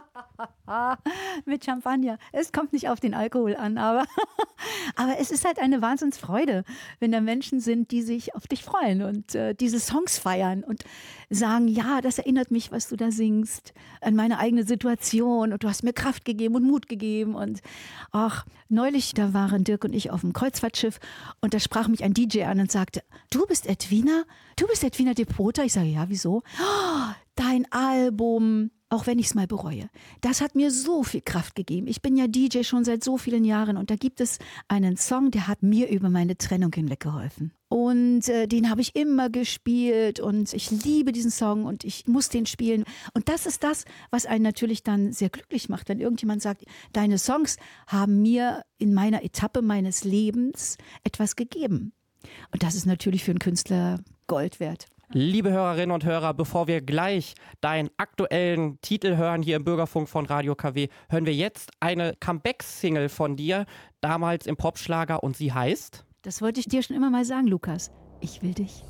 mit 1.45 1.63
Champagner. 1.63 2.17
Es 2.33 2.51
kommt 2.51 2.73
nicht 2.73 2.89
auf 2.89 2.99
den 2.99 3.13
Alkohol 3.13 3.55
an, 3.55 3.77
aber, 3.77 4.05
aber 4.95 5.17
es 5.17 5.31
ist 5.31 5.45
halt 5.45 5.59
eine 5.59 5.81
Wahnsinnsfreude, 5.81 6.65
wenn 6.99 7.11
da 7.11 7.21
Menschen 7.21 7.61
sind, 7.61 7.91
die 7.91 8.01
sich 8.01 8.35
auf 8.35 8.47
dich 8.47 8.63
freuen 8.63 9.01
und 9.01 9.33
äh, 9.33 9.55
diese 9.55 9.79
Songs 9.79 10.19
feiern 10.19 10.63
und 10.63 10.83
sagen, 11.31 11.69
ja, 11.69 12.01
das 12.01 12.17
erinnert 12.17 12.51
mich, 12.51 12.71
was 12.71 12.89
du 12.89 12.97
da 12.97 13.09
singst, 13.09 13.73
an 14.01 14.15
meine 14.15 14.37
eigene 14.37 14.65
Situation 14.65 15.53
und 15.53 15.63
du 15.63 15.69
hast 15.69 15.83
mir 15.83 15.93
Kraft 15.93 16.25
gegeben 16.25 16.55
und 16.55 16.63
Mut 16.63 16.89
gegeben 16.89 17.35
und 17.35 17.61
ach, 18.11 18.45
neulich, 18.67 19.13
da 19.13 19.33
waren 19.33 19.63
Dirk 19.63 19.85
und 19.85 19.93
ich 19.93 20.11
auf 20.11 20.21
dem 20.21 20.33
Kreuzfahrtschiff 20.33 20.99
und 21.39 21.53
da 21.53 21.59
sprach 21.59 21.87
mich 21.87 22.03
ein 22.03 22.13
DJ 22.13 22.43
an 22.43 22.59
und 22.59 22.71
sagte, 22.71 23.01
du 23.29 23.45
bist 23.47 23.65
Edwina? 23.65 24.23
Du 24.57 24.67
bist 24.67 24.83
Edwina 24.83 25.13
Depota? 25.13 25.63
Ich 25.63 25.73
sage, 25.73 25.87
ja, 25.87 26.09
wieso? 26.09 26.43
Oh, 26.59 27.13
dein 27.35 27.65
Album, 27.71 28.71
auch 28.91 29.07
wenn 29.07 29.19
ich 29.19 29.27
es 29.27 29.35
mal 29.35 29.47
bereue. 29.47 29.89
Das 30.19 30.41
hat 30.41 30.53
mir 30.53 30.69
so 30.69 31.03
viel 31.03 31.21
Kraft 31.21 31.55
gegeben. 31.55 31.87
Ich 31.87 32.01
bin 32.01 32.17
ja 32.17 32.27
DJ 32.27 32.63
schon 32.63 32.83
seit 32.83 33.03
so 33.03 33.17
vielen 33.17 33.45
Jahren 33.45 33.77
und 33.77 33.89
da 33.89 33.95
gibt 33.95 34.19
es 34.19 34.37
einen 34.67 34.97
Song, 34.97 35.31
der 35.31 35.47
hat 35.47 35.63
mir 35.63 35.89
über 35.89 36.09
meine 36.09 36.37
Trennung 36.37 36.73
hinweg 36.73 36.99
geholfen. 36.99 37.53
Und 37.69 38.27
äh, 38.27 38.47
den 38.47 38.69
habe 38.69 38.81
ich 38.81 38.97
immer 38.97 39.29
gespielt 39.29 40.19
und 40.19 40.53
ich 40.53 40.71
liebe 40.71 41.13
diesen 41.13 41.31
Song 41.31 41.63
und 41.63 41.85
ich 41.85 42.05
muss 42.05 42.27
den 42.27 42.45
spielen. 42.45 42.83
Und 43.13 43.29
das 43.29 43.45
ist 43.45 43.63
das, 43.63 43.85
was 44.09 44.25
einen 44.25 44.43
natürlich 44.43 44.83
dann 44.83 45.13
sehr 45.13 45.29
glücklich 45.29 45.69
macht, 45.69 45.87
wenn 45.87 46.01
irgendjemand 46.01 46.41
sagt, 46.41 46.65
deine 46.91 47.17
Songs 47.17 47.55
haben 47.87 48.21
mir 48.21 48.63
in 48.77 48.93
meiner 48.93 49.23
Etappe 49.23 49.61
meines 49.61 50.03
Lebens 50.03 50.77
etwas 51.05 51.37
gegeben. 51.37 51.93
Und 52.51 52.61
das 52.63 52.75
ist 52.75 52.85
natürlich 52.85 53.23
für 53.23 53.31
einen 53.31 53.39
Künstler 53.39 54.01
Gold 54.27 54.59
wert. 54.59 54.87
Liebe 55.13 55.51
Hörerinnen 55.51 55.91
und 55.91 56.05
Hörer, 56.05 56.33
bevor 56.33 56.67
wir 56.67 56.79
gleich 56.79 57.35
deinen 57.59 57.89
aktuellen 57.97 58.79
Titel 58.79 59.17
hören 59.17 59.41
hier 59.41 59.57
im 59.57 59.65
Bürgerfunk 59.65 60.07
von 60.07 60.25
Radio 60.25 60.55
KW, 60.55 60.87
hören 61.09 61.25
wir 61.25 61.33
jetzt 61.33 61.71
eine 61.81 62.15
Comeback-Single 62.21 63.09
von 63.09 63.35
dir, 63.35 63.65
damals 63.99 64.47
im 64.47 64.55
Popschlager 64.55 65.21
und 65.21 65.35
sie 65.35 65.51
heißt? 65.51 66.05
Das 66.21 66.41
wollte 66.41 66.61
ich 66.61 66.67
dir 66.67 66.81
schon 66.81 66.95
immer 66.95 67.09
mal 67.09 67.25
sagen, 67.25 67.47
Lukas. 67.47 67.91
Ich 68.21 68.41
will 68.41 68.53
dich. 68.53 68.83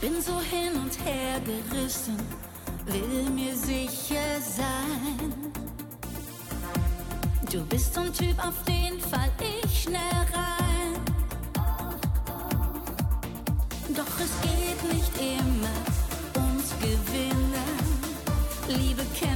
Bin 0.00 0.22
so 0.22 0.38
hin 0.40 0.74
und 0.76 1.04
her 1.04 1.40
gerissen, 1.40 2.16
will 2.86 3.30
mir 3.30 3.56
sicher 3.56 4.40
sein. 4.40 5.52
Du 7.50 7.64
bist 7.64 7.94
so 7.94 8.02
ein 8.02 8.12
Typ, 8.12 8.38
auf 8.46 8.62
den 8.64 9.00
fall 9.00 9.30
ich 9.40 9.82
schnell 9.82 10.00
rein. 10.32 11.00
Doch 13.96 14.20
es 14.20 14.32
geht 14.42 14.92
nicht 14.92 15.12
immer 15.18 16.44
ums 16.44 16.70
Gewinnen. 16.80 17.78
Liebe 18.68 19.02
kennt 19.18 19.27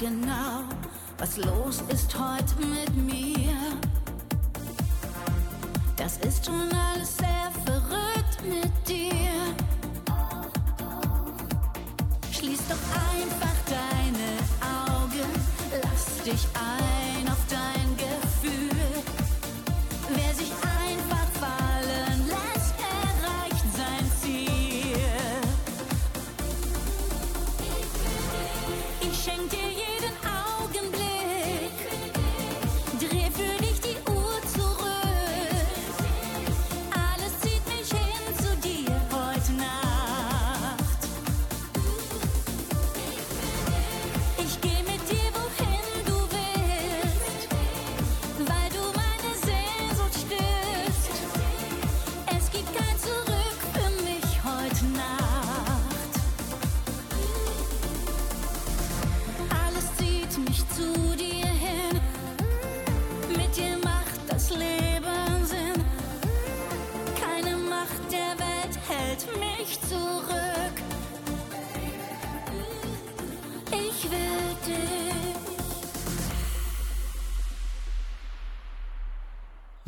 genau, 0.00 0.64
was 1.18 1.36
los 1.36 1.82
ist 1.88 2.18
heute 2.18 2.54
mit 2.66 2.96
mir. 2.96 3.52
Das 5.96 6.16
ist 6.18 6.46
schon 6.46 6.72
alles 6.72 7.19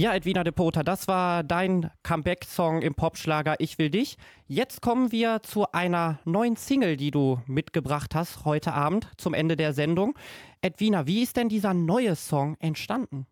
Ja, 0.03 0.16
Edwina 0.16 0.42
de 0.42 0.53
Pota, 0.53 0.82
das 0.82 1.07
war 1.07 1.44
dein 1.44 1.88
Comeback-Song 2.03 2.82
im 2.82 2.92
Popschlager 2.92 3.55
Ich 3.61 3.78
will 3.78 3.88
dich. 3.88 4.16
Jetzt 4.48 4.82
kommen 4.82 5.12
wir 5.12 5.44
zu 5.44 5.70
einer 5.70 6.18
neuen 6.24 6.57
Single, 6.57 6.96
die 6.96 7.12
du 7.12 7.40
mitgebracht 7.46 8.16
hast 8.16 8.44
heute 8.44 8.72
Abend 8.72 9.07
zum 9.16 9.32
Ende 9.32 9.57
der 9.57 9.72
Sendung. 9.72 10.18
Edwina, 10.61 11.07
wie 11.07 11.22
ist 11.22 11.36
denn 11.36 11.48
dieser 11.48 11.72
neue 11.72 12.16
Song 12.16 12.57
entstanden? 12.59 13.28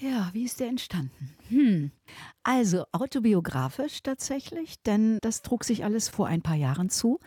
Ja, 0.00 0.30
wie 0.32 0.42
ist 0.42 0.58
der 0.58 0.66
entstanden? 0.66 1.36
Hm. 1.48 1.92
Also 2.42 2.86
autobiografisch 2.90 4.02
tatsächlich, 4.02 4.82
denn 4.82 5.18
das 5.22 5.42
trug 5.42 5.62
sich 5.62 5.84
alles 5.84 6.08
vor 6.08 6.26
ein 6.26 6.42
paar 6.42 6.56
Jahren 6.56 6.90
zu, 6.90 7.20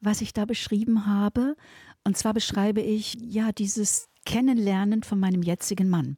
was 0.00 0.20
ich 0.20 0.32
da 0.32 0.44
beschrieben 0.44 1.04
habe. 1.04 1.56
Und 2.04 2.16
zwar 2.16 2.32
beschreibe 2.32 2.80
ich 2.80 3.14
ja 3.14 3.50
dieses 3.50 4.08
Kennenlernen 4.24 5.02
von 5.02 5.18
meinem 5.18 5.42
jetzigen 5.42 5.88
Mann. 5.88 6.16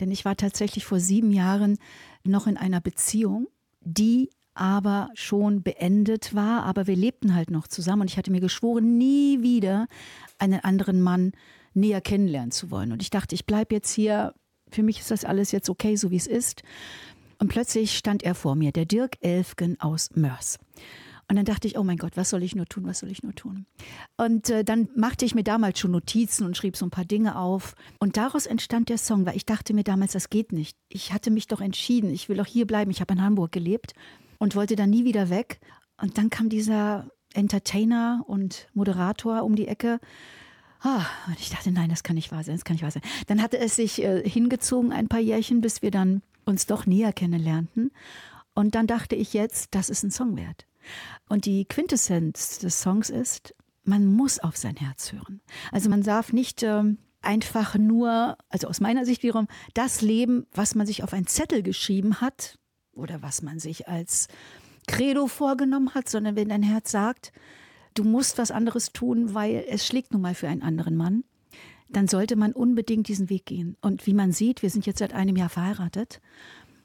Denn 0.00 0.10
ich 0.10 0.24
war 0.24 0.36
tatsächlich 0.36 0.84
vor 0.84 1.00
sieben 1.00 1.32
Jahren 1.32 1.78
noch 2.24 2.46
in 2.46 2.56
einer 2.56 2.80
Beziehung, 2.80 3.48
die 3.80 4.30
aber 4.54 5.08
schon 5.14 5.62
beendet 5.62 6.34
war, 6.34 6.64
aber 6.64 6.86
wir 6.86 6.96
lebten 6.96 7.34
halt 7.34 7.50
noch 7.50 7.66
zusammen 7.66 8.02
und 8.02 8.10
ich 8.10 8.18
hatte 8.18 8.30
mir 8.30 8.40
geschworen, 8.40 8.98
nie 8.98 9.42
wieder 9.42 9.86
einen 10.38 10.60
anderen 10.60 11.00
Mann 11.00 11.32
näher 11.72 12.00
kennenlernen 12.00 12.50
zu 12.50 12.70
wollen. 12.70 12.92
Und 12.92 13.00
ich 13.00 13.10
dachte, 13.10 13.34
ich 13.34 13.46
bleibe 13.46 13.74
jetzt 13.74 13.92
hier, 13.92 14.34
für 14.70 14.82
mich 14.82 15.00
ist 15.00 15.10
das 15.10 15.24
alles 15.24 15.52
jetzt 15.52 15.70
okay, 15.70 15.96
so 15.96 16.10
wie 16.10 16.16
es 16.16 16.26
ist. 16.26 16.62
Und 17.38 17.48
plötzlich 17.48 17.96
stand 17.96 18.22
er 18.22 18.34
vor 18.34 18.54
mir, 18.54 18.72
der 18.72 18.84
Dirk 18.84 19.16
Elfgen 19.20 19.80
aus 19.80 20.10
Mörs. 20.14 20.58
Und 21.30 21.36
dann 21.36 21.44
dachte 21.44 21.68
ich, 21.68 21.78
oh 21.78 21.84
mein 21.84 21.96
Gott, 21.96 22.16
was 22.16 22.28
soll 22.30 22.42
ich 22.42 22.56
nur 22.56 22.66
tun, 22.66 22.84
was 22.86 22.98
soll 22.98 23.08
ich 23.08 23.22
nur 23.22 23.32
tun? 23.32 23.64
Und 24.16 24.50
äh, 24.50 24.64
dann 24.64 24.88
machte 24.96 25.24
ich 25.24 25.36
mir 25.36 25.44
damals 25.44 25.78
schon 25.78 25.92
Notizen 25.92 26.44
und 26.44 26.56
schrieb 26.56 26.76
so 26.76 26.84
ein 26.84 26.90
paar 26.90 27.04
Dinge 27.04 27.38
auf. 27.38 27.76
Und 28.00 28.16
daraus 28.16 28.46
entstand 28.46 28.88
der 28.88 28.98
Song, 28.98 29.26
weil 29.26 29.36
ich 29.36 29.46
dachte 29.46 29.72
mir 29.72 29.84
damals, 29.84 30.10
das 30.10 30.28
geht 30.28 30.50
nicht. 30.50 30.76
Ich 30.88 31.12
hatte 31.12 31.30
mich 31.30 31.46
doch 31.46 31.60
entschieden, 31.60 32.10
ich 32.10 32.28
will 32.28 32.36
doch 32.36 32.46
hier 32.46 32.66
bleiben. 32.66 32.90
Ich 32.90 33.00
habe 33.00 33.14
in 33.14 33.22
Hamburg 33.22 33.52
gelebt 33.52 33.94
und 34.38 34.56
wollte 34.56 34.74
dann 34.74 34.90
nie 34.90 35.04
wieder 35.04 35.30
weg. 35.30 35.60
Und 36.02 36.18
dann 36.18 36.30
kam 36.30 36.48
dieser 36.48 37.08
Entertainer 37.32 38.24
und 38.26 38.66
Moderator 38.74 39.44
um 39.44 39.54
die 39.54 39.68
Ecke. 39.68 40.00
Ah, 40.80 41.06
und 41.28 41.38
ich 41.38 41.50
dachte, 41.50 41.70
nein, 41.70 41.90
das 41.90 42.02
kann 42.02 42.16
nicht 42.16 42.32
wahr 42.32 42.42
sein, 42.42 42.56
das 42.56 42.64
kann 42.64 42.74
nicht 42.74 42.82
wahr 42.82 42.90
sein. 42.90 43.04
Dann 43.28 43.40
hatte 43.40 43.58
es 43.58 43.76
sich 43.76 44.02
äh, 44.02 44.28
hingezogen, 44.28 44.90
ein 44.92 45.06
paar 45.06 45.20
Jährchen, 45.20 45.60
bis 45.60 45.80
wir 45.80 45.92
dann 45.92 46.22
uns 46.44 46.66
doch 46.66 46.86
näher 46.86 47.12
kennenlernten. 47.12 47.92
Und 48.52 48.74
dann 48.74 48.88
dachte 48.88 49.14
ich 49.14 49.32
jetzt, 49.32 49.76
das 49.76 49.90
ist 49.90 50.02
ein 50.02 50.10
Song 50.10 50.36
wert. 50.36 50.66
Und 51.28 51.44
die 51.44 51.64
Quintessenz 51.64 52.58
des 52.58 52.80
Songs 52.80 53.10
ist, 53.10 53.54
man 53.84 54.06
muss 54.06 54.38
auf 54.38 54.56
sein 54.56 54.76
Herz 54.76 55.12
hören. 55.12 55.40
Also 55.72 55.88
man 55.88 56.02
darf 56.02 56.32
nicht 56.32 56.62
ähm, 56.62 56.98
einfach 57.22 57.76
nur, 57.76 58.36
also 58.48 58.68
aus 58.68 58.80
meiner 58.80 59.04
Sicht 59.04 59.22
wiederum, 59.22 59.48
das 59.74 60.00
leben, 60.02 60.46
was 60.52 60.74
man 60.74 60.86
sich 60.86 61.02
auf 61.02 61.12
einen 61.12 61.26
Zettel 61.26 61.62
geschrieben 61.62 62.20
hat 62.20 62.58
oder 62.92 63.22
was 63.22 63.42
man 63.42 63.58
sich 63.58 63.88
als 63.88 64.28
Credo 64.86 65.26
vorgenommen 65.26 65.94
hat, 65.94 66.08
sondern 66.08 66.36
wenn 66.36 66.48
dein 66.48 66.62
Herz 66.62 66.90
sagt, 66.90 67.32
du 67.94 68.04
musst 68.04 68.38
was 68.38 68.50
anderes 68.50 68.92
tun, 68.92 69.34
weil 69.34 69.64
es 69.68 69.86
schlägt 69.86 70.12
nun 70.12 70.22
mal 70.22 70.34
für 70.34 70.48
einen 70.48 70.62
anderen 70.62 70.96
Mann, 70.96 71.24
dann 71.88 72.08
sollte 72.08 72.36
man 72.36 72.52
unbedingt 72.52 73.08
diesen 73.08 73.30
Weg 73.30 73.46
gehen. 73.46 73.76
Und 73.80 74.06
wie 74.06 74.14
man 74.14 74.32
sieht, 74.32 74.62
wir 74.62 74.70
sind 74.70 74.86
jetzt 74.86 74.98
seit 74.98 75.12
einem 75.12 75.36
Jahr 75.36 75.48
verheiratet, 75.48 76.20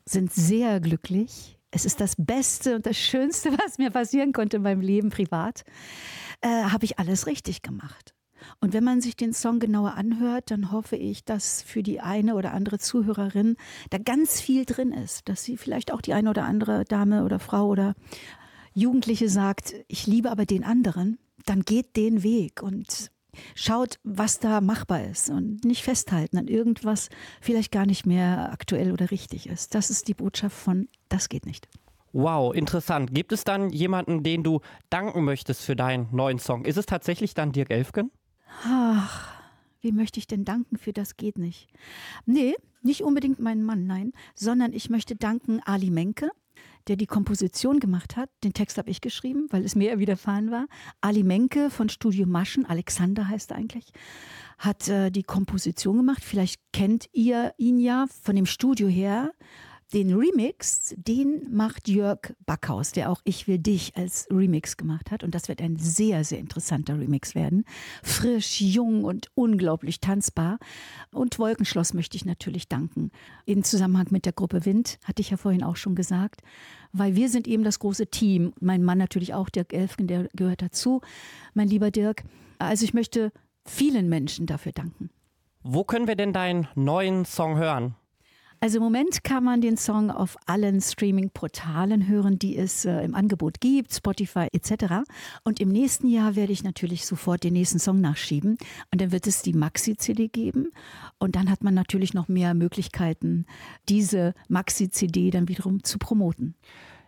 sind 0.06 0.34
sehr 0.34 0.80
glücklich. 0.80 1.60
Es 1.76 1.84
ist 1.84 2.00
das 2.00 2.16
Beste 2.18 2.78
und 2.78 2.86
das 2.86 2.96
Schönste, 2.96 3.52
was 3.52 3.78
mir 3.78 3.92
passieren 3.92 4.32
konnte 4.32 4.58
in 4.58 4.64
meinem 4.64 4.80
Leben 4.80 5.10
privat. 5.10 5.66
Äh, 6.40 6.48
Habe 6.48 6.86
ich 6.86 7.00
alles 7.00 7.28
richtig 7.28 7.64
gemacht. 7.64 8.16
Und 8.62 8.72
wenn 8.72 8.86
man 8.86 9.02
sich 9.02 9.18
den 9.18 9.34
Song 9.34 9.60
genauer 9.60 9.96
anhört, 9.96 10.52
dann 10.52 10.72
hoffe 10.72 10.96
ich, 10.96 11.26
dass 11.26 11.62
für 11.62 11.84
die 11.84 12.00
eine 12.00 12.36
oder 12.36 12.54
andere 12.54 12.80
Zuhörerin 12.80 13.58
da 13.90 13.98
ganz 13.98 14.40
viel 14.40 14.64
drin 14.64 14.94
ist, 14.94 15.28
dass 15.28 15.44
sie 15.44 15.58
vielleicht 15.58 15.92
auch 15.92 16.00
die 16.00 16.14
eine 16.14 16.30
oder 16.30 16.46
andere 16.46 16.86
Dame 16.86 17.26
oder 17.26 17.40
Frau 17.40 17.68
oder 17.68 17.94
Jugendliche 18.74 19.28
sagt, 19.28 19.76
ich 19.90 20.08
liebe 20.08 20.32
aber 20.32 20.46
den 20.46 20.64
anderen, 20.64 21.18
dann 21.46 21.64
geht 21.64 21.98
den 21.98 22.24
Weg 22.24 22.64
und 22.64 23.12
schaut, 23.56 24.00
was 24.04 24.40
da 24.40 24.62
machbar 24.62 25.04
ist 25.06 25.30
und 25.30 25.64
nicht 25.64 25.84
festhalten 25.84 26.38
an 26.38 26.48
irgendwas 26.48 27.10
vielleicht 27.42 27.72
gar 27.72 27.86
nicht 27.86 28.06
mehr 28.06 28.52
aktuell 28.52 28.92
oder 28.92 29.12
richtig 29.12 29.48
ist. 29.48 29.76
Das 29.76 29.90
ist 29.90 30.08
die 30.08 30.14
Botschaft 30.14 30.56
von 30.56 30.88
Das 31.10 31.30
geht 31.30 31.46
nicht. 31.46 31.68
Wow, 32.18 32.56
interessant. 32.56 33.14
Gibt 33.14 33.34
es 33.34 33.44
dann 33.44 33.72
jemanden, 33.72 34.24
den 34.24 34.42
du 34.42 34.62
danken 34.90 35.26
möchtest 35.26 35.64
für 35.64 35.76
deinen 35.76 36.08
neuen 36.16 36.40
Song? 36.40 36.64
Ist 36.64 36.78
es 36.78 36.86
tatsächlich 36.86 37.34
dann 37.34 37.52
Dirk 37.52 37.70
Elfgen? 37.72 38.10
Ach, 38.64 39.34
wie 39.82 39.92
möchte 39.92 40.20
ich 40.20 40.26
denn 40.26 40.46
danken 40.46 40.78
für 40.78 40.94
das 40.94 41.18
geht 41.18 41.38
nicht? 41.38 41.68
Nee, 42.26 42.56
nicht 42.82 43.04
unbedingt 43.04 43.40
meinen 43.40 43.64
Mann, 43.64 43.86
nein, 43.86 44.14
sondern 44.34 44.72
ich 44.72 44.90
möchte 44.90 45.16
danken 45.16 45.60
Ali 45.66 45.90
Menke, 45.90 46.30
der 46.88 46.96
die 46.96 47.08
Komposition 47.08 47.80
gemacht 47.80 48.16
hat. 48.16 48.30
Den 48.44 48.54
Text 48.54 48.78
habe 48.78 48.90
ich 48.90 49.02
geschrieben, 49.02 49.48
weil 49.50 49.64
es 49.64 49.76
mir 49.76 50.00
widerfahren 50.00 50.52
war. 50.52 50.68
Ali 51.02 51.24
Menke 51.24 51.70
von 51.70 51.90
Studio 51.90 52.26
Maschen, 52.26 52.66
Alexander 52.66 53.28
heißt 53.28 53.52
er 53.52 53.58
eigentlich, 53.58 53.92
hat 54.58 54.88
äh, 54.88 55.10
die 55.12 55.24
Komposition 55.24 55.98
gemacht. 55.98 56.24
Vielleicht 56.24 56.62
kennt 56.74 57.10
ihr 57.12 57.54
ihn 57.58 57.80
ja 57.80 58.06
von 58.24 58.36
dem 58.36 58.46
Studio 58.46 58.88
her. 58.88 59.32
Den 59.94 60.14
Remix, 60.14 60.96
den 60.98 61.48
macht 61.52 61.88
Jörg 61.88 62.34
Backhaus, 62.46 62.92
der 62.92 63.12
auch 63.12 63.22
Ich 63.24 63.48
will 63.48 63.60
dich 63.60 63.96
als 63.96 64.28
Remix 64.32 64.78
gemacht 64.78 65.12
hat. 65.12 65.24
Und 65.24 65.36
das 65.36 65.48
wird 65.48 65.62
ein 65.62 65.78
sehr, 65.78 66.24
sehr 66.24 66.40
interessanter 66.40 67.00
Remix 67.00 67.36
werden. 67.36 67.66
Frisch, 68.04 68.62
jung 68.62 69.04
und 69.04 69.30
unglaublich 69.36 70.00
tanzbar. 70.00 70.58
Und 71.12 71.38
Wolkenschloss 71.38 71.94
möchte 71.94 72.18
ich 72.18 72.26
natürlich 72.26 72.68
danken. 72.68 73.12
In 73.46 73.64
Zusammenhang 73.64 74.08
mit 74.10 74.26
der 74.26 74.34
Gruppe 74.34 74.66
Wind, 74.66 74.98
hatte 75.04 75.22
ich 75.22 75.30
ja 75.30 75.38
vorhin 75.38 75.64
auch 75.64 75.76
schon 75.76 75.94
gesagt. 75.94 76.42
Weil 76.92 77.16
wir 77.16 77.30
sind 77.30 77.48
eben 77.48 77.64
das 77.64 77.78
große 77.78 78.08
Team. 78.08 78.54
Mein 78.60 78.84
Mann 78.84 78.98
natürlich 78.98 79.36
auch, 79.36 79.50
Dirk 79.50 79.72
Elfgen, 79.72 80.08
der 80.08 80.30
gehört 80.34 80.64
dazu. 80.64 81.02
Mein 81.54 81.68
lieber 81.68 81.92
Dirk. 81.92 82.24
Also 82.58 82.86
ich 82.86 82.96
möchte 82.96 83.32
vielen 83.66 84.10
Menschen 84.10 84.48
dafür 84.48 84.72
danken. 84.72 85.12
Wo 85.62 85.84
können 85.84 86.08
wir 86.08 86.16
denn 86.16 86.34
deinen 86.34 86.68
neuen 86.76 87.26
Song 87.26 87.58
hören? 87.58 87.96
Also 88.60 88.78
im 88.78 88.84
Moment 88.84 89.24
kann 89.24 89.44
man 89.44 89.62
den 89.62 89.78
Song 89.78 90.10
auf 90.10 90.38
allen 90.46 90.82
Streaming-Portalen 90.82 92.08
hören, 92.08 92.40
die 92.40 92.58
es 92.58 92.86
äh, 92.86 93.04
im 93.04 93.14
Angebot 93.14 93.60
gibt, 93.60 93.94
Spotify 93.94 94.48
etc. 94.52 95.04
Und 95.44 95.60
im 95.60 95.70
nächsten 95.70 96.08
Jahr 96.08 96.36
werde 96.36 96.54
ich 96.54 96.64
natürlich 96.64 97.06
sofort 97.06 97.44
den 97.44 97.54
nächsten 97.54 97.80
Song 97.80 98.02
nachschieben. 98.02 98.58
Und 98.92 99.02
dann 99.02 99.12
wird 99.12 99.28
es 99.28 99.42
die 99.42 99.54
Maxi-CD 99.54 100.30
geben. 100.30 100.72
Und 101.20 101.36
dann 101.36 101.50
hat 101.50 101.64
man 101.64 101.74
natürlich 101.74 102.14
noch 102.14 102.28
mehr 102.28 102.54
Möglichkeiten, 102.54 103.46
diese 103.90 104.34
Maxi-CD 104.48 105.30
dann 105.30 105.48
wiederum 105.48 105.84
zu 105.84 106.00
promoten. 106.00 106.56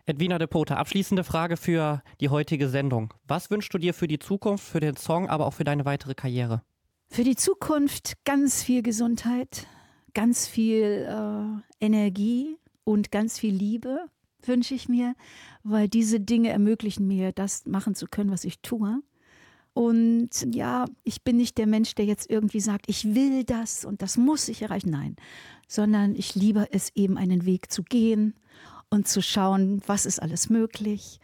Edwina 0.05 0.37
de 0.37 0.47
Pote, 0.47 0.77
abschließende 0.77 1.25
Frage 1.25 1.57
für 1.57 2.01
die 2.21 2.29
heutige 2.29 2.69
Sendung. 2.69 3.13
Was 3.27 3.51
wünschst 3.51 3.73
du 3.73 3.77
dir 3.77 3.93
für 3.93 4.07
die 4.07 4.19
Zukunft, 4.19 4.65
für 4.65 4.79
den 4.79 4.95
Song, 4.95 5.27
aber 5.27 5.45
auch 5.45 5.53
für 5.53 5.65
deine 5.65 5.83
weitere 5.83 6.13
Karriere? 6.13 6.61
Für 7.09 7.23
die 7.23 7.35
Zukunft 7.35 8.13
ganz 8.23 8.63
viel 8.63 8.83
Gesundheit, 8.83 9.67
ganz 10.13 10.47
viel 10.47 11.07
äh, 11.07 11.85
Energie 11.85 12.57
und 12.83 13.11
ganz 13.11 13.37
viel 13.39 13.53
Liebe 13.53 14.05
wünsche 14.43 14.73
ich 14.73 14.87
mir, 14.87 15.15
weil 15.63 15.87
diese 15.87 16.19
Dinge 16.19 16.49
ermöglichen 16.49 17.07
mir, 17.07 17.31
das 17.31 17.65
machen 17.65 17.95
zu 17.95 18.07
können, 18.07 18.31
was 18.31 18.43
ich 18.43 18.59
tue. 18.61 19.01
Und 19.73 20.29
ja, 20.55 20.85
ich 21.03 21.23
bin 21.23 21.37
nicht 21.37 21.57
der 21.57 21.67
Mensch, 21.67 21.93
der 21.95 22.05
jetzt 22.05 22.29
irgendwie 22.29 22.61
sagt, 22.61 22.85
ich 22.87 23.13
will 23.13 23.43
das 23.43 23.85
und 23.85 24.01
das 24.01 24.17
muss 24.17 24.47
ich 24.47 24.61
erreichen. 24.61 24.89
Nein, 24.89 25.15
sondern 25.67 26.15
ich 26.15 26.33
liebe 26.33 26.67
es 26.71 26.91
eben, 26.95 27.17
einen 27.17 27.45
Weg 27.45 27.71
zu 27.71 27.83
gehen 27.83 28.33
und 28.89 29.07
zu 29.07 29.21
schauen, 29.21 29.81
was 29.85 30.05
ist 30.05 30.21
alles 30.21 30.49
möglich 30.49 31.19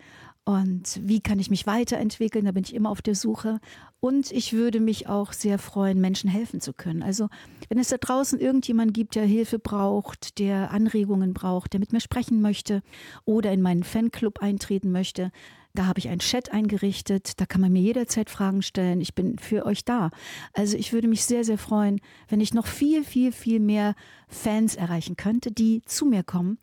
und 0.45 0.99
wie 1.01 1.21
kann 1.21 1.39
ich 1.39 1.49
mich 1.49 1.65
weiterentwickeln. 1.65 2.45
Da 2.45 2.51
bin 2.51 2.63
ich 2.63 2.75
immer 2.75 2.89
auf 2.89 3.01
der 3.01 3.15
Suche. 3.15 3.59
Und 4.01 4.31
ich 4.31 4.51
würde 4.51 4.81
mich 4.81 5.07
auch 5.07 5.31
sehr 5.31 5.57
freuen, 5.57 6.01
Menschen 6.01 6.29
helfen 6.29 6.59
zu 6.59 6.73
können. 6.73 7.01
Also 7.01 7.29
wenn 7.69 7.79
es 7.79 7.87
da 7.87 7.97
draußen 7.97 8.39
irgendjemand 8.39 8.93
gibt, 8.93 9.15
der 9.15 9.25
Hilfe 9.25 9.57
braucht, 9.59 10.39
der 10.39 10.71
Anregungen 10.71 11.33
braucht, 11.33 11.71
der 11.71 11.79
mit 11.79 11.93
mir 11.93 12.01
sprechen 12.01 12.41
möchte 12.41 12.81
oder 13.23 13.53
in 13.53 13.61
meinen 13.61 13.83
Fanclub 13.83 14.39
eintreten 14.39 14.91
möchte, 14.91 15.31
da 15.75 15.87
habe 15.87 15.99
ich 15.99 16.09
einen 16.09 16.19
Chat 16.19 16.51
eingerichtet, 16.51 17.39
da 17.39 17.45
kann 17.45 17.61
man 17.61 17.71
mir 17.71 17.81
jederzeit 17.81 18.29
Fragen 18.29 18.61
stellen. 18.61 19.01
Ich 19.01 19.15
bin 19.15 19.39
für 19.39 19.65
euch 19.65 19.85
da. 19.85 20.11
Also 20.53 20.77
ich 20.77 20.93
würde 20.93 21.07
mich 21.07 21.23
sehr, 21.23 21.43
sehr 21.43 21.57
freuen, 21.57 21.99
wenn 22.27 22.41
ich 22.41 22.53
noch 22.53 22.67
viel, 22.67 23.03
viel, 23.03 23.31
viel 23.31 23.59
mehr 23.59 23.95
Fans 24.27 24.75
erreichen 24.75 25.15
könnte, 25.15 25.51
die 25.51 25.81
zu 25.85 26.05
mir 26.05 26.23
kommen, 26.23 26.59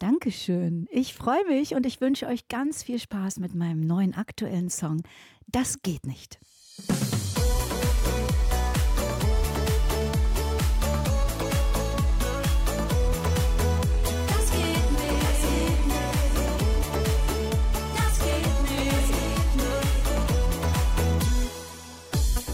Dankeschön. 0.03 0.89
Ich 0.91 1.15
freue 1.15 1.45
mich 1.47 1.77
und 1.77 1.87
ich 1.87 2.01
wünsche 2.01 2.27
euch 2.27 2.49
ganz 2.49 2.83
viel 2.83 2.99
Spaß 2.99 3.39
mit 3.39 3.55
meinem 3.55 3.87
neuen 3.87 4.15
aktuellen 4.15 4.69
Song. 4.69 5.05
Das 5.47 5.81
geht 5.81 6.07
nicht. 6.07 6.41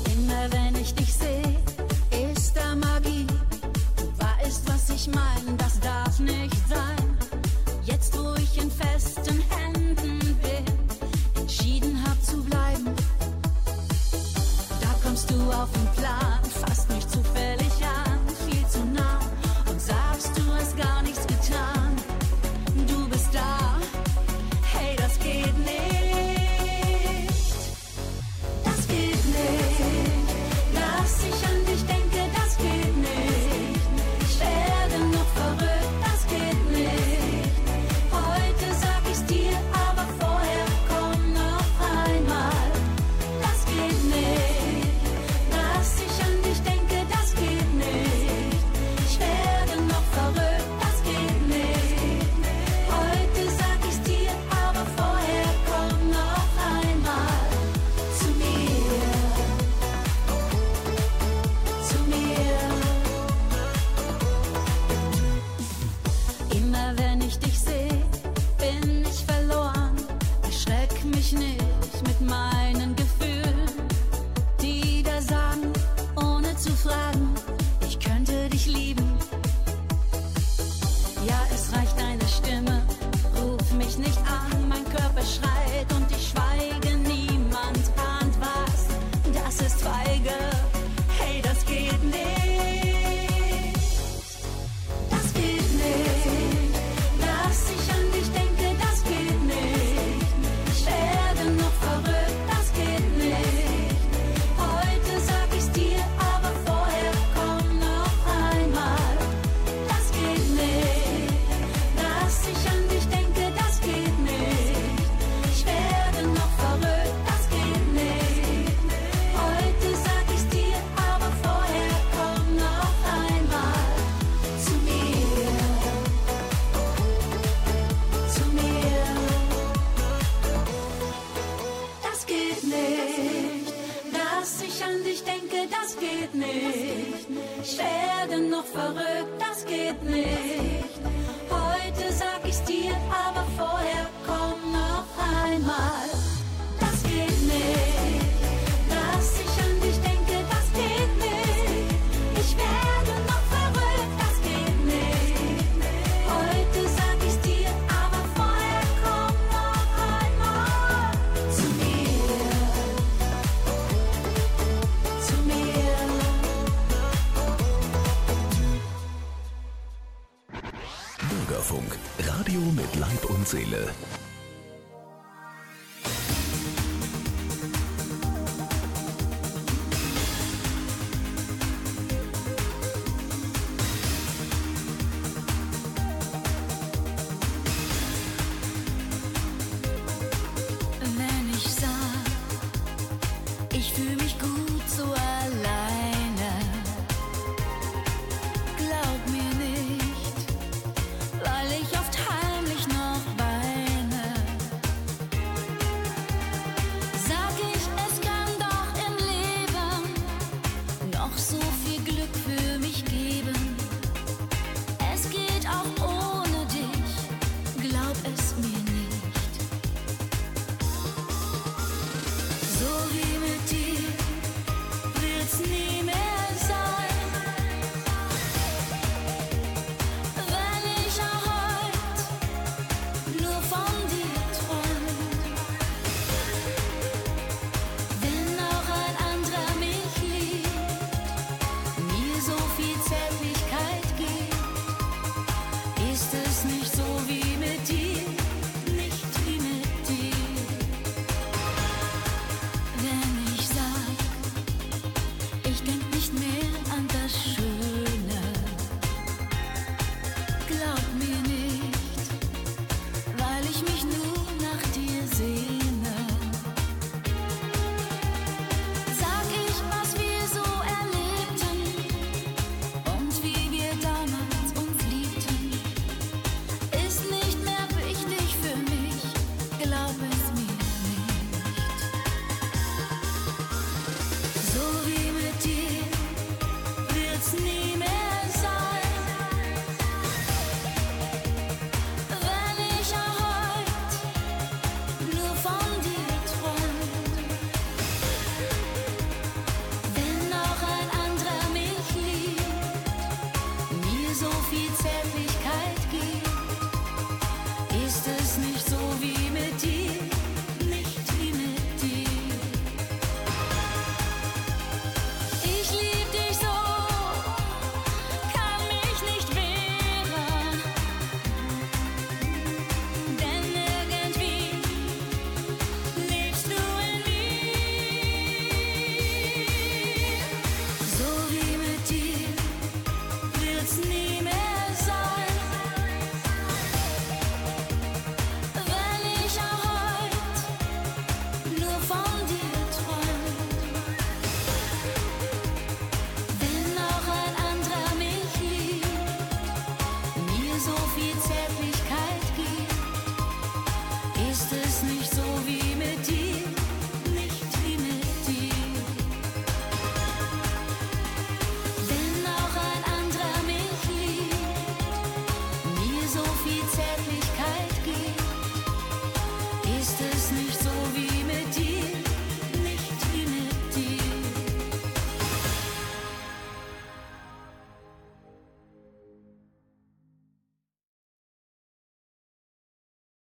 Immer 0.05 0.53
wenn 0.53 0.76
ich 0.82 0.94
dich 0.94 1.14
sehe, 1.14 1.57
ist 2.30 2.55
da 2.55 2.74
Magie. 2.74 3.26
Du 3.96 4.05
weißt, 4.18 4.68
was 4.68 4.90
ich 4.90 5.09
meine, 5.09 5.57